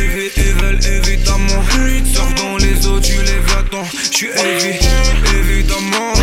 heavy, 0.00 0.30
evil, 0.38 0.88
évidemment. 0.88 1.62
Sors 2.14 2.32
dans 2.32 2.56
les 2.56 2.86
eaux 2.86 2.98
du 2.98 3.12
Léviathan. 3.12 3.86
J'suis 4.10 4.28
heavy, 4.28 4.78
évidemment 5.38 6.15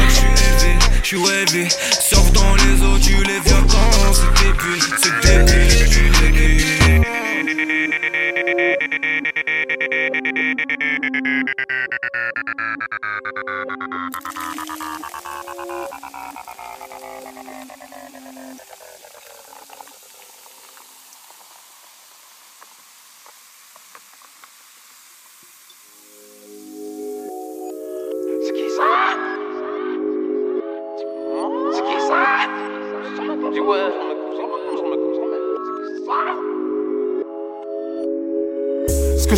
J'suis 1.14 1.30
heavy 1.30 1.70
Sors 1.70 2.32
dans 2.32 2.56
les 2.56 2.82
eaux 2.82 2.98
du 2.98 3.24
Léviathan 3.24 3.92
C'est 4.14 4.34
débile, 4.44 4.82
c'est 4.98 5.14
débile 5.22 5.70
C'est 5.70 7.04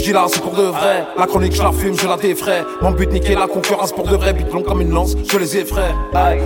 dis 0.05 0.13
là, 0.13 0.25
c'est 0.27 0.41
pour 0.41 0.53
de 0.53 0.63
vrai. 0.63 1.05
La 1.17 1.25
chronique, 1.25 1.55
je 1.55 1.63
la 1.63 1.71
fume, 1.71 1.97
je 1.97 2.07
la 2.07 2.17
défraie. 2.17 2.63
Mon 2.81 2.91
but, 2.91 3.11
niquer 3.11 3.35
la 3.35 3.47
concurrence 3.47 3.91
pour 3.91 4.07
de 4.07 4.15
vrai. 4.15 4.33
Bite 4.33 4.53
long 4.53 4.61
comme 4.61 4.81
une 4.81 4.91
lance, 4.91 5.15
je 5.31 5.37
les 5.37 5.57
effraie. 5.57 5.93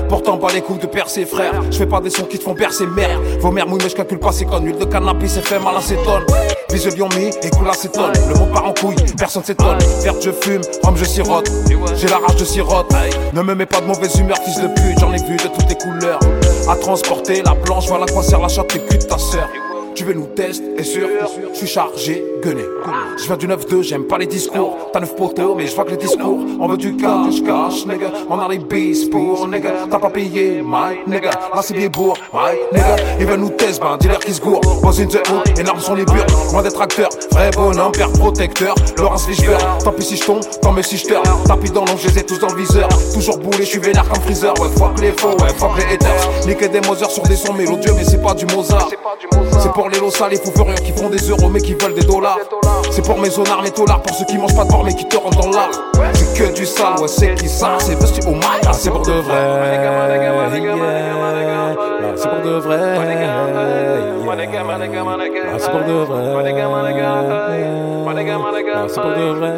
Pourtant, 0.08 0.38
pas 0.38 0.52
les 0.54 0.62
coups 0.62 0.80
de 0.80 0.88
percer, 0.88 1.26
frère. 1.26 1.62
Je 1.70 1.78
fais 1.78 1.86
pas 1.86 2.00
des 2.00 2.10
sons 2.10 2.24
qui 2.24 2.40
te 2.40 2.44
font 2.44 2.54
percer, 2.54 2.86
merde. 2.86 3.22
Vos 3.40 3.52
mères 3.52 3.68
mouillent, 3.68 3.82
mais 3.84 3.90
je 3.90 3.96
calcule 3.96 4.20
pas 4.20 4.32
ces 4.32 4.46
connes. 4.46 4.66
Huile 4.66 4.78
de 4.78 4.86
cannabis, 4.86 5.34
c'est 5.34 5.46
fait 5.46 5.60
mal 5.60 5.76
à 5.76 5.80
acétone. 5.80 6.26
Vise 6.72 6.86
mis 6.96 7.30
et 7.44 7.50
coule 7.50 7.70
acétone. 7.70 8.14
Le 8.30 8.40
mot 8.40 8.46
part 8.46 8.66
en 8.66 8.74
couille, 8.74 8.96
personne 9.18 9.44
s'étonne. 9.44 9.80
Verte, 10.04 10.22
je 10.22 10.32
fume, 10.32 10.62
rhum, 10.84 10.96
je 10.96 11.04
sirote. 11.04 11.52
J'ai 11.96 12.08
la 12.08 12.18
rage 12.18 12.38
de 12.38 12.46
sirote. 12.46 12.94
Ne 13.34 13.42
me 13.42 13.56
mets 13.56 13.66
pas 13.66 13.82
de 13.82 13.88
mauvaise 13.88 14.18
humeur, 14.18 14.38
fils 14.38 14.62
de 14.62 14.68
pute. 14.68 15.00
J'en 15.00 15.12
ai 15.12 15.18
vu 15.18 15.36
de 15.36 15.48
toutes 15.48 15.68
les 15.68 15.76
couleurs. 15.76 16.20
À 16.70 16.76
transporter 16.76 17.42
la 17.42 17.56
blanche, 17.56 17.88
voilà 17.88 18.06
quoi 18.06 18.24
sert 18.24 18.40
la 18.40 18.48
chatte 18.48 18.74
et 18.76 18.98
de 18.98 19.04
ta 19.04 19.18
sœur. 19.18 19.50
Tu 19.96 20.06
veux 20.06 20.14
nous 20.14 20.28
tester, 20.28 20.64
et 20.78 20.84
sûr, 20.84 21.10
je 21.52 21.58
suis 21.58 21.68
chargé 21.68 22.24
Je 22.42 23.26
viens 23.26 23.36
du 23.36 23.48
9-2, 23.48 23.82
j'aime 23.84 24.06
pas 24.06 24.18
les 24.18 24.26
discours. 24.26 24.78
T'as 24.94 25.02
9 25.02 25.16
poteaux, 25.16 25.56
mais 25.56 25.68
je 25.68 25.76
vois 25.76 25.84
que 25.84 25.92
les 25.92 25.98
discours. 25.98 26.40
On 26.60 26.68
veut 26.68 26.78
du 26.78 26.96
cash, 26.96 27.44
cash, 27.44 27.86
nigga. 27.86 28.12
On 28.30 28.40
a 28.40 28.48
les 28.48 28.60
bis 28.60 29.06
pour, 29.10 29.46
nigga. 29.48 29.72
T'as 29.90 30.00
pas 30.00 30.10
payé, 30.10 30.62
my 30.64 31.00
nigga. 31.06 31.32
Là 31.32 31.62
c'est 31.62 31.74
bien 31.74 31.90
bourg, 31.90 32.18
my 32.34 32.56
nigga. 32.72 32.96
Ils 33.20 33.26
veulent 33.26 33.42
nous 33.42 33.50
test, 33.50 33.82
ben, 33.82 33.98
dealer 33.98 34.20
qui 34.20 34.34
se 34.34 34.42
gourre. 34.42 34.62
Voisin 34.82 35.06
de 35.06 35.18
hood, 35.18 35.60
énorme 35.60 35.80
sont 35.80 35.96
les 35.96 36.06
bures. 36.06 36.26
Loin 36.52 36.62
d'être 36.62 36.80
acteur, 36.80 37.10
vrai 37.32 37.52
bonhomme, 37.54 37.92
père 37.92 38.12
protecteur. 38.14 38.74
Laurence 38.98 39.26
Fishburne, 39.26 39.62
tant 39.84 39.92
pis 39.92 40.04
si 40.04 40.16
je 40.16 40.26
tombe, 40.26 40.44
tant 40.62 40.72
mieux 40.72 40.84
si 40.84 40.98
je 40.98 41.08
teurs. 41.08 41.24
Tapis 41.46 41.72
dans 41.72 41.84
l'ombre, 41.86 42.00
je 42.02 42.08
les 42.08 42.20
ai 42.20 42.24
tous 42.24 42.40
dans 42.40 42.48
le 42.48 42.56
viseur. 42.56 42.88
Toujours 43.14 43.38
boulé, 43.38 43.60
je 43.60 43.64
suis 43.64 43.80
vénère 43.80 44.08
comme 44.08 44.22
freezer. 44.22 44.54
Ouais, 44.62 44.70
fuck 44.78 45.00
les 45.02 45.12
faux, 45.12 45.32
ouais, 45.42 45.54
fuck 45.58 45.72
les 45.78 45.96
haters. 45.96 46.48
Niquer 46.48 46.70
des 46.70 46.82
Mozart 46.88 47.12
sur 47.12 47.24
des 47.24 47.36
sons 47.36 47.54
mélodieux, 47.54 47.92
mais 47.98 48.06
c'est 48.06 48.22
pas 48.22 48.34
du 48.34 48.46
Mozart. 48.56 48.90
C'est 49.62 49.72
pour 49.74 49.90
les 49.90 50.00
lots 50.00 50.10
sales, 50.10 50.32
les 50.32 50.38
fous 50.38 50.52
furieux 50.56 50.76
qui 50.76 50.94
font 50.94 51.10
des 51.10 51.30
euros, 51.30 51.50
mais 51.50 51.60
qui 51.60 51.74
veulent 51.74 51.94
des 51.94 52.06
dollars. 52.06 52.29
C'est 52.92 53.06
pour 53.06 53.20
mes 53.20 53.30
zonards, 53.30 53.62
mes 53.62 53.72
dollars, 53.72 54.02
pour 54.02 54.16
ceux 54.16 54.26
qui 54.26 54.38
mangent 54.38 54.56
pas 54.56 54.64
de 54.64 54.70
porc, 54.70 54.84
mais 54.84 54.94
qui 54.94 55.06
te 55.06 55.18
rentrent 55.18 55.42
dans 55.42 55.52
l'art. 55.52 55.70
C'est 56.14 56.38
que 56.38 56.54
du 56.54 56.66
sale, 56.66 57.00
ouais, 57.00 57.08
c'est 57.08 57.36
qui 57.36 57.48
ça, 57.48 57.78
c'est 57.80 57.96
vesti 58.00 58.22
au 58.28 58.32
mic, 58.32 58.44
ah, 58.66 58.74
c'est 58.74 58.90
pour 58.90 59.02
de 59.02 59.12
vrai. 59.12 59.34
Là, 59.34 59.60
C'est 62.16 62.30
pour 62.30 62.40
de 62.40 62.50
vrai. 62.60 62.78
Ah, 65.54 65.58
c'est 65.60 65.72
pour 65.72 65.82
de 65.82 65.94
vrai. 66.04 66.34
Ah, 68.76 68.86
c'est 68.88 69.02
pour 69.02 69.12
de 69.12 69.32
vrai. 69.34 69.52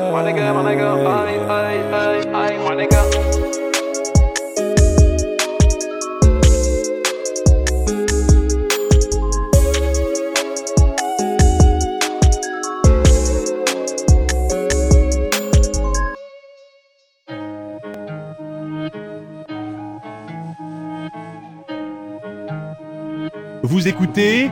Vous 23.71 23.87
écoutez 23.87 24.51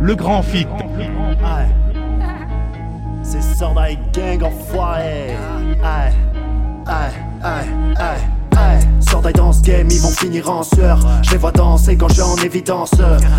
Le 0.00 0.14
Grand 0.14 0.40
Fit. 0.40 0.66
C'est 3.22 3.42
Sorday 3.42 3.98
Gang 4.14 4.42
enfoiré. 4.42 5.36
Aïe, 5.84 6.14
aïe, 6.86 7.12
aïe, 7.42 7.68
aïe. 7.96 8.35
Sorday 9.10 9.32
dans 9.32 9.52
ce 9.52 9.60
game, 9.62 9.88
ils 9.90 10.00
vont 10.00 10.10
finir 10.10 10.50
en 10.50 10.62
sueur. 10.62 10.98
Je 11.22 11.32
les 11.32 11.36
vois 11.36 11.52
danser 11.52 11.96
quand 11.96 12.08
je 12.08 12.14
suis 12.14 12.22
en 12.22 12.36
évidence. 12.36 12.90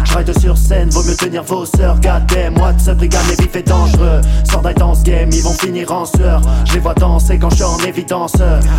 Je 0.06 0.40
sur 0.40 0.58
scène, 0.58 0.90
vaut 0.90 1.04
mieux 1.04 1.16
tenir 1.16 1.44
vos 1.44 1.66
sœurs. 1.66 2.00
Gardez 2.00 2.50
moi 2.50 2.74
de 2.74 2.82
ce 2.82 2.92
brigade, 2.92 3.22
les 3.30 3.44
vif 3.44 3.56
et 3.56 3.64
dangereux. 3.64 4.22
Sorday 4.50 4.74
dans 4.74 4.94
ce 4.94 5.04
game, 5.04 5.30
ils 5.32 5.42
vont 5.42 5.54
finir 5.54 5.92
en 5.92 6.06
sueur. 6.06 6.42
Je 6.66 6.74
les 6.74 6.80
vois 6.80 6.94
danser 6.94 7.38
quand 7.40 7.50
je 7.52 7.56
suis 7.56 7.64
en 7.64 7.78
évidence. 7.80 8.34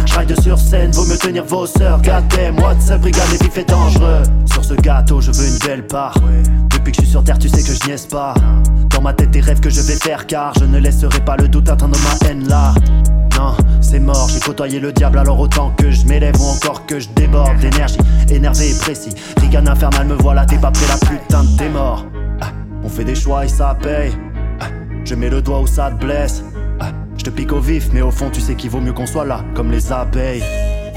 Je 0.07 0.41
sur 0.41 0.59
scène, 0.59 0.91
vaut 0.93 1.05
mieux 1.07 1.17
tenir 1.17 1.45
vos 1.45 1.67
sœurs. 1.67 2.01
Gardez 2.01 2.51
moi 2.51 2.75
de 2.75 2.81
ce 2.81 2.95
brigade, 2.95 3.29
les 3.33 3.39
vif 3.39 3.57
et 3.57 3.65
dangereux. 3.65 4.23
Sur 4.47 4.65
ce 4.65 4.75
gâteau, 4.75 5.21
je 5.21 5.31
veux 5.31 5.47
une 5.47 5.59
belle 5.59 5.87
part. 5.87 6.15
Depuis 6.71 6.93
que 6.93 6.97
je 6.97 7.03
suis 7.03 7.11
sur 7.11 7.25
terre, 7.25 7.39
tu 7.39 7.49
sais 7.49 7.63
que 7.63 7.73
je 7.73 7.89
niaise 7.89 8.07
pas. 8.07 8.35
Dans 8.91 9.03
ma 9.03 9.13
tête, 9.13 9.31
des 9.31 9.41
rêves 9.41 9.61
que 9.61 9.71
je 9.71 9.81
vais 9.81 9.97
faire, 9.97 10.27
car 10.27 10.53
je 10.59 10.65
ne 10.65 10.79
laisserai 10.79 11.21
pas 11.21 11.37
le 11.37 11.49
doute 11.49 11.69
atteindre 11.69 11.99
ma 11.99 12.29
haine 12.29 12.49
là. 12.49 12.75
Non, 13.39 13.55
c'est 13.81 14.01
mort, 14.01 14.29
j'ai 14.29 14.41
côtoyé 14.41 14.81
le 14.81 14.91
diable, 14.91 15.17
alors 15.17 15.39
autant 15.39 15.71
que 15.71 15.93
je 15.93 16.05
m'élève 16.07 16.35
ou 16.41 16.47
encore 16.47 16.87
que 16.87 16.99
je 16.99 17.09
déborde 17.11 17.57
d'énergie, 17.59 17.97
énervé 18.29 18.73
et 18.73 18.79
précis. 18.81 19.15
Rigan 19.41 19.65
infernal, 19.65 20.09
me 20.09 20.15
voilà, 20.15 20.45
t'es 20.45 20.59
pas 20.59 20.73
prêt 20.73 20.87
la 20.89 20.99
putain 21.09 21.45
de 21.45 21.57
tes 21.57 21.69
morts. 21.69 22.05
Ah, 22.41 22.51
on 22.83 22.89
fait 22.89 23.05
des 23.05 23.15
choix 23.15 23.45
et 23.45 23.49
ça 23.49 23.79
paye. 23.81 24.11
Ah, 24.59 24.67
je 25.05 25.15
mets 25.15 25.31
le 25.31 25.41
doigt 25.41 25.61
où 25.61 25.69
ça 25.69 25.89
te 25.93 26.05
blesse. 26.05 26.43
Ah, 26.81 26.91
je 27.17 27.23
te 27.23 27.31
pique 27.31 27.53
au 27.53 27.61
vif, 27.61 27.91
mais 27.93 28.01
au 28.01 28.11
fond, 28.11 28.29
tu 28.29 28.41
sais 28.41 28.57
qu'il 28.57 28.71
vaut 28.71 28.81
mieux 28.81 28.93
qu'on 28.93 29.07
soit 29.07 29.25
là, 29.25 29.45
comme 29.55 29.71
les 29.71 29.93
abeilles. 29.93 30.43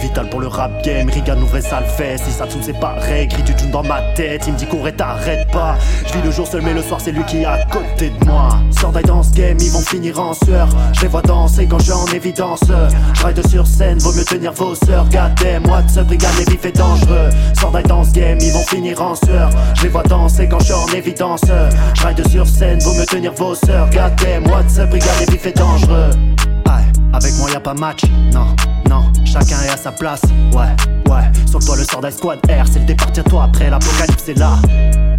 Vital 0.02 0.30
pour 0.30 0.39
le 0.39 0.47
rap 0.47 0.72
game, 0.84 1.10
Rigan 1.10 1.39
ouvrait 1.41 1.62
ça 1.62 1.80
le 1.80 1.86
fait 1.86 2.18
Si 2.18 2.32
ça 2.32 2.45
c'est 2.62 2.80
pareil, 2.80 3.28
crie 3.28 3.43
du 3.43 3.54
tune 3.54 3.70
dans 3.70 3.84
ma 3.84 4.02
tête. 4.16 4.43
Il 4.47 4.54
me 4.54 4.58
dit 4.58 4.66
cours 4.66 4.88
et 4.88 4.93
t'arrête 4.93 5.47
pas. 5.52 5.76
Je 6.08 6.14
vis 6.14 6.24
le 6.24 6.32
jour 6.32 6.47
seul 6.47 6.62
mais 6.64 6.74
le 6.74 6.82
soir 6.82 6.99
c'est 6.99 7.12
lui 7.12 7.24
qui 7.26 7.41
est 7.41 7.45
à 7.45 7.60
côté 7.66 8.10
de 8.10 8.26
moi. 8.26 8.49
Sordaille 8.80 9.04
dans 9.04 9.22
ce 9.22 9.32
game, 9.32 9.58
ils 9.60 9.70
vont 9.70 9.82
finir 9.82 10.20
en 10.20 10.34
sueur. 10.34 10.68
Je 10.93 11.02
les 11.02 11.08
vois 11.08 11.22
danser 11.22 11.68
quand 11.68 11.80
suis 11.80 11.91
en 11.91 12.06
évidence. 12.08 12.64
Je 13.14 13.26
ride 13.26 13.47
sur 13.47 13.68
scène, 13.68 13.99
vaut 13.99 14.14
mieux 14.14 14.26
tenir 14.26 14.54
vos 14.54 14.74
sœurs. 14.74 15.06
Moi 15.66 15.82
de 15.84 15.89
ce 15.89 15.99
brigade 15.99 16.32
les 16.39 16.52
vif 16.52 16.66
et 16.66 16.72
dangereux. 16.72 17.30
Sordaille 17.60 17.84
dans 17.84 18.04
ce 18.04 18.12
game, 18.12 18.39
ils 18.41 18.52
vont 18.52 18.66
finir 18.66 19.02
en 19.02 19.14
sueur. 19.14 19.52
Je 19.76 19.84
les 19.84 19.89
vois 19.89 20.04
danser 20.04 20.47
quand 20.49 20.62
suis 20.62 20.74
en 20.74 20.88
évidence. 20.88 21.41
Je 21.93 22.08
ride 22.08 22.28
sur 22.28 22.47
scène, 22.47 22.80
vaut 22.80 22.93
mieux 22.93 23.06
tenir 23.06 23.34
vos 23.34 23.54
sœurs. 23.54 23.88
Moi 24.47 24.64
de 24.64 24.70
ce 24.70 24.82
brigade 24.82 25.20
les 25.20 25.26
vif 25.34 25.45
et 25.45 25.52
dangereux 25.52 26.12
avec 27.14 27.34
moi 27.38 27.49
y 27.51 27.55
a 27.55 27.59
pas 27.59 27.74
match, 27.74 28.03
non, 28.34 28.55
non, 28.89 29.12
chacun 29.26 29.62
est 29.66 29.70
à 29.70 29.78
sa 29.78 29.91
place, 29.91 30.22
ouais, 30.53 31.12
ouais. 31.12 31.32
Sur 31.45 31.59
toi 31.59 31.76
le 31.76 31.84
sort 31.84 32.01
Squad 32.12 32.39
R, 32.47 32.66
c'est 32.72 32.80
le 32.80 32.86
départ, 32.86 33.12
tiens-toi 33.12 33.43
après 33.43 33.70
l'apocalypse, 33.70 34.24
c'est 34.26 34.38
là. 34.38 34.57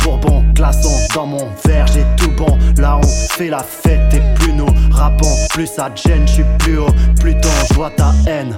Bourbon, 0.03 0.45
glaçon 0.55 0.91
dans 1.15 1.27
mon 1.27 1.49
verre, 1.65 1.87
j'ai 1.89 2.05
tout 2.17 2.31
bon. 2.37 2.59
Là 2.79 2.99
on 2.99 3.07
fait 3.07 3.51
la 3.51 3.63
fête 3.63 4.15
et 4.15 4.21
plus 4.35 4.53
nous 4.53 4.67
rappons, 4.91 5.29
plus 5.51 5.67
ça 5.67 5.91
gêne, 5.95 6.27
je 6.27 6.43
plus 6.59 6.79
haut, 6.79 6.93
plus 7.21 7.35
ton 7.41 7.49
je 7.69 7.75
vois 7.75 7.91
ta 7.91 8.13
haine. 8.27 8.57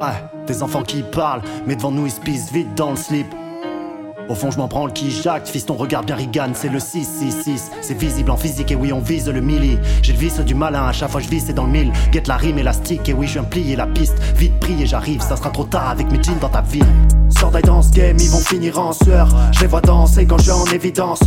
Ouais, 0.00 0.22
des 0.46 0.62
enfants 0.62 0.82
qui 0.82 1.02
parlent, 1.02 1.42
mais 1.66 1.76
devant 1.76 1.90
nous 1.90 2.06
ils 2.06 2.12
se 2.12 2.20
pissent 2.20 2.52
vite 2.52 2.74
dans 2.76 2.90
le 2.90 2.96
slip. 2.96 3.26
Au 4.28 4.34
fond, 4.34 4.50
je 4.50 4.58
m'en 4.58 4.66
prends 4.66 4.88
qui 4.88 5.10
jacte. 5.10 5.48
Fils, 5.48 5.66
ton 5.66 5.74
regard 5.74 6.02
bien 6.02 6.16
rigane, 6.16 6.52
c'est 6.54 6.68
le 6.68 6.80
666. 6.80 7.70
C'est 7.80 7.94
visible 7.94 8.30
en 8.30 8.36
physique, 8.36 8.72
et 8.72 8.74
oui, 8.74 8.92
on 8.92 8.98
vise 8.98 9.28
le 9.28 9.40
milli. 9.40 9.78
J'ai 10.02 10.12
le 10.12 10.18
vice 10.18 10.40
du 10.40 10.54
malin, 10.54 10.86
à 10.86 10.92
chaque 10.92 11.10
fois 11.10 11.20
je 11.20 11.28
vis, 11.28 11.44
c'est 11.46 11.52
dans 11.52 11.64
le 11.64 11.70
mille. 11.70 11.92
Guette 12.10 12.26
la 12.26 12.36
rime 12.36 12.58
élastique, 12.58 13.08
et 13.08 13.12
oui, 13.12 13.26
je 13.28 13.34
viens 13.34 13.44
plier 13.44 13.76
la 13.76 13.86
piste. 13.86 14.16
Vite 14.36 14.58
pris 14.58 14.82
et 14.82 14.86
j'arrive, 14.86 15.20
ça 15.20 15.36
sera 15.36 15.50
trop 15.50 15.64
tard 15.64 15.90
avec 15.90 16.10
mes 16.10 16.20
jeans 16.22 16.38
dans 16.40 16.48
ta 16.48 16.62
ville. 16.62 16.84
Sordaille 17.38 17.62
dans 17.62 17.82
ce 17.82 17.90
game, 17.90 18.16
ils 18.18 18.30
vont 18.30 18.38
finir 18.38 18.78
en 18.78 18.92
sueur. 18.92 19.28
Je 19.52 19.60
les 19.60 19.66
vois 19.66 19.80
danser 19.80 20.26
quand 20.26 20.38
je 20.38 20.50
en 20.50 20.64
évidence. 20.66 21.22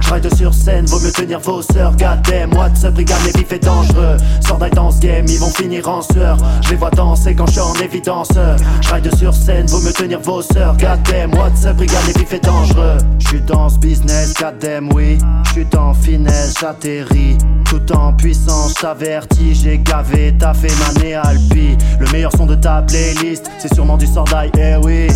Je 0.00 0.12
ride 0.12 0.34
sur 0.34 0.52
scène, 0.52 0.86
vaut 0.86 1.00
mieux 1.00 1.12
tenir 1.12 1.40
vos 1.40 1.62
sœurs. 1.62 1.96
Gardez 1.96 2.46
moi 2.46 2.68
de 2.68 2.76
ce 2.76 2.88
brigade, 2.88 3.18
les 3.24 3.40
vif 3.40 3.52
et 3.52 3.58
dangereux. 3.58 4.16
Sordaille 4.40 4.72
dans 4.72 4.90
ce 4.90 5.00
game, 5.00 5.24
ils 5.28 5.38
vont 5.38 5.50
finir 5.50 5.88
en 5.88 6.02
sueur. 6.02 6.36
Je 6.62 6.70
les 6.70 6.76
vois 6.76 6.90
danser 6.90 7.34
quand 7.34 7.50
je 7.50 7.60
en 7.60 7.74
évidence. 7.74 8.32
Je 8.80 8.94
ride 8.94 9.14
sur 9.16 9.32
scène, 9.32 9.66
vaut 9.66 9.80
mieux 9.80 9.92
tenir 9.92 10.20
vos 10.20 10.42
sœurs. 10.42 10.76
Gardez 10.76 11.26
moi 11.26 11.50
de 11.50 11.56
ce 11.56 11.68
brigade, 11.68 12.02
les 12.08 12.20
vif 12.20 12.32
et 12.32 12.40
dangereux. 12.44 12.98
Je 13.18 13.28
suis 13.28 13.40
dans 13.40 13.68
ce 13.68 13.78
business, 13.78 14.34
goddamn 14.34 14.92
oui. 14.92 15.18
Je 15.46 15.50
suis 15.52 15.64
dans 15.66 15.94
finesse, 15.94 16.54
j'atterris. 16.60 17.38
Tout 17.64 17.92
en 17.92 18.12
puissance, 18.12 18.74
j'avertis. 18.80 19.54
J'ai 19.54 19.78
gavé, 19.78 20.34
t'as 20.38 20.54
fait 20.54 20.72
ma 20.78 21.02
néalpi. 21.02 21.76
Le 21.98 22.10
meilleur 22.12 22.32
son 22.36 22.46
de 22.46 22.54
ta 22.54 22.82
playlist, 22.82 23.50
c'est 23.58 23.72
sûrement 23.74 23.96
du 23.96 24.06
Sordaille, 24.06 24.50
eh 24.58 24.76
oui. 24.84 25.08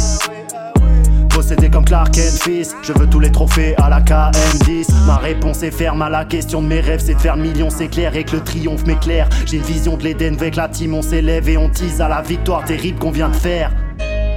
Possédé 1.31 1.71
comme 1.71 1.85
Clark 1.85 2.19
and 2.19 2.37
Fils, 2.43 2.75
je 2.83 2.93
veux 2.93 3.07
tous 3.07 3.21
les 3.21 3.31
trophées 3.31 3.77
à 3.77 3.89
la 3.89 4.01
KM10. 4.01 4.87
Ma 5.07 5.19
réponse 5.19 5.63
est 5.63 5.71
ferme 5.71 6.03
à 6.03 6.11
la 6.11 6.25
question 6.25 6.61
de 6.63 6.67
mes 6.67 6.81
rêves, 6.81 7.03
c'est 7.05 7.15
de 7.15 7.21
faire 7.21 7.37
million, 7.37 7.71
c'est 7.71 7.87
clair, 7.87 8.17
et 8.17 8.25
que 8.25 8.37
le 8.37 8.43
triomphe 8.43 8.85
m'éclaire. 8.87 9.29
J'ai 9.47 9.59
une 9.59 9.63
vision 9.63 9.97
de 9.97 10.03
l'Éden 10.03 10.35
avec 10.35 10.57
la 10.57 10.69
team, 10.69 10.95
on 10.95 11.03
s'élève 11.03 11.49
et 11.49 11.57
on 11.57 11.69
tease 11.69 12.01
à 12.01 12.09
la 12.09 12.23
victoire 12.23 12.65
terrible 12.65 12.99
qu'on 12.99 13.13
vient 13.13 13.29
de 13.29 13.37
faire. 13.37 13.71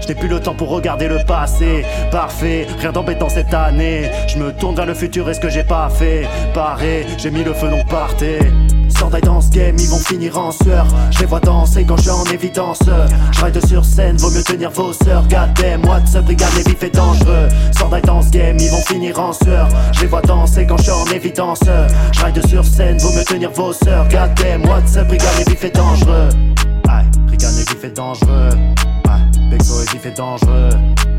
Je 0.01 0.07
n'ai 0.07 0.15
plus 0.15 0.27
le 0.27 0.39
temps 0.39 0.55
pour 0.55 0.69
regarder 0.69 1.07
le 1.07 1.19
passé. 1.25 1.85
Parfait, 2.11 2.67
rien 2.79 2.91
d'embêtant 2.91 3.29
cette 3.29 3.53
année. 3.53 4.09
Je 4.27 4.37
me 4.37 4.51
tourne 4.51 4.75
vers 4.75 4.85
le 4.85 4.93
futur 4.93 5.29
et 5.29 5.33
ce 5.33 5.39
que 5.39 5.49
j'ai 5.49 5.63
pas 5.63 5.89
fait. 5.89 6.27
Paré, 6.53 7.05
j'ai 7.17 7.31
mis 7.31 7.43
le 7.43 7.53
feu 7.53 7.69
donc 7.69 7.87
partez. 7.87 8.39
Sordaille 8.89 9.21
dans 9.21 9.41
ce 9.41 9.49
game, 9.49 9.75
ils 9.79 9.87
vont 9.87 9.97
finir 9.97 10.37
en 10.37 10.51
sueur. 10.51 10.85
Je 11.11 11.19
les 11.19 11.25
vois 11.25 11.39
danser 11.39 11.85
quand 11.85 11.97
je 11.97 12.03
suis 12.03 12.11
en 12.11 12.23
évidence. 12.25 12.79
Je 13.31 13.67
sur 13.67 13.83
scène, 13.85 14.17
vaut 14.17 14.29
mieux 14.31 14.43
tenir 14.43 14.69
vos 14.71 14.93
sœurs. 14.93 15.25
Gardez 15.27 15.77
moi 15.77 15.99
de 15.99 16.07
ce 16.07 16.19
brigade, 16.19 16.49
les 16.55 16.63
vifs 16.63 16.83
et 16.83 16.89
dangereux. 16.89 17.47
Sordaille 17.77 18.01
dans 18.03 18.21
ce 18.21 18.29
game, 18.29 18.57
ils 18.59 18.69
vont 18.69 18.81
finir 18.81 19.19
en 19.19 19.33
sueur. 19.33 19.67
Je 19.93 20.01
les 20.01 20.07
vois 20.07 20.21
danser 20.21 20.65
quand 20.67 20.77
je 20.77 20.83
suis 20.83 20.91
en 20.91 21.05
évidence. 21.05 21.61
Je 22.11 22.47
sur 22.47 22.63
scène, 22.63 22.97
vaut 22.97 23.11
mieux 23.13 23.23
tenir 23.23 23.51
vos 23.51 23.73
sœurs. 23.73 24.07
Gardez 24.07 24.57
moi 24.57 24.81
de 24.81 24.87
ce 24.87 24.99
brigade, 24.99 25.29
les 25.37 25.51
vifs 25.51 25.63
et 25.63 25.71
dangereux. 25.71 26.29
Aïe, 26.89 27.05
brigade, 27.27 27.51
les 27.57 27.73
vifs 27.73 27.83
et 27.83 27.89
dangereux. 27.89 28.49
Bexo 29.49 29.81
est 29.81 29.91
vif 29.91 30.05
et 30.05 30.11
dangereux. 30.11 30.69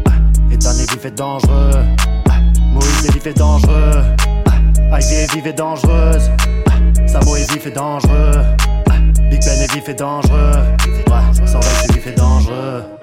Ah, 0.06 0.52
Ethan 0.52 0.70
est 0.70 0.90
vif 0.90 1.04
et 1.04 1.10
dangereux. 1.10 1.70
Ah, 2.28 2.40
Moïse 2.72 3.06
est 3.06 3.12
vif 3.12 3.26
et 3.26 3.34
dangereux. 3.34 4.02
Ah, 4.90 5.00
Ivy 5.00 5.14
est 5.14 5.34
vif 5.34 5.46
et 5.46 5.52
dangereuse. 5.52 6.30
Samo 7.06 7.36
est 7.36 7.50
vif 7.52 7.66
et 7.66 7.70
dangereux. 7.70 8.32
Big 9.30 9.40
Ben 9.44 9.60
est 9.60 9.72
vif 9.72 9.88
et 9.88 9.94
dangereux. 9.94 10.52
Ouais, 11.08 11.46
c'est 11.46 11.92
vif 11.92 12.06
et 12.06 12.12
dangereux. 12.12 13.01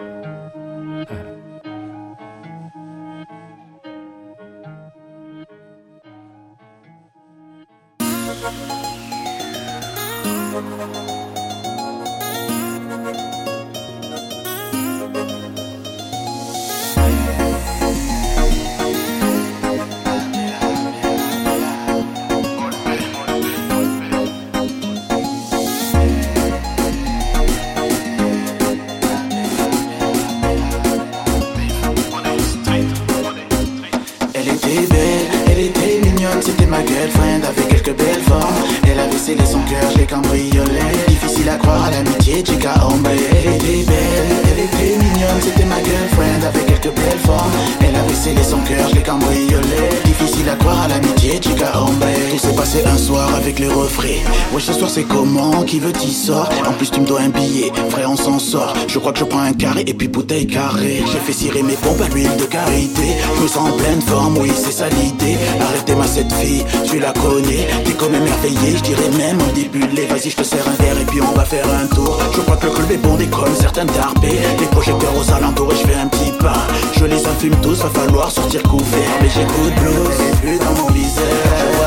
Un 52.85 52.97
soir 52.97 53.33
avec 53.35 53.59
le 53.59 53.67
refrain. 53.69 54.07
Ouais, 54.53 54.61
ce 54.61 54.73
soir 54.73 54.89
c'est 54.89 55.03
comment, 55.03 55.63
qui 55.63 55.79
veut 55.79 55.91
t'y 55.91 56.13
sort? 56.13 56.49
En 56.67 56.71
plus 56.73 56.89
tu 56.89 57.01
me 57.01 57.05
dois 57.05 57.21
un 57.21 57.29
billet, 57.29 57.71
frère 57.89 58.09
on 58.11 58.15
s'en 58.15 58.39
sort. 58.39 58.73
Je 58.87 58.99
crois 58.99 59.11
que 59.11 59.19
je 59.19 59.25
prends 59.25 59.41
un 59.41 59.53
carré 59.53 59.83
et 59.85 59.93
puis 59.93 60.07
bouteille 60.07 60.47
carré. 60.47 61.03
J'ai 61.11 61.19
fait 61.19 61.33
cirer 61.33 61.63
mes 61.63 61.73
pompes 61.73 62.01
à 62.01 62.07
l'huile 62.13 62.35
de 62.37 62.45
karité. 62.45 63.17
Je 63.37 63.43
me 63.43 63.47
sens 63.47 63.69
en 63.69 63.77
pleine 63.77 64.01
forme, 64.01 64.37
oui 64.37 64.51
c'est 64.55 64.71
ça 64.71 64.89
l'idée. 64.89 65.37
Arrêtez-moi 65.59 66.05
cette 66.07 66.31
fille, 66.33 66.63
tu 66.89 66.99
la 66.99 67.11
connais. 67.11 67.67
T'es 67.83 67.93
comme 67.93 68.15
émerveillé, 68.15 68.77
je 68.77 68.83
dirais 68.83 69.09
même 69.17 69.39
débulé 69.55 70.05
Vas-y 70.07 70.29
je 70.29 70.37
te 70.37 70.43
sers 70.43 70.65
un 70.67 70.83
verre 70.83 70.99
et 70.99 71.05
puis 71.05 71.21
on 71.21 71.33
va 71.33 71.45
faire 71.45 71.65
un 71.69 71.87
tour. 71.93 72.17
Je 72.33 72.41
crois 72.41 72.57
que 72.57 72.67
le 72.67 72.71
club 72.71 72.91
est 72.91 72.97
bon 72.97 73.15
d'école, 73.15 73.49
certains 73.59 73.85
tarpés. 73.85 74.39
Les 74.59 74.67
projecteurs 74.67 75.13
aux 75.17 75.31
alentours 75.31 75.71
et 75.73 75.75
je 75.75 75.87
fais 75.87 75.99
un 75.99 76.07
petit 76.07 76.31
pas. 76.39 76.67
Je 76.97 77.05
les 77.05 77.25
infume 77.25 77.55
tous, 77.61 77.79
va 77.79 77.89
falloir 77.89 78.31
sortir 78.31 78.63
couvert. 78.63 79.11
Mais 79.21 79.29
j'écoute 79.29 79.75
blues, 79.81 80.15
c'est 80.17 80.41
plus 80.41 80.57
dans 80.59 80.81
mon 80.81 80.89
visage. 80.91 81.78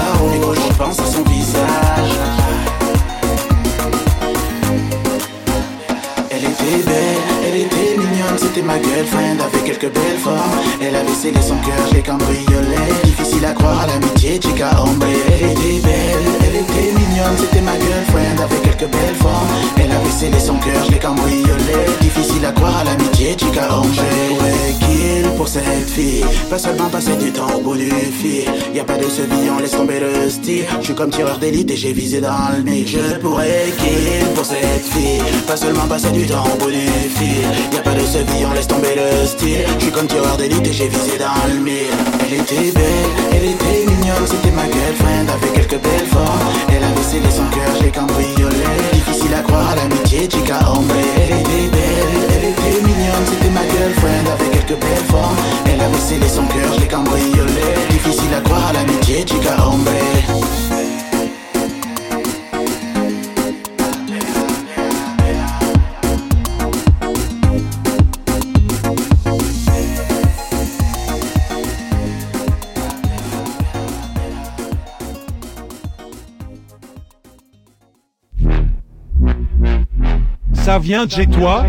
Je 0.65 0.77
pense 0.77 0.99
à 1.01 1.07
son 1.07 1.23
visage. 1.25 2.13
Elle 6.31 6.45
était 6.45 6.83
belle, 6.85 7.12
c'était 8.53 8.67
ma 8.67 8.81
girlfriend 8.83 9.41
avec 9.41 9.65
quelques 9.65 9.93
belles 9.93 10.19
formes. 10.19 10.37
Elle 10.81 10.95
avait 10.95 11.15
scellé 11.15 11.41
son 11.41 11.57
cœur, 11.57 11.87
je 11.89 11.95
l'ai 11.95 12.03
cambriolé. 12.03 12.83
Difficile 13.05 13.45
à 13.47 13.53
croire 13.53 13.81
à 13.81 13.87
l'amitié, 13.87 14.35
chica 14.35 14.71
hombre. 14.81 15.07
Elle 15.29 15.51
était 15.53 15.81
belle, 15.83 16.27
elle 16.45 16.57
était 16.57 16.93
mignonne, 16.93 17.37
c'était 17.39 17.63
ma 17.63 17.73
girlfriend 17.73 18.39
avec 18.45 18.63
quelques 18.63 18.91
belles 18.91 19.17
formes. 19.21 19.49
Elle 19.77 19.93
avait 19.93 20.11
scellé 20.11 20.39
son 20.39 20.57
cœur, 20.57 20.85
je 20.85 20.93
l'ai 20.93 20.99
cambriolé. 20.99 21.79
Difficile 22.01 22.45
à 22.45 22.53
croire 22.53 22.77
à 22.79 22.85
l'amitié, 22.85 23.37
chica 23.39 23.75
hombre. 23.75 23.89
Ouais, 24.43 24.75
kill 24.81 25.31
pour 25.37 25.49
cette 25.49 25.89
fille? 25.89 26.25
Pas 26.51 26.59
seulement 26.59 26.89
passer 26.91 27.17
du 27.17 27.33
temps 27.33 27.55
au 27.57 27.61
bout 27.61 27.77
du 27.77 27.89
fil. 27.89 28.45
Y 28.75 28.81
a 28.81 28.85
pas 28.85 28.99
de 28.99 29.05
ce 29.05 29.23
on 29.55 29.59
laisse 29.61 29.71
tomber 29.73 30.01
le 30.01 30.29
style. 30.29 30.65
Je 30.81 30.85
suis 30.85 30.95
comme 30.95 31.11
tireur 31.11 31.39
d'élite 31.39 31.71
et 31.71 31.77
j'ai 31.77 31.93
visé 31.93 32.21
dans 32.21 32.51
le 32.55 32.63
nez. 32.63 32.85
Je 32.87 33.17
pourrais 33.19 33.73
kill 33.79 34.27
pour 34.35 34.45
cette 34.45 34.87
fille? 34.93 35.23
Pas 35.47 35.57
seulement 35.57 35.87
passer 35.89 36.11
du 36.11 36.27
temps 36.27 36.45
au 36.53 36.57
bout 36.63 36.71
du 36.71 36.87
fil. 37.17 37.47
Y 37.73 37.79
a 37.79 37.83
pas 37.83 37.95
de 37.95 38.05
laisse 38.51 38.67
tomber 38.67 38.95
le 38.97 39.27
style. 39.27 39.65
Je 39.79 39.85
suis 39.85 39.93
comme 39.93 40.07
tireur 40.07 40.37
d'élite 40.37 40.67
et 40.67 40.73
j'ai 40.73 40.89
visé 40.89 41.19
dans 41.19 41.47
le 41.49 41.61
mille. 41.61 41.95
Elle 42.25 42.41
était 42.41 42.73
belle, 42.73 43.11
elle 43.33 43.45
était 43.45 43.87
mignonne, 43.87 44.27
c'était 44.27 44.51
ma 44.51 44.65
girlfriend 44.65 45.29
avec 45.29 45.53
quelques 45.53 45.83
belles 45.83 46.09
formes. 46.11 46.41
Elle 46.69 46.85
avait 46.85 47.03
scellé 47.03 47.31
son 47.31 47.47
cœur, 47.55 47.71
je 47.79 47.85
l'ai 47.85 47.91
cambriolé. 47.91 48.67
Difficile 48.93 49.35
à 49.35 49.43
croire 49.43 49.71
à 49.71 49.77
l'amitié, 49.77 50.29
chica 50.31 50.59
hombre. 50.69 50.95
Elle 51.17 51.39
était 51.41 51.69
belle, 51.71 52.15
elle 52.35 52.49
était 52.51 52.83
mignonne, 52.83 53.27
c'était 53.27 53.51
ma 53.51 53.63
girlfriend 53.63 54.27
avec 54.35 54.51
quelques 54.51 54.81
belles 54.81 55.07
formes. 55.09 55.37
Elle 55.67 55.81
avait 55.81 55.99
scellé 55.99 56.29
son 56.29 56.45
cœur, 56.47 56.73
je 56.75 56.81
l'ai 56.81 56.89
cambriolé. 56.89 57.67
Difficile 57.91 58.35
à 58.37 58.41
croire 58.41 58.69
à 58.69 58.73
l'amitié, 58.73 59.25
chica 59.27 59.55
hombre. 59.67 59.91
Ça 80.73 80.79
vient 80.79 81.05
de 81.05 81.11
chez 81.11 81.27
toi 81.27 81.67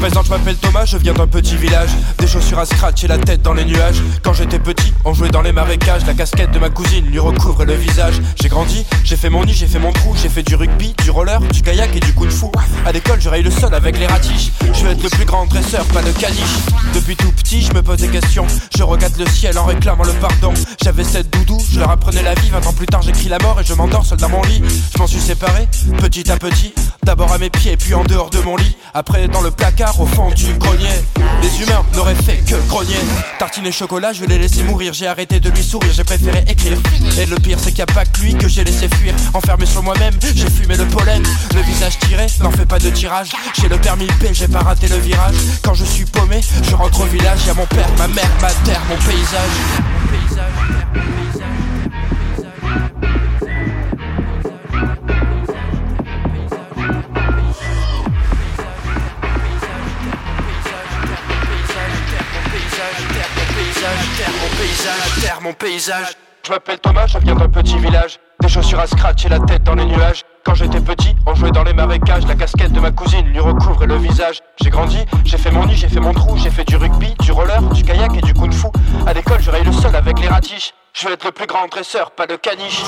présente, 0.00 0.24
je 0.24 0.30
m'appelle 0.30 0.56
Thomas, 0.56 0.86
je 0.86 0.96
viens 0.96 1.12
d'un 1.12 1.26
petit 1.26 1.56
village. 1.56 1.90
Des 2.18 2.26
chaussures 2.26 2.58
à 2.58 2.64
scratch 2.64 3.04
et 3.04 3.06
la 3.06 3.18
tête 3.18 3.42
dans 3.42 3.52
les 3.52 3.66
nuages. 3.66 4.02
Quand 4.22 4.32
j'étais 4.32 4.58
petit, 4.58 4.94
on 5.04 5.12
jouait 5.12 5.28
dans 5.28 5.42
les 5.42 5.52
marécages. 5.52 6.06
La 6.06 6.14
casquette 6.14 6.50
de 6.52 6.58
ma 6.58 6.70
cousine 6.70 7.04
lui 7.04 7.18
recouvre 7.18 7.66
le 7.66 7.74
visage. 7.74 8.14
J'ai 8.40 8.48
grandi, 8.48 8.86
j'ai 9.04 9.16
fait 9.16 9.28
mon 9.28 9.44
nid, 9.44 9.52
j'ai 9.52 9.66
fait 9.66 9.78
mon 9.78 9.92
trou. 9.92 10.14
J'ai 10.20 10.30
fait 10.30 10.42
du 10.42 10.54
rugby, 10.54 10.94
du 11.02 11.10
roller, 11.10 11.38
du 11.40 11.60
kayak 11.60 11.94
et 11.94 12.00
du 12.00 12.14
kung 12.14 12.30
fu. 12.30 12.46
À 12.86 12.92
l'école, 12.92 13.20
je 13.20 13.28
raye 13.28 13.42
le 13.42 13.50
sol 13.50 13.74
avec 13.74 13.98
les 13.98 14.06
ratiches. 14.06 14.52
Je 14.72 14.84
veux 14.84 14.90
être 14.90 15.02
le 15.02 15.10
plus 15.10 15.26
grand 15.26 15.44
dresseur, 15.44 15.84
pas 15.86 16.02
de 16.02 16.12
caniche. 16.12 16.56
Depuis 16.94 17.16
tout 17.16 17.30
petit, 17.32 17.60
je 17.60 17.74
me 17.74 17.82
pose 17.82 17.98
des 17.98 18.08
questions. 18.08 18.46
Je 18.74 18.82
regarde 18.82 19.18
le 19.18 19.26
ciel 19.26 19.58
en 19.58 19.66
réclamant 19.66 20.04
le 20.04 20.14
pardon. 20.14 20.54
J'avais 20.82 21.04
cette 21.04 21.28
doudou, 21.30 21.58
je 21.70 21.78
leur 21.78 21.90
apprenais 21.90 22.22
la 22.22 22.34
vie. 22.34 22.48
20 22.48 22.66
ans 22.66 22.72
plus 22.72 22.86
tard, 22.86 23.02
j'écris 23.02 23.28
la 23.28 23.38
mort 23.38 23.60
et 23.60 23.64
je 23.64 23.74
m'endors 23.74 24.06
seul 24.06 24.18
dans 24.18 24.30
mon 24.30 24.42
lit. 24.44 24.62
Je 24.94 24.98
m'en 24.98 25.06
suis 25.06 25.20
séparé, 25.20 25.68
petit 25.98 26.30
à 26.32 26.38
petit. 26.38 26.72
D'abord 27.02 27.32
à 27.32 27.38
mes 27.38 27.50
pieds, 27.50 27.76
puis 27.76 27.94
en 27.94 28.04
dehors 28.04 28.30
de 28.30 28.38
mon 28.40 28.56
lit. 28.56 28.76
Après 28.92 29.28
dans 29.28 29.40
le 29.40 29.50
placard 29.50 30.00
au 30.00 30.06
fond 30.06 30.30
du 30.30 30.52
grenier. 30.54 30.88
Les 31.42 31.62
humains 31.62 31.84
n'auraient 31.94 32.14
fait 32.14 32.38
que 32.38 32.56
grogner. 32.68 32.96
Tartine 33.38 33.66
et 33.66 33.72
chocolat, 33.72 34.12
je 34.12 34.24
l'ai 34.24 34.38
laissé 34.38 34.62
mourir. 34.62 34.92
J'ai 34.92 35.06
arrêté 35.06 35.40
de 35.40 35.48
lui 35.50 35.62
sourire, 35.62 35.92
j'ai 35.92 36.04
préféré 36.04 36.44
écrire. 36.46 36.78
Et 37.18 37.26
le 37.26 37.36
pire, 37.36 37.58
c'est 37.58 37.70
qu'il 37.70 37.84
n'y 37.84 37.90
a 37.90 37.94
pas 37.94 38.04
que 38.04 38.20
lui 38.20 38.34
que 38.34 38.48
j'ai 38.48 38.64
laissé 38.64 38.88
fuir. 38.88 39.14
Enfermé 39.34 39.66
sur 39.66 39.82
moi-même, 39.82 40.14
j'ai 40.34 40.50
fumé 40.50 40.76
le 40.76 40.86
pollen. 40.86 41.22
Le 41.54 41.62
visage 41.62 41.98
tiré, 42.00 42.26
n'en 42.40 42.50
fais 42.50 42.66
pas 42.66 42.78
de 42.78 42.90
tirage. 42.90 43.30
J'ai 43.60 43.68
le 43.68 43.78
permis 43.78 44.06
P, 44.06 44.30
j'ai 44.32 44.48
pas 44.48 44.60
raté 44.60 44.88
le 44.88 44.96
virage. 44.96 45.34
Quand 45.62 45.74
je 45.74 45.84
suis 45.84 46.04
paumé, 46.04 46.40
je 46.62 46.74
rentre 46.74 47.00
au 47.00 47.06
village. 47.06 47.46
Y'a 47.46 47.54
mon 47.54 47.66
père, 47.66 47.88
ma 47.98 48.08
mère, 48.08 48.30
ma 48.42 48.50
terre, 48.64 48.82
mon 48.88 48.96
paysage. 48.96 49.56
Mon 50.02 50.18
paysage. 50.18 51.49
Terre, 63.80 64.30
mon 64.42 64.56
paysage, 64.58 65.22
terre, 65.22 65.40
mon 65.40 65.52
paysage. 65.54 66.16
Je 66.44 66.50
m'appelle 66.50 66.78
Thomas, 66.80 67.06
je 67.06 67.18
viens 67.18 67.34
d'un 67.34 67.48
petit 67.48 67.78
village. 67.78 68.18
Des 68.40 68.48
chaussures 68.48 68.80
à 68.80 68.86
scratch 68.86 69.24
et 69.24 69.28
la 69.28 69.38
tête 69.40 69.62
dans 69.62 69.74
les 69.74 69.86
nuages. 69.86 70.22
Quand 70.44 70.54
j'étais 70.54 70.80
petit, 70.80 71.14
on 71.26 71.34
jouait 71.34 71.50
dans 71.50 71.64
les 71.64 71.72
marécages. 71.72 72.26
La 72.26 72.34
casquette 72.34 72.72
de 72.72 72.80
ma 72.80 72.90
cousine 72.90 73.26
lui 73.26 73.40
recouvrait 73.40 73.86
le 73.86 73.96
visage. 73.96 74.40
J'ai 74.62 74.70
grandi, 74.70 74.98
j'ai 75.24 75.38
fait 75.38 75.50
mon 75.50 75.64
nid, 75.66 75.76
j'ai 75.76 75.88
fait 75.88 76.00
mon 76.00 76.12
trou. 76.12 76.36
J'ai 76.36 76.50
fait 76.50 76.64
du 76.64 76.76
rugby, 76.76 77.14
du 77.20 77.32
roller, 77.32 77.62
du 77.72 77.82
kayak 77.82 78.14
et 78.16 78.20
du 78.20 78.34
kung 78.34 78.52
fu. 78.52 78.66
À 79.06 79.14
l'école, 79.14 79.40
je 79.40 79.50
raye 79.50 79.64
le 79.64 79.72
sol 79.72 79.94
avec 79.96 80.18
les 80.20 80.28
ratiches. 80.28 80.72
Je 80.92 81.06
veux 81.06 81.14
être 81.14 81.24
le 81.24 81.32
plus 81.32 81.46
grand 81.46 81.66
dresseur, 81.68 82.10
pas 82.10 82.26
de 82.26 82.36
caniche 82.36 82.82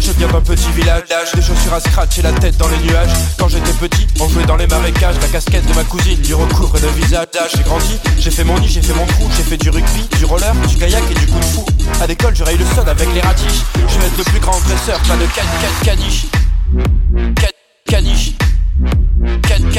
je 0.00 0.12
viens 0.12 0.28
d'un 0.28 0.40
petit 0.40 0.70
village. 0.72 1.04
Des 1.34 1.42
chaussures 1.42 1.74
à 1.74 1.80
scratch 1.80 2.18
et 2.18 2.22
la 2.22 2.32
tête 2.32 2.56
dans 2.56 2.68
les 2.68 2.78
nuages. 2.78 3.10
Quand 3.38 3.48
j'étais 3.48 3.72
petit, 3.72 4.06
on 4.20 4.28
jouait 4.28 4.44
dans 4.44 4.56
les 4.56 4.66
marécages. 4.66 5.16
La 5.20 5.28
casquette 5.28 5.66
de 5.66 5.74
ma 5.74 5.84
cousine 5.84 6.20
lui 6.22 6.34
recouvre 6.34 6.78
le 6.80 6.88
visage. 7.00 7.26
J'ai 7.54 7.62
grandi, 7.62 7.98
j'ai 8.18 8.30
fait 8.30 8.44
mon 8.44 8.58
nid, 8.58 8.68
j'ai 8.68 8.82
fait 8.82 8.94
mon 8.94 9.06
trou 9.06 9.28
J'ai 9.36 9.42
fait 9.42 9.56
du 9.56 9.70
rugby, 9.70 10.08
du 10.16 10.24
roller, 10.24 10.54
du 10.66 10.76
kayak 10.76 11.02
et 11.10 11.14
du 11.14 11.26
coup 11.26 11.38
de 11.38 11.44
fou 11.44 11.64
À 12.00 12.06
l'école, 12.06 12.34
je 12.34 12.44
raille 12.44 12.58
le 12.58 12.64
sol 12.74 12.88
avec 12.88 13.08
les 13.14 13.20
ratiches 13.20 13.62
Je 13.74 13.98
vais 13.98 14.06
être 14.06 14.18
le 14.18 14.24
plus 14.24 14.40
grand 14.40 14.58
dresseur, 14.60 14.98
plein 15.00 15.16
de 15.16 15.26
4 15.26 15.46
4 15.60 15.80
caniche 15.84 16.26
4 17.36 17.52
caniche 17.86 18.32
4 19.42 19.70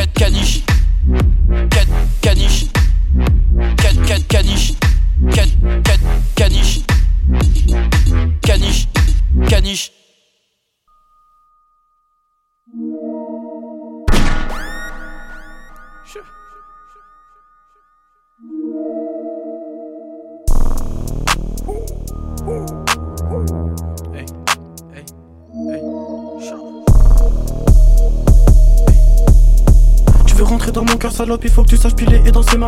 salope. 31.29 31.45
Il 31.45 31.51
faut 31.51 31.63
que 31.63 31.69
tu 31.69 31.77
saches 31.77 31.95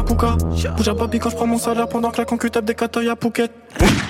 Bouge 0.03 0.87
à 0.87 0.93
baby 0.93 1.19
quand 1.19 1.29
je 1.29 1.35
prends 1.35 1.47
mon 1.47 1.57
salaire 1.57 1.87
pendant 1.87 2.11
que 2.11 2.17
la 2.17 2.25
concu 2.25 2.49
tape 2.49 2.65
des 2.65 2.75
catailles 2.75 3.09
à 3.09 3.15
Phuket. 3.15 3.51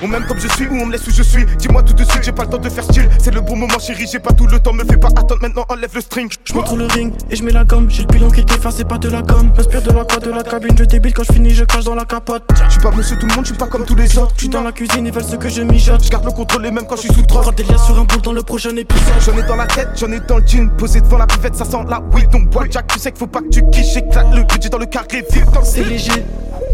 On 0.01 0.07
m'aime 0.07 0.25
comme 0.25 0.39
je 0.39 0.47
suis 0.47 0.65
ou 0.67 0.73
on 0.81 0.85
me 0.87 0.91
laisse 0.91 1.05
où 1.07 1.11
je 1.11 1.21
suis. 1.21 1.45
Dis-moi 1.57 1.83
tout 1.83 1.93
de 1.93 2.03
suite, 2.03 2.23
j'ai 2.23 2.31
pas 2.31 2.43
le 2.43 2.49
temps 2.49 2.57
de 2.57 2.69
faire 2.69 2.83
style. 2.83 3.07
C'est 3.19 3.33
le 3.33 3.41
bon 3.41 3.55
moment, 3.55 3.77
chérie, 3.77 4.07
j'ai 4.11 4.19
pas 4.19 4.33
tout 4.33 4.47
le 4.47 4.59
temps. 4.59 4.73
Me 4.73 4.83
fais 4.83 4.97
pas 4.97 5.09
attendre 5.09 5.37
maintenant, 5.41 5.65
enlève 5.69 5.91
le 5.93 6.01
string. 6.01 6.29
Je 6.43 6.53
montre 6.53 6.75
le 6.75 6.85
ring 6.85 7.13
et 7.29 7.35
je 7.35 7.43
mets 7.43 7.51
la 7.51 7.63
gomme. 7.63 7.89
J'ai 7.89 8.03
le 8.03 8.07
bilan 8.07 8.29
qui 8.31 8.43
t'efface, 8.43 8.75
c'est 8.77 8.87
pas 8.87 8.97
de 8.97 9.09
la 9.09 9.21
gomme. 9.21 9.51
M'inspire 9.55 9.81
de 9.81 9.91
la 9.91 10.03
quoi 10.05 10.19
de 10.19 10.31
la 10.31 10.43
cabine. 10.43 10.75
Je 10.77 10.85
débile 10.85 11.13
quand 11.13 11.23
je 11.23 11.33
finis, 11.33 11.51
je 11.51 11.65
crache 11.65 11.83
dans 11.83 11.95
la 11.95 12.05
capote. 12.05 12.43
Je 12.65 12.71
suis 12.71 12.81
pas 12.81 12.91
monsieur 12.91 13.17
tout 13.17 13.27
le 13.27 13.35
monde, 13.35 13.45
je 13.45 13.49
suis 13.51 13.57
pas 13.57 13.67
comme 13.67 13.85
tous 13.85 13.95
les 13.95 14.17
autres. 14.17 14.33
Je 14.35 14.41
suis 14.41 14.49
dans 14.49 14.63
la 14.63 14.71
cuisine, 14.71 15.05
ils 15.05 15.11
veulent 15.11 15.23
ce 15.23 15.35
que 15.35 15.49
je 15.49 15.61
mijote. 15.61 16.03
Je 16.03 16.09
garde 16.09 16.25
le 16.25 16.31
contrôle 16.31 16.65
et 16.65 16.71
même 16.71 16.85
quand 16.87 16.95
je 16.95 17.01
suis 17.01 17.13
sous 17.13 17.23
trop. 17.23 17.41
Prends 17.41 17.51
des 17.51 17.63
liens 17.63 17.77
sur 17.77 17.99
un 17.99 18.05
boule 18.05 18.21
dans 18.21 18.33
le 18.33 18.41
prochain 18.41 18.75
épisode. 18.75 19.13
J'en 19.25 19.37
ai 19.37 19.43
dans 19.43 19.55
la 19.55 19.67
tête, 19.67 19.89
j'en 19.95 20.11
ai 20.11 20.19
dans 20.21 20.37
le 20.37 20.47
jean. 20.47 20.69
Posé 20.77 21.01
devant 21.01 21.17
la 21.17 21.27
buvette, 21.27 21.55
ça 21.55 21.65
sent 21.65 21.77
la 21.87 22.01
weed. 22.13 22.29
Donc 22.31 22.49
bois 22.49 22.65
Jack, 22.69 22.87
tu 22.87 22.97
sais 22.97 23.11
qu'il 23.11 23.19
faut 23.19 23.27
pas 23.27 23.41
que 23.41 23.49
tu 23.49 23.61
quiches. 23.69 23.93
J'éclate 23.93 24.33
le 24.33 24.43
budget 24.43 24.69
dans 24.69 24.79
le 24.79 24.85
carré, 24.87 25.23
vite 25.31 25.51
dans 25.53 25.59
le 25.59 25.65
C'est 25.81 25.89
léger, 25.89 26.25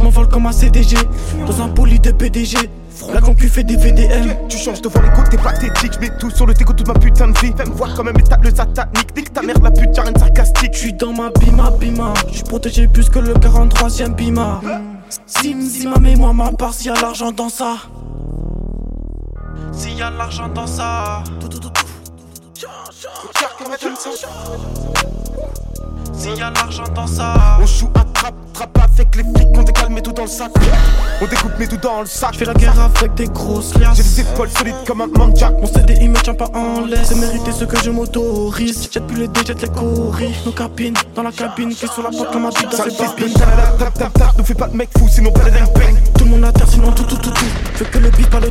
m'envole 0.01 0.27
comme 0.27 0.47
un 0.47 0.51
CDG. 0.51 0.97
Dans 1.45 1.61
un 1.61 1.69
poli 1.69 1.97
de 1.97 2.11
PDG. 2.11 2.57
La 3.13 3.21
concu 3.21 3.47
fait 3.47 3.63
des 3.63 3.77
VDM. 3.77 4.49
Tu 4.49 4.57
changes 4.57 4.81
devant 4.81 5.01
les 5.01 5.09
côtes, 5.09 5.29
t'es 5.29 5.37
pathétique. 5.37 5.93
J'mets 5.93 6.17
tout 6.17 6.29
sur 6.29 6.45
le 6.45 6.53
déco 6.53 6.73
toute 6.73 6.87
ma 6.87 6.93
putain 6.93 7.29
de 7.29 7.37
vie. 7.39 7.53
Fais 7.55 7.65
me 7.65 7.73
voir 7.73 7.93
comme 7.95 8.09
un 8.09 8.11
métal, 8.11 8.41
le 8.43 8.49
satanique. 8.53 9.15
Nique 9.15 9.31
ta 9.31 9.41
mère, 9.41 9.59
la 9.61 9.71
pute, 9.71 9.95
y'a 9.95 10.03
rien 10.03 10.11
de 10.11 10.19
sarcastique. 10.19 10.73
J'suis 10.73 10.93
dans 10.93 11.13
ma 11.13 11.29
bima 11.29 11.71
bima. 11.71 12.13
J'suis 12.29 12.43
protégé 12.43 12.87
plus 12.87 13.07
que 13.09 13.19
le 13.19 13.33
43ème 13.35 14.13
bima. 14.13 14.59
Sim, 15.25 15.61
sim, 15.61 15.89
ma 15.89 15.99
mémoire, 15.99 16.33
ma 16.33 16.51
part, 16.51 16.73
s'il 16.73 16.87
y 16.87 16.89
a 16.89 16.99
l'argent 16.99 17.31
dans 17.31 17.49
ça. 17.49 17.77
S'il 19.71 19.95
y 19.95 20.01
a 20.01 20.09
l'argent 20.09 20.49
dans 20.49 20.67
ça. 20.67 21.23
Tout, 21.39 21.47
tout, 21.47 21.59
tout, 21.59 21.69
tout. 21.69 21.85
S'il 26.17 26.35
y 26.35 26.41
a 26.41 26.49
l'argent 26.49 26.83
dans 26.95 27.07
ça. 27.07 27.57
On 27.61 27.65
joue 27.65 27.89
à 27.95 28.03
trappe, 28.13 28.33
trappe 28.53 28.77
avec 28.77 29.15
les 29.15 29.23
flics, 29.23 29.47
on 29.55 29.63
décale, 29.63 29.89
met 29.89 30.01
tout 30.01 30.11
dans 30.11 30.23
le 30.23 30.27
sac. 30.27 30.51
On 31.21 31.27
découpe, 31.27 31.57
met 31.59 31.67
tout 31.67 31.77
dans 31.77 32.01
le 32.01 32.07
sac. 32.07 32.31
J'fais 32.33 32.45
la 32.45 32.53
guerre 32.53 32.79
avec 32.79 33.13
des 33.13 33.27
grosses 33.27 33.77
liasses. 33.77 33.97
J'ai 33.97 34.03
des 34.03 34.21
épaules 34.21 34.49
solides 34.49 34.75
comme 34.87 35.01
un 35.01 35.07
manjack. 35.07 35.53
Mon 35.61 35.67
CDI 35.67 36.09
me 36.09 36.19
tient 36.21 36.33
pas 36.33 36.49
en 36.55 36.85
laisse. 36.85 37.09
C'est 37.09 37.15
mérité 37.15 37.51
ce 37.51 37.65
que 37.65 37.77
je 37.83 37.91
m'autorise. 37.91 38.89
Jette 38.91 39.05
plus 39.05 39.21
les 39.21 39.27
dés, 39.27 39.41
jette 39.45 39.61
les 39.61 39.69
coris. 39.69 40.33
Nos 40.45 40.51
capines 40.51 40.95
dans 41.15 41.23
la 41.23 41.31
cabine, 41.31 41.69
qui 41.69 41.87
sur 41.87 42.01
la 42.01 42.09
porte 42.09 42.31
comme 42.31 42.45
un 42.45 42.49
bide 42.49 42.69
dans 42.71 42.77
ses 42.77 42.97
babines. 42.97 43.33
tap 43.77 43.93
tap 43.93 44.13
tap, 44.13 44.37
nous 44.37 44.45
fais 44.45 44.55
pas 44.55 44.67
de 44.67 44.75
mec 44.75 44.89
fou, 44.97 45.07
sinon 45.07 45.31
pas 45.31 45.43
les. 45.45 45.51
Tout 46.17 46.25
le 46.25 46.31
monde 46.31 46.45
à 46.45 46.51
terre, 46.51 46.67
sinon 46.67 46.91
tout, 46.93 47.03
tout, 47.03 47.17
tout, 47.17 47.29
tout. 47.29 47.45
Fais 47.75 47.85
que 47.85 47.99
le 47.99 48.09
beat, 48.09 48.29
pas 48.29 48.39
le 48.39 48.49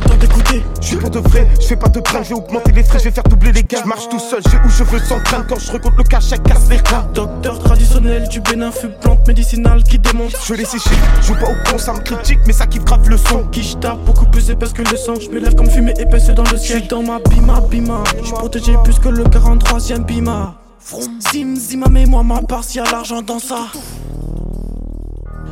J'suis 0.97 1.11
pour 1.11 1.21
de 1.21 1.29
vrai, 1.29 1.47
j'fais 1.59 1.75
pas 1.75 1.89
de 1.89 1.99
brinque, 1.99 2.23
j'ai 2.23 2.33
augmenté 2.33 2.71
les 2.71 2.83
frais, 2.83 2.97
j'vais 2.99 3.11
faire 3.11 3.23
doubler 3.23 3.51
les 3.51 3.63
gars. 3.63 3.81
J'marche 3.83 4.09
tout 4.09 4.19
seul, 4.19 4.41
j'ai 4.49 4.57
où 4.57 4.69
je 4.69 4.83
veux 4.83 4.99
sans 4.99 5.19
crainte. 5.19 5.45
Quand 5.47 5.59
je 5.59 5.71
recompte 5.71 5.97
le 5.97 6.03
cachet, 6.03 6.39
casse 6.39 6.67
les 6.69 6.77
reins. 6.77 7.07
Docteur 7.13 7.59
traditionnel 7.59 8.27
du 8.29 8.41
bénin, 8.41 8.71
fut 8.71 8.89
plante 8.89 9.27
médicinale 9.27 9.83
qui 9.83 9.99
démonte. 9.99 10.35
Je 10.43 10.55
les 10.55 10.65
sécher, 10.65 10.95
joue 11.21 11.35
pas 11.35 11.49
au 11.49 11.69
con, 11.69 11.77
ça 11.77 11.93
me 11.93 11.99
critique, 11.99 12.39
mais 12.47 12.53
ça 12.53 12.65
qui 12.65 12.79
grave 12.79 13.07
le 13.09 13.17
son. 13.17 13.43
Qui 13.51 13.75
tape 13.75 13.99
beaucoup 14.05 14.25
plus 14.25 14.49
épaisse 14.49 14.73
que 14.73 14.81
le 14.81 14.97
sang. 14.97 15.13
Je 15.19 15.29
me 15.29 15.39
lève 15.39 15.53
comme 15.53 15.69
fumée 15.69 15.93
épaisse 15.99 16.27
dans 16.29 16.43
le 16.51 16.57
ciel. 16.57 16.87
Dans 16.87 17.03
ma 17.03 17.19
bima 17.19 17.61
bima. 17.61 18.03
Je 18.23 18.31
protégé 18.31 18.73
plus 18.83 18.97
que 18.97 19.09
le 19.09 19.23
43ème 19.25 20.03
bima. 20.03 20.55
Sim 20.79 21.55
zima 21.55 21.87
mais 21.91 22.05
moi 22.05 22.23
ma 22.23 22.41
part 22.41 22.63
s'il 22.63 22.81
y 22.81 22.87
a 22.87 22.89
l'argent 22.89 23.21
dans 23.21 23.39
ça. 23.39 23.67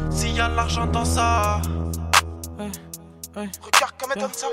S'il 0.10 0.36
y 0.36 0.40
a 0.40 0.48
l'argent 0.50 0.88
dans 0.88 1.06
ça. 1.06 1.62
Ouais. 3.36 3.50
Regarde 3.62 3.94
comme 4.00 4.12
elle 4.16 4.22
donne 4.22 4.34
ça. 4.34 4.48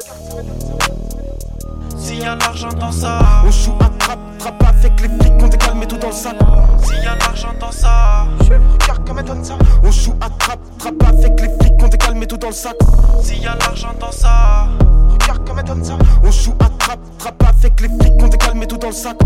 S'il 1.96 2.18
y 2.18 2.24
a 2.24 2.34
l'argent 2.34 2.72
dans 2.72 2.90
ça. 2.90 3.20
On 3.46 3.50
joue 3.52 3.76
à 3.80 3.88
trappe, 3.96 4.18
trappe 4.38 4.62
avec 4.64 5.00
les 5.00 5.08
flics, 5.08 5.32
on 5.40 5.46
décale, 5.46 5.74
met 5.76 5.86
tout 5.86 5.98
dans 5.98 6.08
le 6.08 6.12
sac. 6.12 6.34
S'il 6.82 6.96
y 6.96 7.06
a 7.06 7.14
l'argent 7.14 7.54
dans 7.60 7.70
ça. 7.70 8.26
Regarde 8.40 9.06
comme 9.06 9.18
elle 9.20 9.24
donne 9.24 9.44
ça. 9.44 9.56
On 9.84 9.90
joue 9.92 10.14
à 10.20 10.28
trappe, 10.30 10.58
trappe 10.78 11.02
avec 11.04 11.40
les 11.40 11.48
flics, 11.60 11.74
on 11.80 11.88
décale, 11.88 12.14
met 12.16 12.26
tout 12.26 12.36
dans 12.36 12.48
le 12.48 12.54
sac. 12.54 12.74
S'il 13.22 13.40
y 13.40 13.46
a 13.46 13.54
l'argent 13.54 13.94
dans 14.00 14.10
ça. 14.10 14.66
Regarde 15.12 15.46
comme 15.46 15.58
elle 15.60 15.64
donne 15.64 15.84
ça. 15.84 15.96
On 16.24 16.30
joue 16.32 16.54
à 16.58 16.68
trappe, 16.78 17.18
trappe 17.18 17.42
avec 17.44 17.80
les 17.80 17.88
flics, 17.88 18.14
on 18.20 18.26
décale, 18.26 18.54
met 18.56 18.66
tout 18.66 18.78
dans 18.78 18.88
le 18.88 18.94
sac. 18.94 19.16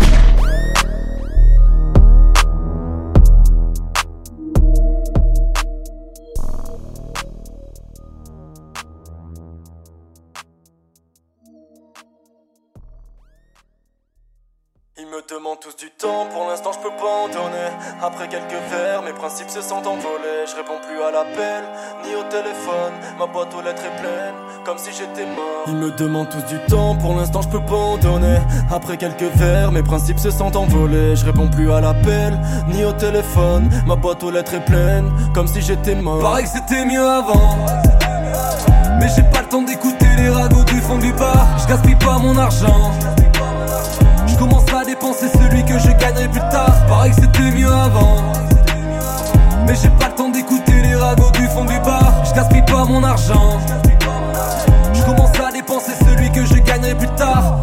Me 15.17 15.23
demandent 15.27 15.59
tous 15.59 15.75
du 15.75 15.89
temps, 15.89 16.27
pour 16.31 16.47
l'instant 16.47 16.71
je 16.73 16.79
peux 16.79 16.95
pas 16.95 17.13
en 17.23 17.27
donner. 17.27 17.69
Après 18.03 18.27
quelques 18.27 18.61
verres, 18.69 19.01
mes 19.01 19.13
principes 19.13 19.49
se 19.49 19.61
sont 19.61 19.77
envolés. 19.77 20.45
Je 20.45 20.55
réponds 20.55 20.79
plus 20.85 21.01
à 21.01 21.09
l'appel, 21.11 21.63
ni 22.03 22.13
au 22.13 22.23
téléphone. 22.29 22.93
Ma 23.17 23.25
boîte 23.25 23.53
aux 23.55 23.61
lettres 23.61 23.81
est 23.83 23.99
pleine, 23.99 24.35
comme 24.63 24.77
si 24.77 24.91
j'étais 24.91 25.25
mort. 25.25 25.65
Ils 25.67 25.75
me 25.75 25.91
demandent 25.91 26.29
tous 26.29 26.45
du 26.45 26.59
temps, 26.67 26.95
pour 26.95 27.15
l'instant 27.15 27.41
je 27.41 27.47
peux 27.47 27.65
pas 27.65 27.75
en 27.75 27.97
donner. 27.97 28.37
Après 28.71 28.97
quelques 28.97 29.31
verres, 29.37 29.71
mes 29.71 29.81
principes 29.81 30.19
se 30.19 30.29
sont 30.29 30.55
envolés. 30.55 31.15
Je 31.15 31.25
réponds 31.25 31.47
plus 31.47 31.71
à 31.71 31.81
l'appel, 31.81 32.39
ni 32.67 32.85
au 32.85 32.91
téléphone. 32.91 33.69
Ma 33.87 33.95
boîte 33.95 34.23
aux 34.23 34.31
lettres 34.31 34.53
est 34.53 34.65
pleine, 34.65 35.11
comme 35.33 35.47
si 35.47 35.61
j'étais 35.61 35.95
mort. 35.95 36.21
Pareil 36.21 36.45
que 36.45 36.51
c'était 36.51 36.85
mieux 36.85 37.07
avant. 37.07 37.57
Mais 38.99 39.07
j'ai 39.15 39.23
pas 39.23 39.41
le 39.41 39.47
temps 39.47 39.63
d'écouter 39.63 40.07
les 40.17 40.29
ragots 40.29 40.63
du 40.63 40.79
fond 40.81 40.99
du 40.99 41.11
bar. 41.13 41.47
Je 41.59 41.67
gaspille 41.67 41.95
pas 41.95 42.19
mon 42.19 42.37
argent. 42.37 42.91
Je 45.79 45.91
gagnerai 45.91 46.27
plus 46.29 46.39
tard. 46.51 46.73
Pareil 46.87 47.11
que 47.11 47.21
c'était 47.21 47.51
mieux 47.51 47.71
avant. 47.71 48.33
Mais 49.65 49.75
j'ai 49.75 49.89
pas 49.89 50.09
le 50.09 50.15
temps 50.15 50.29
d'écouter 50.29 50.81
les 50.81 50.95
ragots 50.95 51.31
du 51.31 51.47
fond 51.47 51.65
du 51.65 51.79
bar. 51.79 52.23
Je 52.25 52.33
gaspille 52.33 52.65
pas 52.65 52.85
mon 52.85 53.03
argent. 53.03 53.57
Je 54.93 55.01
commence 55.03 55.39
à 55.39 55.51
dépenser 55.51 55.91
celui 56.05 56.31
que 56.31 56.45
je 56.45 56.55
gagnerai 56.61 56.95
plus 56.95 57.13
tard. 57.15 57.59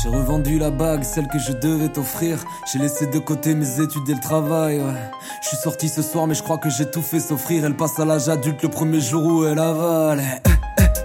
J'ai 0.00 0.10
revendu 0.10 0.58
la 0.58 0.70
bague, 0.70 1.02
celle 1.02 1.26
que 1.26 1.40
je 1.40 1.52
devais 1.52 1.88
t'offrir. 1.88 2.38
J'ai 2.72 2.78
laissé 2.78 3.06
de 3.06 3.18
côté 3.18 3.56
mes 3.56 3.80
études 3.80 4.08
et 4.08 4.14
le 4.14 4.20
travail. 4.20 4.78
Ouais. 4.78 5.10
Je 5.42 5.48
suis 5.48 5.56
sorti 5.56 5.88
ce 5.88 6.02
soir, 6.02 6.28
mais 6.28 6.34
je 6.34 6.42
crois 6.44 6.58
que 6.58 6.70
j'ai 6.70 6.88
tout 6.88 7.02
fait 7.02 7.18
s'offrir. 7.18 7.64
Elle 7.64 7.74
passe 7.74 7.98
à 7.98 8.04
l'âge 8.04 8.28
adulte 8.28 8.62
le 8.62 8.68
premier 8.68 9.00
jour 9.00 9.24
où 9.24 9.44
elle 9.44 9.58
avale. 9.58 10.22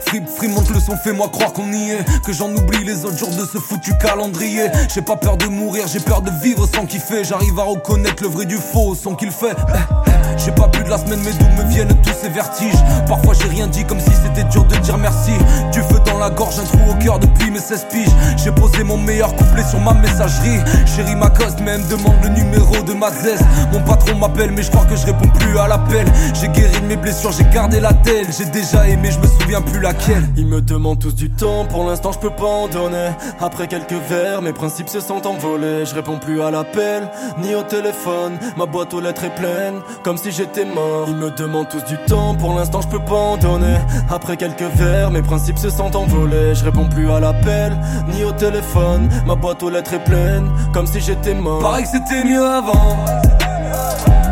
Free, 0.05 0.21
free, 0.38 0.47
monte 0.47 0.69
le 0.69 0.79
son, 0.79 0.95
fais-moi 0.97 1.29
croire 1.29 1.53
qu'on 1.53 1.71
y 1.71 1.91
est. 1.91 2.21
Que 2.25 2.34
j'en 2.34 2.53
oublie 2.53 2.84
les 2.84 3.05
autres 3.05 3.17
jours 3.17 3.29
de 3.29 3.45
ce 3.45 3.57
foutu 3.57 3.93
calendrier. 3.97 4.67
J'ai 4.93 5.01
pas 5.01 5.15
peur 5.15 5.38
de 5.38 5.45
mourir, 5.45 5.88
j'ai 5.88 5.99
peur 5.99 6.21
de 6.21 6.31
vivre 6.41 6.67
sans 6.67 6.86
kiffer. 6.86 7.23
J'arrive 7.23 7.59
à 7.59 7.63
reconnaître 7.63 8.23
le 8.23 8.29
vrai 8.29 8.45
du 8.45 8.57
faux 8.57 8.89
au 8.89 8.95
son 8.95 9.15
qu'il 9.15 9.31
fait. 9.31 9.55
Eh, 9.69 9.71
eh. 10.07 10.38
J'ai 10.38 10.51
pas 10.51 10.67
de 10.67 10.82
la 10.93 10.99
semaine, 10.99 11.21
mais 11.25 11.31
d'où 11.31 11.63
me 11.63 11.67
viennent 11.69 11.95
tous 12.03 12.13
ces 12.21 12.29
vertiges. 12.29 12.77
Parfois 13.07 13.33
j'ai 13.33 13.47
rien 13.47 13.65
dit 13.65 13.83
comme 13.83 13.99
si 13.99 14.11
c'était 14.11 14.47
dur 14.49 14.63
de 14.65 14.75
dire 14.75 14.97
merci. 14.99 15.31
Du 15.71 15.79
feu 15.81 15.99
dans 16.05 16.19
la 16.19 16.29
gorge, 16.29 16.59
un 16.59 16.65
trou 16.65 16.91
au 16.91 16.93
cœur 17.03 17.17
depuis 17.17 17.49
mes 17.49 17.59
16 17.59 17.87
piges. 17.91 18.15
J'ai 18.37 18.51
posé 18.51 18.83
mon 18.83 18.97
meilleur 18.97 19.35
couplet 19.35 19.63
sur 19.63 19.79
ma 19.79 19.93
messagerie. 19.93 20.59
Chérie 20.85 21.15
m'accoste, 21.15 21.59
mais 21.63 21.71
elle 21.71 21.81
me 21.81 21.89
demande 21.89 22.13
le 22.21 22.29
numéro 22.29 22.75
de 22.83 22.93
ma 22.93 23.09
zeste. 23.09 23.43
Mon 23.71 23.79
patron 23.81 24.15
m'appelle, 24.17 24.51
mais 24.51 24.61
je 24.61 24.69
crois 24.69 24.85
que 24.85 24.95
je 24.95 25.07
réponds 25.07 25.29
plus 25.29 25.57
à 25.57 25.67
l'appel. 25.67 26.05
J'ai 26.39 26.47
guéri 26.49 26.79
mes 26.87 26.95
blessures, 26.95 27.31
j'ai 27.31 27.45
gardé 27.45 27.79
la 27.79 27.93
telle. 27.93 28.27
J'ai 28.37 28.45
déjà 28.45 28.87
aimé, 28.87 29.09
je 29.11 29.17
me 29.17 29.25
souviens 29.25 29.63
plus 29.63 29.79
laquelle. 29.79 30.29
Ils 30.37 30.45
me 30.45 30.61
demandent 30.61 30.99
tous 30.99 31.15
du 31.15 31.31
temps, 31.31 31.65
pour 31.65 31.89
l'instant 31.89 32.11
je 32.11 32.19
peux 32.19 32.35
pas 32.35 32.45
en 32.45 32.67
donner. 32.67 33.09
Après 33.41 33.65
quelques 33.65 33.93
verres, 33.93 34.43
mes 34.43 34.53
principes 34.53 34.89
se 34.89 34.99
sont 34.99 35.25
envolés. 35.25 35.85
Je 35.85 35.95
réponds 35.95 36.19
plus 36.19 36.39
à 36.43 36.51
l'appel, 36.51 37.09
ni 37.41 37.55
au 37.55 37.63
téléphone. 37.63 38.33
Ma 38.57 38.67
boîte 38.67 38.93
aux 38.93 39.01
lettres 39.01 39.23
est 39.23 39.35
pleine, 39.35 39.79
comme 40.03 40.17
si 40.17 40.31
j'étais 40.31 40.65
mort. 40.65 40.82
Ils 41.07 41.15
me 41.15 41.31
demandent 41.31 41.69
tous 41.69 41.84
du 41.86 41.97
temps, 42.07 42.36
pour 42.36 42.53
l'instant 42.53 42.81
je 42.81 42.88
peux 42.88 43.03
pas 43.03 43.15
en 43.15 43.38
donner. 43.38 43.77
Après 44.09 44.38
quelques 44.38 44.61
verres, 44.75 45.11
mes 45.11 45.21
principes 45.21 45.57
se 45.57 45.69
sont 45.69 45.95
envolés. 45.95 46.55
Je 46.55 46.63
réponds 46.63 46.88
plus 46.88 47.09
à 47.11 47.19
l'appel, 47.19 47.77
ni 48.07 48.23
au 48.23 48.31
téléphone. 48.31 49.09
Ma 49.25 49.36
boîte 49.36 49.63
aux 49.63 49.69
lettres 49.69 49.93
est 49.93 50.03
pleine, 50.03 50.49
comme 50.73 50.88
si 50.88 50.99
j'étais 50.99 51.34
mort. 51.34 51.59
Pareil 51.61 51.84
que 51.84 51.89
c'était 51.89 52.23
mieux 52.23 52.45
avant. 52.45 52.97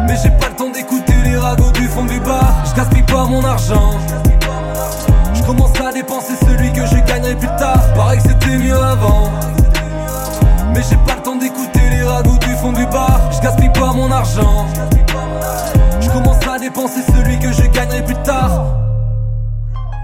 Mais 0.08 0.16
j'ai 0.22 0.30
pas 0.30 0.50
le 0.50 0.56
temps 0.56 0.72
d'écouter 0.72 1.14
les 1.24 1.38
ragots 1.38 1.72
du 1.72 1.88
fond 1.88 2.06
du 2.06 2.20
bar. 2.20 2.64
Je 2.66 2.76
gaspille 2.76 3.04
pas 3.04 3.26
mon 3.26 3.44
argent. 3.44 3.92
Je 5.34 5.44
commence 5.44 5.80
à 5.80 5.92
dépenser 5.92 6.34
celui 6.46 6.72
que 6.74 6.86
je 6.86 6.96
gagnerai 7.06 7.36
plus 7.36 7.48
tard. 7.58 7.82
Pareil 7.96 8.20
que 8.22 8.30
c'était 8.30 8.58
mieux 8.58 8.78
avant. 8.78 9.30
Mais 10.74 10.82
j'ai 10.90 10.98
pas 11.08 11.16
le 11.16 11.22
temps 11.22 11.36
d'écouter 11.36 11.82
les 11.92 12.04
ragots 12.04 12.38
du 12.38 12.56
fond 12.56 12.72
du 12.72 12.86
bar. 12.88 13.20
Je 13.32 13.42
gaspille 13.42 13.72
pas 13.74 13.94
mon 13.94 14.12
argent. 14.12 14.68
Dépenser 16.62 17.02
celui 17.02 17.40
que 17.40 17.52
je 17.52 17.68
gagnerai 17.72 18.06
plus 18.06 18.22
tard. 18.22 18.78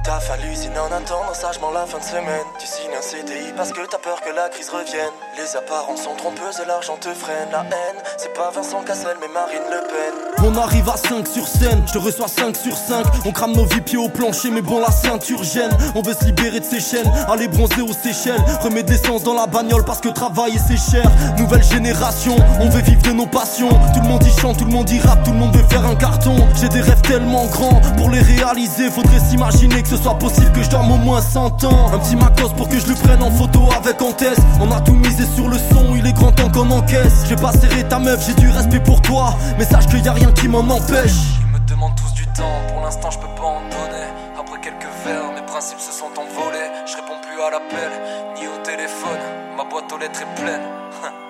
taf 0.04 0.32
l'usine 0.42 0.72
en 0.80 0.88
attendant 0.88 1.34
sagement 1.34 1.70
la 1.72 1.86
fin 1.86 2.00
de 2.00 2.04
semaine. 2.04 2.48
Tu 2.58 2.66
signes 2.66 2.96
un 2.98 3.02
CDI 3.02 3.54
parce 3.56 3.72
que 3.72 3.82
t'as 3.92 4.00
peur 4.00 4.20
que 4.22 4.34
la 4.36 4.50
crise 4.50 4.70
revienne. 4.70 5.14
Les 5.38 5.56
apparences 5.56 6.02
sont 6.02 6.16
trompeuses 6.16 6.60
et 6.64 6.68
l'argent 6.68 6.98
te 7.00 7.10
freine. 7.10 7.50
La 7.52 7.60
haine, 7.60 8.02
c'est 8.18 8.34
pas 8.34 8.50
Vincent 8.56 8.82
Cassel 8.82 9.18
mais 9.22 9.28
Marine 9.32 9.68
Le 9.70 9.82
Pen. 9.86 10.28
On 10.48 10.56
arrive 10.58 10.90
à 10.90 10.98
5 10.98 11.28
sur 11.28 11.48
scène, 11.48 11.84
je 11.88 11.94
te 11.94 11.98
reçois 11.98 12.28
5 12.28 12.56
sur 12.56 12.76
5. 12.76 13.06
On 13.26 13.32
crame 13.32 13.54
nos 13.54 13.66
vies 13.66 13.82
pieds 13.82 13.98
au 13.98 14.10
plancher, 14.10 14.50
mais 14.50 14.62
bon, 14.62 14.80
la 14.80 14.92
ceinture 14.92 15.44
gêne. 15.44 15.72
On 15.94 16.02
veut 16.02 16.14
se 16.14 16.26
libérer 16.26 16.60
de 16.60 16.66
ces 16.66 16.80
chaînes, 16.80 17.12
aller 17.30 17.48
bronzer 17.48 17.82
aux 17.82 17.94
Seychelles. 17.94 18.42
Remets 18.62 18.84
d'essence 18.84 19.24
dans 19.24 19.34
la 19.34 19.46
bagnole 19.46 19.84
parce 19.84 20.00
que 20.00 20.10
travailler 20.10 20.60
c'est 20.68 20.78
cher. 20.78 21.06
Nouvelle 21.38 21.64
génération, 21.64 22.36
on 22.62 22.70
veut 22.70 22.82
vivre 22.82 23.02
de 23.02 23.12
nos 23.12 23.28
passions. 23.28 23.70
Tout 23.94 24.02
le 24.02 24.08
monde 24.08 24.24
y 24.24 24.42
chante, 24.42 24.58
tout 24.58 24.66
le 24.66 24.72
monde 24.72 24.90
y 24.90 25.00
rappe, 25.00 25.24
tout 25.24 25.32
le 25.32 25.38
monde 25.38 25.56
veut 25.56 25.68
faire 25.68 25.86
un 25.86 25.96
carton. 25.96 26.37
Des 26.72 26.82
rêves 26.82 27.02
tellement 27.02 27.46
grands 27.46 27.80
pour 27.96 28.10
les 28.10 28.20
réaliser. 28.20 28.92
Faudrait 28.92 29.20
s'imaginer 29.20 29.82
que 29.82 29.88
ce 29.88 29.98
soit 29.98 30.18
possible 30.18 30.52
que 30.52 30.62
je 30.62 30.70
dorme 30.70 30.92
au 30.92 30.98
moins 30.98 31.22
100 31.22 31.64
ans. 31.64 31.92
Un 31.94 32.00
petit 32.00 32.16
macos 32.16 32.52
pour 32.58 32.68
que 32.68 32.78
je 32.78 32.88
le 32.88 32.96
prenne 32.96 33.24
en 33.24 33.32
photo 33.32 33.70
avec 33.78 34.02
Antès. 34.02 34.36
On 34.60 34.70
a 34.72 34.82
tout 34.82 34.94
misé 34.94 35.26
sur 35.36 35.48
le 35.48 35.58
son, 35.58 35.96
il 35.96 36.06
est 36.06 36.14
grand 36.14 36.34
temps 36.34 36.50
qu'on 36.50 36.70
encaisse. 36.70 37.26
J'ai 37.30 37.38
pas 37.38 37.54
serré 37.54 37.88
ta 37.88 38.00
meuf, 38.00 38.26
j'ai 38.28 38.34
du 38.34 38.50
respect 38.50 38.82
pour 38.82 39.02
toi. 39.02 39.34
Mais 39.58 39.64
sache 39.64 39.88
qu'il 39.88 40.04
y 40.04 40.08
a 40.10 40.14
rien 40.14 40.32
qui 40.34 40.48
m'en 40.50 40.60
empêche. 40.60 41.40
Ils 41.40 41.54
me 41.54 41.70
demandent 41.70 41.96
tous 41.96 42.14
du 42.14 42.28
temps, 42.28 42.62
pour 42.68 42.82
l'instant 42.82 43.12
je 43.12 43.20
peux 43.20 43.36
pas 43.36 43.48
en 43.48 43.62
donner. 43.62 44.08
Après 44.38 44.60
quelques 44.60 44.92
verres, 45.06 45.32
mes 45.36 45.46
principes 45.46 45.80
se 45.80 45.94
sont 45.94 46.12
envolés. 46.18 46.68
Je 46.86 46.96
réponds 46.98 47.22
plus 47.22 47.42
à 47.42 47.50
l'appel, 47.50 47.92
ni 48.36 48.48
au 48.48 48.58
téléphone. 48.64 49.22
Ma 49.56 49.64
boîte 49.64 49.92
aux 49.94 49.98
lettres 49.98 50.22
est 50.22 50.42
pleine. 50.42 50.62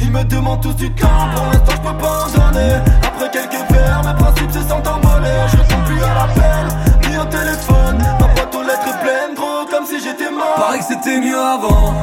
Ils 0.00 0.10
me 0.10 0.22
demandent 0.24 0.60
tous 0.60 0.74
du 0.74 0.90
temps, 0.92 1.06
pour 1.34 1.44
l'instant 1.46 1.72
je 1.72 1.88
peux 1.88 1.98
pas 1.98 2.24
en 2.24 2.30
donner. 2.30 2.74
Après 3.02 3.30
quelques 3.30 3.70
verres, 3.70 4.02
mes 4.04 4.14
principes 4.14 4.52
se 4.52 4.60
sont 4.60 4.82
envolés. 4.86 5.28
Je 5.52 5.56
réponds 5.56 5.82
plus 5.86 6.02
à 6.02 6.14
l'appel, 6.14 7.10
ni 7.10 7.18
au 7.18 7.24
téléphone. 7.24 7.98
Ma 8.20 8.26
boîte 8.28 8.54
aux 8.54 8.62
lettres 8.62 8.88
est 8.88 9.02
pleine, 9.02 9.34
gros, 9.34 9.66
comme 9.70 9.86
si 9.86 10.00
j'étais 10.00 10.30
mort. 10.30 10.54
Pareil 10.56 10.80
que 10.80 10.86
c'était 10.86 11.20
mieux 11.20 11.40
avant. 11.40 11.94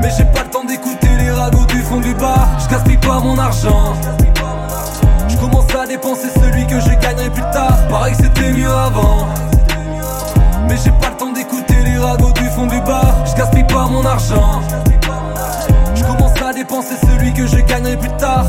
Mais 0.00 0.10
j'ai 0.16 0.24
pas 0.24 0.42
le 0.44 0.50
temps 0.50 0.64
d'écouter 0.64 1.08
les 1.18 1.30
ragots 1.30 1.66
du 1.66 1.80
fond 1.82 2.00
du 2.00 2.14
bar. 2.14 2.48
Je 2.60 2.68
gaspille 2.68 2.98
pas 2.98 3.20
mon 3.20 3.38
argent. 3.38 3.94
Je 5.28 5.36
commence 5.36 5.74
à 5.74 5.86
dépenser 5.86 6.28
celui 6.34 6.66
que 6.66 6.80
je 6.80 6.90
gagnerai 7.00 7.30
plus 7.30 7.42
tard. 7.52 7.76
Pareil 7.88 8.14
que 8.16 8.22
c'était 8.24 8.52
mieux 8.52 8.70
avant. 8.70 9.28
Mais 10.68 10.76
j'ai 10.82 10.90
pas 10.92 11.10
le 11.10 11.16
temps 11.16 11.32
d'écouter 11.32 11.76
les 11.84 11.98
ragots 11.98 12.32
du 12.32 12.48
fond 12.50 12.66
du 12.66 12.80
bar. 12.80 13.14
Je 13.26 13.34
gaspille 13.34 13.66
pas 13.66 13.86
mon 13.86 14.04
argent. 14.04 14.60
Dépenser 16.62 16.94
celui 16.94 17.34
que 17.34 17.44
je 17.44 17.56
gagnerai 17.66 17.98
plus 17.98 18.16
tard. 18.18 18.46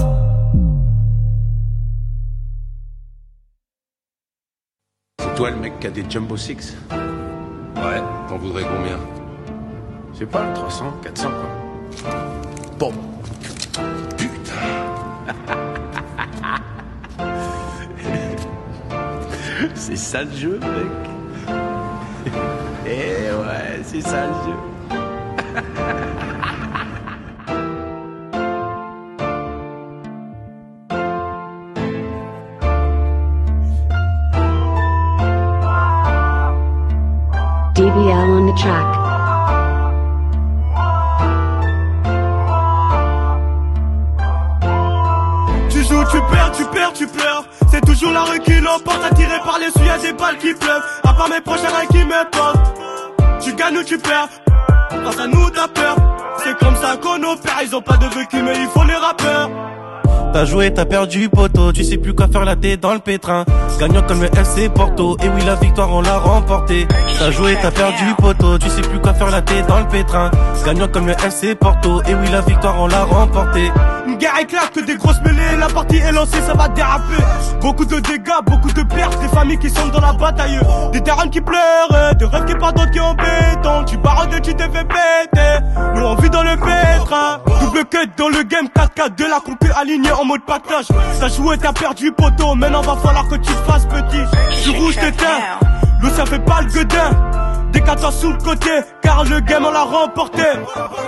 C'est 5.19 5.33
toi 5.35 5.49
le 5.49 5.55
mec 5.55 5.79
qui 5.79 5.87
a 5.87 5.89
des 5.89 6.05
Jumbo 6.07 6.37
Six 6.37 6.77
Ouais, 6.91 8.03
t'en 8.29 8.37
voudrais 8.37 8.65
combien? 8.65 8.99
C'est 10.13 10.27
pas 10.29 10.47
le 10.47 10.53
300, 10.53 10.93
400 11.01 11.31
quoi. 11.31 11.49
Bon. 12.77 12.93
Putain. 14.15 14.53
c'est 19.73 19.95
ça 19.95 20.21
le 20.21 20.31
jeu, 20.33 20.59
mec. 20.59 20.91
Eh 22.85 23.31
ouais, 23.31 23.81
c'est 23.83 24.01
ça 24.01 24.27
le 24.27 24.33
jeu. 24.45 24.55
Tu 45.69 45.83
joues, 45.83 46.03
tu 46.11 46.21
perds, 46.31 46.51
tu 46.55 46.65
perds, 46.65 46.93
tu 46.93 47.07
pleures. 47.07 47.45
C'est 47.71 47.81
toujours 47.81 48.11
la 48.11 48.23
rue 48.23 48.39
qui 48.39 48.59
l'emporte, 48.59 49.03
attiré 49.03 49.39
par 49.43 49.57
les 49.59 49.85
y'a 49.85 49.97
des 49.97 50.13
balles 50.13 50.37
qui 50.37 50.53
pleuvent. 50.53 50.83
À 51.03 51.13
part 51.13 51.29
mes 51.29 51.41
prochains 51.41 51.67
qui 51.89 52.05
me 52.05 52.29
portent. 52.29 53.41
Tu 53.41 53.53
gagnes 53.55 53.77
ou 53.77 53.83
tu 53.83 53.97
perds. 53.97 54.29
Face 55.03 55.19
à 55.19 55.27
nous, 55.27 55.49
t'as 55.49 55.67
peur. 55.67 55.95
C'est 56.43 56.57
comme 56.59 56.75
ça 56.75 56.97
qu'on 56.97 57.23
opère, 57.23 57.61
ils 57.63 57.75
ont 57.75 57.81
pas 57.81 57.97
de 57.97 58.05
vécu, 58.07 58.41
mais 58.43 58.59
il 58.59 58.67
faut 58.67 58.83
les 58.83 58.95
rappeurs. 58.95 59.49
T'as 60.33 60.45
joué, 60.45 60.73
t'as 60.73 60.85
perdu 60.85 61.29
poteau, 61.29 61.71
tu 61.71 61.83
sais 61.83 61.97
plus 61.97 62.15
quoi 62.15 62.27
faire 62.27 62.43
la 62.43 62.55
tête 62.55 62.79
dans 62.79 62.93
le 62.93 62.99
pétrin. 62.99 63.45
Gagnant 63.79 64.01
comme 64.01 64.21
le 64.23 64.35
FC 64.35 64.67
Porto, 64.67 65.15
et 65.23 65.29
oui 65.29 65.41
la 65.45 65.53
victoire 65.53 65.93
on 65.93 66.01
l'a 66.01 66.17
remporté. 66.17 66.87
T'as 67.19 67.29
joué, 67.29 67.55
t'as 67.61 67.69
perdu 67.69 68.03
poteau, 68.17 68.57
tu 68.57 68.67
sais 68.67 68.81
plus 68.81 68.99
quoi 68.99 69.13
faire 69.13 69.29
la 69.29 69.43
tête 69.43 69.67
dans 69.67 69.79
le 69.79 69.87
pétrin. 69.87 70.31
Gagnant 70.65 70.87
comme 70.87 71.05
le 71.05 71.13
FC 71.13 71.53
Porto, 71.53 72.01
et 72.07 72.15
oui 72.15 72.27
la 72.31 72.41
victoire 72.41 72.79
on 72.79 72.87
l'a 72.87 73.03
remporté. 73.03 73.71
Une 74.07 74.15
guerre 74.15 74.39
éclate, 74.41 74.71
que 74.73 74.79
des 74.79 74.95
grosses 74.95 75.21
mêlées, 75.23 75.55
la 75.59 75.67
partie 75.67 75.97
est 75.97 76.11
lancée, 76.11 76.41
ça 76.41 76.55
va 76.55 76.67
déraper. 76.67 77.23
Beaucoup 77.61 77.85
de 77.85 77.99
dégâts, 77.99 78.41
beaucoup 78.45 78.71
de 78.71 78.81
pertes, 78.83 79.21
des 79.21 79.27
familles 79.27 79.59
qui 79.59 79.69
sont 79.69 79.87
dans 79.87 80.01
la 80.01 80.13
bataille. 80.13 80.59
Des 80.91 81.01
terrains 81.01 81.29
qui 81.29 81.41
pleurent, 81.41 82.15
des 82.15 82.25
rêves 82.25 82.45
qui 82.45 82.55
partent 82.55 82.91
qui 82.91 82.99
ont 82.99 83.13
béton. 83.13 83.83
Tu 83.85 83.97
barodes, 83.97 84.41
tu 84.41 84.55
te 84.55 84.63
fais 84.63 84.83
péter. 84.83 85.65
Nous 85.95 86.01
on 86.01 86.15
vit 86.15 86.29
dans 86.31 86.43
le 86.43 86.57
pétrin. 86.57 87.39
Double 87.61 87.85
cut 87.85 88.09
dans 88.17 88.29
le 88.29 88.43
game 88.43 88.67
4-4 88.75 89.15
de 89.15 89.23
la 89.25 89.39
compu 89.39 89.71
alignée 89.79 90.11
en 90.23 90.25
mode 90.25 90.45
pactage. 90.45 90.87
T'as 91.19 91.27
joué, 91.27 91.57
t'as 91.57 91.73
perdu 91.73 92.11
poteau, 92.11 92.55
maintenant 92.55 92.81
va 92.81 92.95
falloir 92.95 93.27
que 93.27 93.35
tu 93.35 93.53
te 93.53 93.71
fasses 93.71 93.85
petit. 93.85 94.23
Tu 94.63 94.69
rouge 94.69 94.95
t'éteins, 94.95 95.39
l'eau 96.01 96.09
ça 96.09 96.25
fait 96.25 96.39
pas 96.39 96.61
le 96.61 96.67
gueudin. 96.67 97.09
Décale-toi 97.71 98.11
sous 98.11 98.31
le 98.31 98.37
côté, 98.37 98.69
car 99.01 99.23
le 99.25 99.39
game 99.41 99.65
on 99.65 99.71
l'a 99.71 99.83
remporté. 99.83 100.43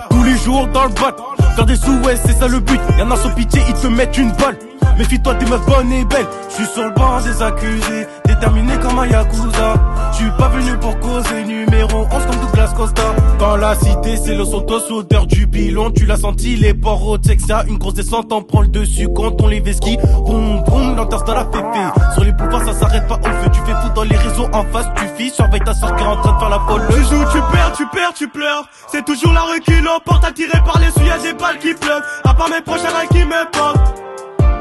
Tous 0.09 0.23
les 0.23 0.37
jours 0.37 0.67
dans 0.67 0.83
le 0.83 0.89
bot, 0.89 1.15
faire 1.55 1.65
des 1.65 1.75
sous, 1.75 1.97
ouais, 1.99 2.17
c'est 2.25 2.33
ça 2.33 2.47
le 2.47 2.59
but. 2.59 2.81
Y'en 2.97 3.09
a 3.11 3.15
sans 3.15 3.29
pitié, 3.29 3.61
ils 3.67 3.73
te 3.75 3.87
mettent 3.87 4.17
une 4.17 4.31
balle. 4.31 4.57
Méfie-toi 4.97 5.35
des 5.35 5.45
meufs 5.45 5.65
bonnes 5.65 5.91
et 5.91 6.05
belles. 6.05 6.27
Je 6.49 6.55
suis 6.55 6.73
sur 6.73 6.83
le 6.83 6.91
banc 6.91 7.21
des 7.21 7.41
accusés, 7.41 8.07
déterminé 8.35 8.77
comme 8.77 8.99
un 8.99 9.07
yakuza. 9.07 9.73
Je 10.11 10.17
suis 10.17 10.31
pas 10.37 10.49
venu 10.49 10.77
pour 10.77 10.99
causer 10.99 11.43
numéro 11.43 12.05
11 12.11 12.25
comme 12.25 12.39
Douglas 12.39 12.73
Costa. 12.75 13.03
Dans 13.39 13.57
la 13.57 13.75
cité, 13.75 14.17
c'est 14.17 14.35
le 14.35 14.45
Santos, 14.45 14.91
odeur 14.91 15.25
du 15.25 15.47
pilon. 15.47 15.91
Tu 15.91 16.05
l'as 16.05 16.17
senti, 16.17 16.55
les 16.55 16.73
ports 16.73 17.05
au 17.07 17.17
Texas. 17.17 17.65
Une 17.67 17.77
grosse 17.77 17.95
descente, 17.95 18.31
on 18.31 18.41
prend 18.41 18.61
le 18.61 18.67
dessus 18.67 19.07
quand 19.13 19.41
on 19.41 19.47
les 19.47 19.59
vesquis. 19.59 19.97
Boum, 20.25 20.63
boum, 20.63 20.95
l'interstall 20.95 21.37
a 21.37 21.47
fait 21.51 22.13
Sur 22.13 22.23
les 22.23 22.33
pouvoirs, 22.33 22.63
ça 22.63 22.73
s'arrête 22.73 23.07
pas 23.07 23.15
au 23.15 23.23
feu. 23.23 23.49
Tu 23.51 23.59
fais 23.65 23.73
foutre 23.81 23.93
dans 23.93 24.03
les 24.03 24.17
réseaux 24.17 24.47
en 24.53 24.63
face, 24.65 24.87
tu 24.95 25.07
fies. 25.17 25.29
Surveille 25.29 25.61
ta 25.61 25.73
soeur 25.73 25.95
qui 25.95 26.03
est 26.03 26.07
en 26.07 26.17
train 26.17 26.33
de 26.33 26.39
faire 26.39 26.49
la 26.49 26.59
folle. 26.59 26.81
Tu 26.89 27.03
joues, 27.03 27.25
tu 27.31 27.41
perds, 27.51 27.73
tu 27.75 27.87
perds, 27.87 28.13
tu 28.15 28.27
pleures. 28.27 28.67
C'est 28.87 29.05
toujours 29.05 29.33
la 29.33 29.41
rue 29.41 29.59
qui 29.59 29.79
l'emporte, 29.81 30.23
attiré 30.23 30.59
par 30.65 30.79
les 30.79 31.05
y'a 31.05 31.17
des 31.19 31.33
balles 31.33 31.59
qui 31.59 31.73
pleuvent. 31.73 32.03
À 32.23 32.33
part 32.33 32.49
mes 32.49 32.61
prochains 32.61 32.87
qui 33.11 33.25
me 33.25 33.51
portent. 33.51 34.01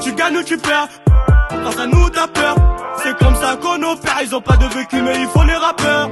Tu 0.00 0.12
gagnes 0.14 0.36
ou 0.38 0.42
tu 0.42 0.58
perds. 0.58 0.88
Face 1.50 1.78
à 1.78 1.86
nous, 1.86 2.10
t'as 2.10 2.26
peur. 2.28 2.56
C'est 3.02 3.16
comme 3.18 3.34
ça 3.36 3.56
qu'on 3.56 3.82
opère. 3.82 4.18
Ils 4.22 4.34
ont 4.34 4.40
pas 4.40 4.56
de 4.56 4.66
vécu, 4.66 5.02
mais 5.02 5.20
il 5.20 5.26
faut 5.28 5.44
les 5.44 5.54
rappeurs. 5.56 6.08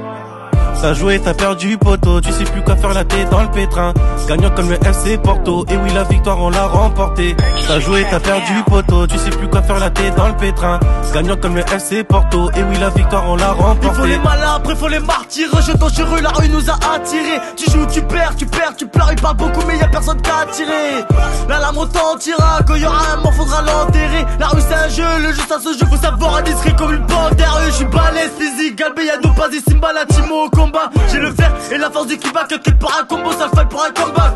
T'as 0.81 0.93
joué, 0.93 1.19
t'as 1.19 1.33
perdu 1.33 1.77
poteau, 1.77 2.19
tu 2.19 2.31
sais 2.33 2.43
plus 2.43 2.61
quoi 2.61 2.75
faire 2.75 2.93
la 2.93 3.05
tête 3.05 3.29
dans 3.29 3.41
le 3.41 3.49
pétrin. 3.49 3.93
Gagnant 4.27 4.49
comme 4.49 4.69
le 4.69 4.75
FC 4.85 5.17
Porto, 5.17 5.65
et 5.69 5.77
oui 5.77 5.89
la 5.93 6.03
victoire 6.03 6.39
on 6.41 6.49
l'a 6.49 6.65
remporté. 6.65 7.35
T'as 7.67 7.79
joué, 7.79 8.05
t'as 8.09 8.19
perdu 8.19 8.53
poteau, 8.67 9.07
tu 9.07 9.17
sais 9.17 9.29
plus 9.29 9.47
quoi 9.47 9.61
faire 9.61 9.79
la 9.79 9.89
tête 9.89 10.13
dans 10.15 10.27
le 10.27 10.35
pétrin. 10.35 10.79
Gagnant 11.13 11.37
comme 11.37 11.55
le 11.55 11.61
FC 11.61 12.03
Porto, 12.03 12.49
et 12.51 12.63
oui 12.63 12.77
la 12.79 12.89
victoire 12.89 13.29
on 13.29 13.37
l'a 13.37 13.53
remporté. 13.53 13.87
Il 13.87 13.93
faut 13.93 14.05
les 14.05 14.17
malins, 14.17 14.55
après 14.55 14.75
faut 14.75 14.89
les 14.89 14.99
martyrs. 14.99 15.49
Rejetons 15.53 15.89
sur 15.89 16.05
eux, 16.15 16.21
la 16.21 16.31
rue 16.31 16.49
nous 16.49 16.69
a 16.69 16.73
attirés. 16.93 17.39
Tu 17.55 17.71
joues, 17.71 17.85
tu 17.85 18.01
perds, 18.01 18.35
tu 18.35 18.45
perds, 18.45 18.75
tu 18.77 18.85
pleures. 18.85 19.09
Il 19.11 19.21
parle 19.21 19.37
beaucoup, 19.37 19.61
mais 19.65 19.77
y 19.77 19.83
a 19.83 19.87
personne 19.87 20.21
qu'à 20.21 20.39
attirer. 20.39 21.05
La 21.47 21.59
lame 21.59 21.77
retentira, 21.77 22.59
quand 22.67 22.75
y 22.75 22.85
aura 22.85 23.13
un 23.13 23.21
mort, 23.21 23.33
faudra 23.33 23.61
l'enterrer. 23.61 24.25
La 24.37 24.47
rue 24.47 24.61
c'est 24.67 24.75
un 24.75 24.89
jeu, 24.89 25.21
le 25.21 25.31
jeu 25.31 25.43
ça 25.47 25.59
se 25.59 25.77
joue, 25.77 25.85
faut 25.89 26.01
savoir 26.01 26.43
discret 26.43 26.75
comme 26.77 26.93
une 26.93 27.05
panthère. 27.05 27.57
Je 27.67 27.71
suis 27.71 27.85
balèze, 27.85 28.31
physique, 28.37 28.77
galbé, 28.77 29.05
y'a 29.05 29.17
nous 29.23 29.33
pas 29.33 29.47
des 29.47 29.61
Simba, 29.61 29.93
la 29.93 30.05
Timo 30.05 30.49
combat. 30.63 30.89
J'ai 31.11 31.19
le 31.19 31.31
fer 31.31 31.51
et 31.71 31.77
la 31.77 31.89
force 31.89 32.07
du 32.07 32.17
kickback, 32.17 32.47
que 32.47 32.71
pour 32.71 32.91
un 32.99 33.03
combo, 33.05 33.31
ça 33.31 33.49
le 33.51 33.57
fait 33.57 33.67
pour 33.67 33.83
un 33.83 33.91
comeback. 33.91 34.33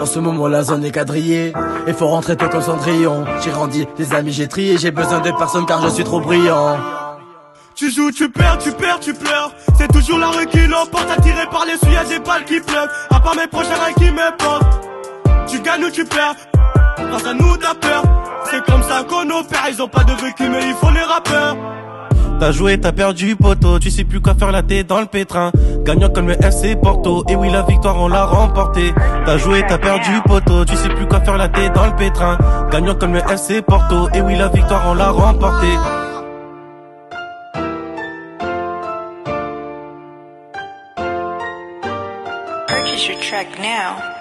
En 0.00 0.06
ce 0.06 0.18
moment 0.18 0.48
la 0.48 0.62
zone 0.62 0.84
est 0.84 0.90
quadrillée 0.90 1.52
Et 1.86 1.92
faut 1.92 2.08
rentrer 2.08 2.36
toi 2.36 2.48
comme 2.48 2.62
Cendrillon 2.62 3.24
J'ai 3.42 3.50
grandi, 3.50 3.86
des 3.98 4.14
amis 4.14 4.32
j'ai 4.32 4.48
trié 4.48 4.78
J'ai 4.78 4.90
besoin 4.90 5.20
de 5.20 5.30
personne 5.30 5.66
car 5.66 5.82
je 5.82 5.88
suis 5.90 6.04
trop 6.04 6.20
brillant 6.20 6.78
Tu 7.74 7.90
joues, 7.90 8.10
tu 8.10 8.30
perds, 8.30 8.58
tu 8.58 8.72
perds, 8.72 8.98
tu 9.00 9.14
pleures. 9.14 9.52
C'est 9.78 9.92
toujours 9.92 10.18
la 10.18 10.28
rue 10.28 10.46
qui 10.46 10.66
l'emporte, 10.66 11.08
attiré 11.10 11.46
par 11.50 11.64
les 11.66 11.92
y'a 11.92 12.04
des 12.04 12.18
balles 12.18 12.44
qui 12.44 12.60
pleuvent. 12.60 12.88
À 13.10 13.20
part 13.20 13.36
mes 13.36 13.46
prochains 13.46 13.76
rêves 13.84 13.94
qui 13.96 14.10
me 14.10 14.36
portent. 14.36 14.80
Tu 15.46 15.60
gagnes 15.60 15.84
ou 15.84 15.90
tu 15.90 16.04
perds. 16.04 16.34
Face 16.96 17.26
à 17.26 17.34
nous, 17.34 17.56
t'as 17.56 17.74
peur. 17.74 18.02
C'est 18.50 18.64
comme 18.64 18.82
ça 18.82 19.04
qu'on 19.04 19.28
opère. 19.30 19.66
Ils 19.70 19.82
ont 19.82 19.88
pas 19.88 20.04
de 20.04 20.12
vécu, 20.12 20.48
mais 20.48 20.66
il 20.66 20.74
faut 20.74 20.90
les 20.90 21.02
rappeurs. 21.02 21.56
T'as 22.44 22.52
joué, 22.52 22.78
t'as 22.78 22.92
perdu 22.92 23.36
poteau, 23.36 23.78
tu 23.78 23.90
sais 23.90 24.04
plus 24.04 24.20
quoi 24.20 24.34
faire 24.34 24.52
la 24.52 24.62
tête 24.62 24.86
dans 24.86 25.00
le 25.00 25.06
pétrin. 25.06 25.50
Gagnant 25.82 26.10
comme 26.10 26.28
le 26.28 26.34
FC 26.34 26.76
Porto, 26.76 27.24
et 27.26 27.36
oui 27.36 27.50
la 27.50 27.62
victoire 27.62 27.98
on 27.98 28.06
l'a 28.06 28.26
remportée. 28.26 28.92
T'as 29.24 29.38
joué, 29.38 29.64
t'as 29.66 29.78
perdu 29.78 30.10
poteau, 30.26 30.62
tu 30.66 30.76
sais 30.76 30.90
plus 30.90 31.06
quoi 31.06 31.22
faire 31.22 31.38
la 31.38 31.48
tête 31.48 31.72
dans 31.72 31.86
le 31.86 31.96
pétrin. 31.96 32.36
Gagnant 32.70 32.96
comme 32.96 33.14
le 33.14 33.20
FC 33.20 33.62
Porto, 33.62 34.10
et 34.12 34.20
oui 34.20 34.36
la 34.36 34.48
victoire 34.48 34.82
on 34.88 34.92
l'a 34.92 35.10
remportée. 35.10 35.74
Purchase 42.68 43.08
your 43.08 43.46
now. 43.58 44.13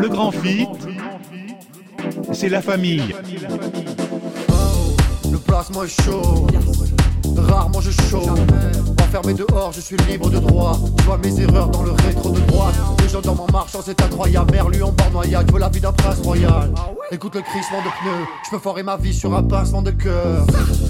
Le 0.00 0.08
grand 0.08 0.30
fit, 0.30 0.66
c'est 2.32 2.48
la 2.48 2.62
famille. 2.62 3.14
Le 5.30 5.36
placement 5.36 5.84
est 5.84 6.02
chaud, 6.02 6.46
rarement 7.36 7.82
je 7.82 7.90
chaud. 7.90 8.22
Enfermé 9.02 9.34
dehors, 9.34 9.72
je 9.72 9.80
suis 9.80 9.96
libre 10.08 10.30
de 10.30 10.38
droit. 10.38 10.78
Je 10.98 11.04
vois 11.04 11.18
mes 11.18 11.40
erreurs 11.40 11.68
dans 11.68 11.82
le 11.82 11.90
rétro 11.90 12.30
de 12.30 12.40
droite. 12.40 12.74
Les 13.02 13.08
gens 13.08 13.20
dans 13.20 13.34
mon 13.34 13.46
marchant, 13.52 13.80
c'est 13.84 14.00
incroyable. 14.00 14.52
Merlu 14.52 14.82
en 14.82 14.92
bord 14.92 15.10
noyade, 15.12 15.46
je 15.48 15.52
veux 15.52 15.60
la 15.60 15.68
vie 15.68 15.80
d'un 15.80 15.92
prince 15.92 16.20
royal. 16.20 16.72
Écoute 17.10 17.34
le 17.34 17.42
crissement 17.42 17.78
de 17.78 17.90
pneus, 18.00 18.26
je 18.44 18.50
peux 18.50 18.58
foirer 18.58 18.82
ma 18.82 18.96
vie 18.96 19.12
sur 19.12 19.34
un 19.34 19.42
pincement 19.42 19.82
de 19.82 19.90
cœur. 19.90 20.46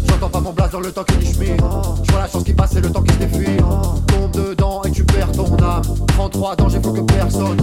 J'entends 0.06 0.28
pas 0.28 0.40
mon 0.40 0.52
blaze 0.52 0.70
dans 0.70 0.80
le 0.80 0.92
temps 0.92 1.04
qui 1.04 1.16
dit 1.16 1.32
Je 1.32 2.12
vois 2.12 2.20
la 2.20 2.28
chance 2.28 2.44
qui 2.44 2.52
passe 2.52 2.76
et 2.76 2.80
le 2.80 2.92
temps 2.92 3.02
qui 3.02 3.14
se 3.14 3.18
défuit. 3.18 3.56
Tombe 4.06 4.30
dedans 4.32 4.82
et 4.84 4.90
tu 4.92 5.02
perds 5.04 5.32
ton 5.32 5.56
âme. 5.56 5.82
33 6.08 6.60
ans, 6.60 6.68
j'ai 6.68 6.80
faut 6.80 6.92
que 6.92 7.00
personne 7.00 7.60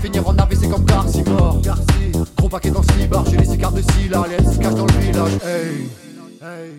finir 0.00 0.26
en 0.26 0.36
AVC 0.36 0.68
comme 0.70 0.84
Garci 0.84 1.22
mort. 1.24 1.60
Gros 2.36 2.48
paquet 2.48 2.70
dans 2.70 2.80
le 2.80 3.06
bar, 3.06 3.24
j'ai 3.26 3.36
laissé 3.36 3.58
carte 3.58 3.74
de 3.74 3.82
Silla, 3.82 4.24
elle 4.30 4.46
se 4.46 4.58
cache 4.58 4.74
dans 4.74 4.86
le 4.86 4.92
village. 4.92 5.32
Hey, 5.44 5.88
hey. 6.42 6.72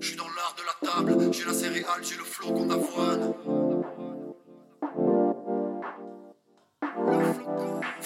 Je 0.00 0.06
suis 0.08 0.16
dans 0.16 0.24
l'art 0.24 0.54
de 0.56 0.62
la 0.66 1.12
table, 1.14 1.32
j'ai 1.32 1.44
la 1.44 1.54
céréale, 1.54 2.02
j'ai 2.02 2.16
le 2.16 2.24
flot 2.24 2.52
qu'on 2.52 2.70
avoine. 2.70 3.34
Faut 8.00 8.00
que 8.00 8.03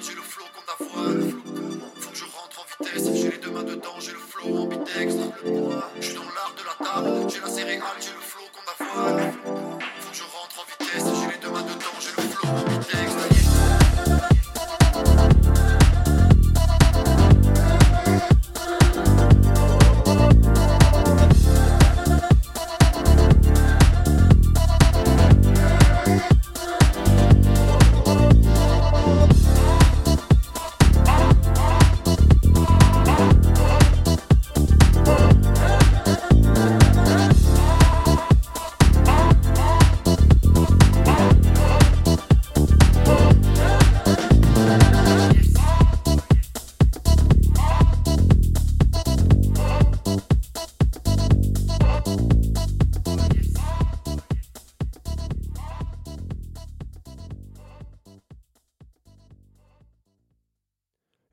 J'ai 0.00 0.14
le 0.14 0.22
flow 0.22 0.44
qu'on 0.54 0.84
avoine. 0.84 1.42
Faut 1.98 2.10
que 2.10 2.16
je 2.16 2.24
rentre 2.24 2.60
en 2.60 2.84
vitesse. 2.84 3.04
J'ai 3.14 3.30
les 3.32 3.38
deux 3.38 3.50
mains 3.50 3.64
dedans, 3.64 3.98
j'ai 3.98 4.12
le 4.12 4.18
flow 4.18 4.58
ambidextre. 4.58 5.24
J'suis 6.00 6.14
dans 6.14 6.22
l'art 6.22 6.54
de 6.56 6.64
la 6.64 6.86
table. 6.86 7.30
J'ai 7.30 7.40
la 7.40 7.48
céréale, 7.48 7.82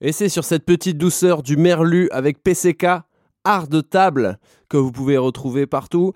Et 0.09 0.11
c'est 0.11 0.27
sur 0.27 0.43
cette 0.43 0.65
petite 0.65 0.97
douceur 0.97 1.43
du 1.43 1.55
merlu 1.55 2.09
avec 2.09 2.41
PCK, 2.41 3.03
art 3.43 3.67
de 3.67 3.79
table, 3.79 4.39
que 4.67 4.75
vous 4.75 4.91
pouvez 4.91 5.19
retrouver 5.19 5.67
partout, 5.67 6.13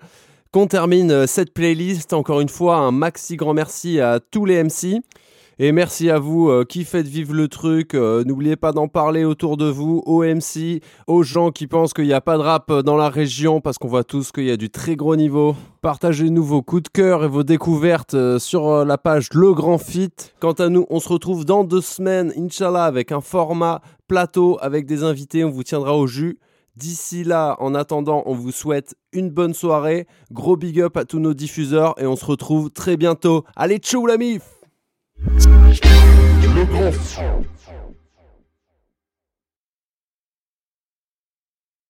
qu'on 0.50 0.66
termine 0.66 1.12
euh, 1.12 1.26
cette 1.28 1.54
playlist. 1.54 2.12
Encore 2.12 2.40
une 2.40 2.48
fois, 2.48 2.78
un 2.78 2.90
maxi 2.90 3.36
grand 3.36 3.54
merci 3.54 4.00
à 4.00 4.18
tous 4.18 4.46
les 4.46 4.64
MC. 4.64 5.00
Et 5.60 5.70
merci 5.70 6.10
à 6.10 6.18
vous 6.18 6.48
euh, 6.48 6.64
qui 6.64 6.84
faites 6.84 7.06
vivre 7.06 7.32
le 7.32 7.46
truc. 7.46 7.94
Euh, 7.94 8.24
N'oubliez 8.24 8.56
pas 8.56 8.72
d'en 8.72 8.88
parler 8.88 9.24
autour 9.24 9.56
de 9.56 9.66
vous, 9.66 10.02
aux 10.04 10.24
MC, 10.24 10.82
aux 11.06 11.22
gens 11.22 11.52
qui 11.52 11.68
pensent 11.68 11.94
qu'il 11.94 12.06
n'y 12.06 12.12
a 12.12 12.20
pas 12.20 12.36
de 12.36 12.42
rap 12.42 12.70
euh, 12.70 12.82
dans 12.82 12.96
la 12.96 13.08
région 13.08 13.60
parce 13.60 13.78
qu'on 13.78 13.86
voit 13.86 14.02
tous 14.02 14.32
qu'il 14.32 14.44
y 14.44 14.50
a 14.50 14.56
du 14.56 14.68
très 14.68 14.96
gros 14.96 15.14
niveau. 15.14 15.54
Partagez-nous 15.80 16.42
vos 16.42 16.62
coups 16.62 16.82
de 16.82 16.88
cœur 16.88 17.22
et 17.22 17.28
vos 17.28 17.44
découvertes 17.44 18.38
sur 18.38 18.84
la 18.84 18.98
page 18.98 19.28
Le 19.32 19.52
Grand 19.52 19.78
Fit. 19.78 20.10
Quant 20.40 20.52
à 20.52 20.68
nous, 20.68 20.86
on 20.90 20.98
se 20.98 21.08
retrouve 21.08 21.44
dans 21.44 21.62
deux 21.62 21.82
semaines, 21.82 22.32
Inch'Allah, 22.36 22.86
avec 22.86 23.12
un 23.12 23.20
format 23.20 23.80
plateau 24.08 24.58
avec 24.60 24.86
des 24.86 25.04
invités. 25.04 25.44
On 25.44 25.50
vous 25.50 25.62
tiendra 25.62 25.96
au 25.96 26.06
jus. 26.06 26.38
D'ici 26.76 27.22
là, 27.22 27.54
en 27.60 27.74
attendant, 27.74 28.24
on 28.26 28.34
vous 28.34 28.50
souhaite 28.50 28.96
une 29.12 29.30
bonne 29.30 29.54
soirée. 29.54 30.08
Gros 30.32 30.56
big 30.56 30.80
up 30.80 30.96
à 30.96 31.04
tous 31.04 31.20
nos 31.20 31.34
diffuseurs 31.34 31.94
et 31.98 32.06
on 32.06 32.16
se 32.16 32.24
retrouve 32.24 32.70
très 32.70 32.96
bientôt. 32.96 33.44
Allez, 33.54 33.78
tchou 33.78 34.06
la 34.06 34.16
mif 34.16 34.42
Le 35.26 36.64
grand 36.64 36.92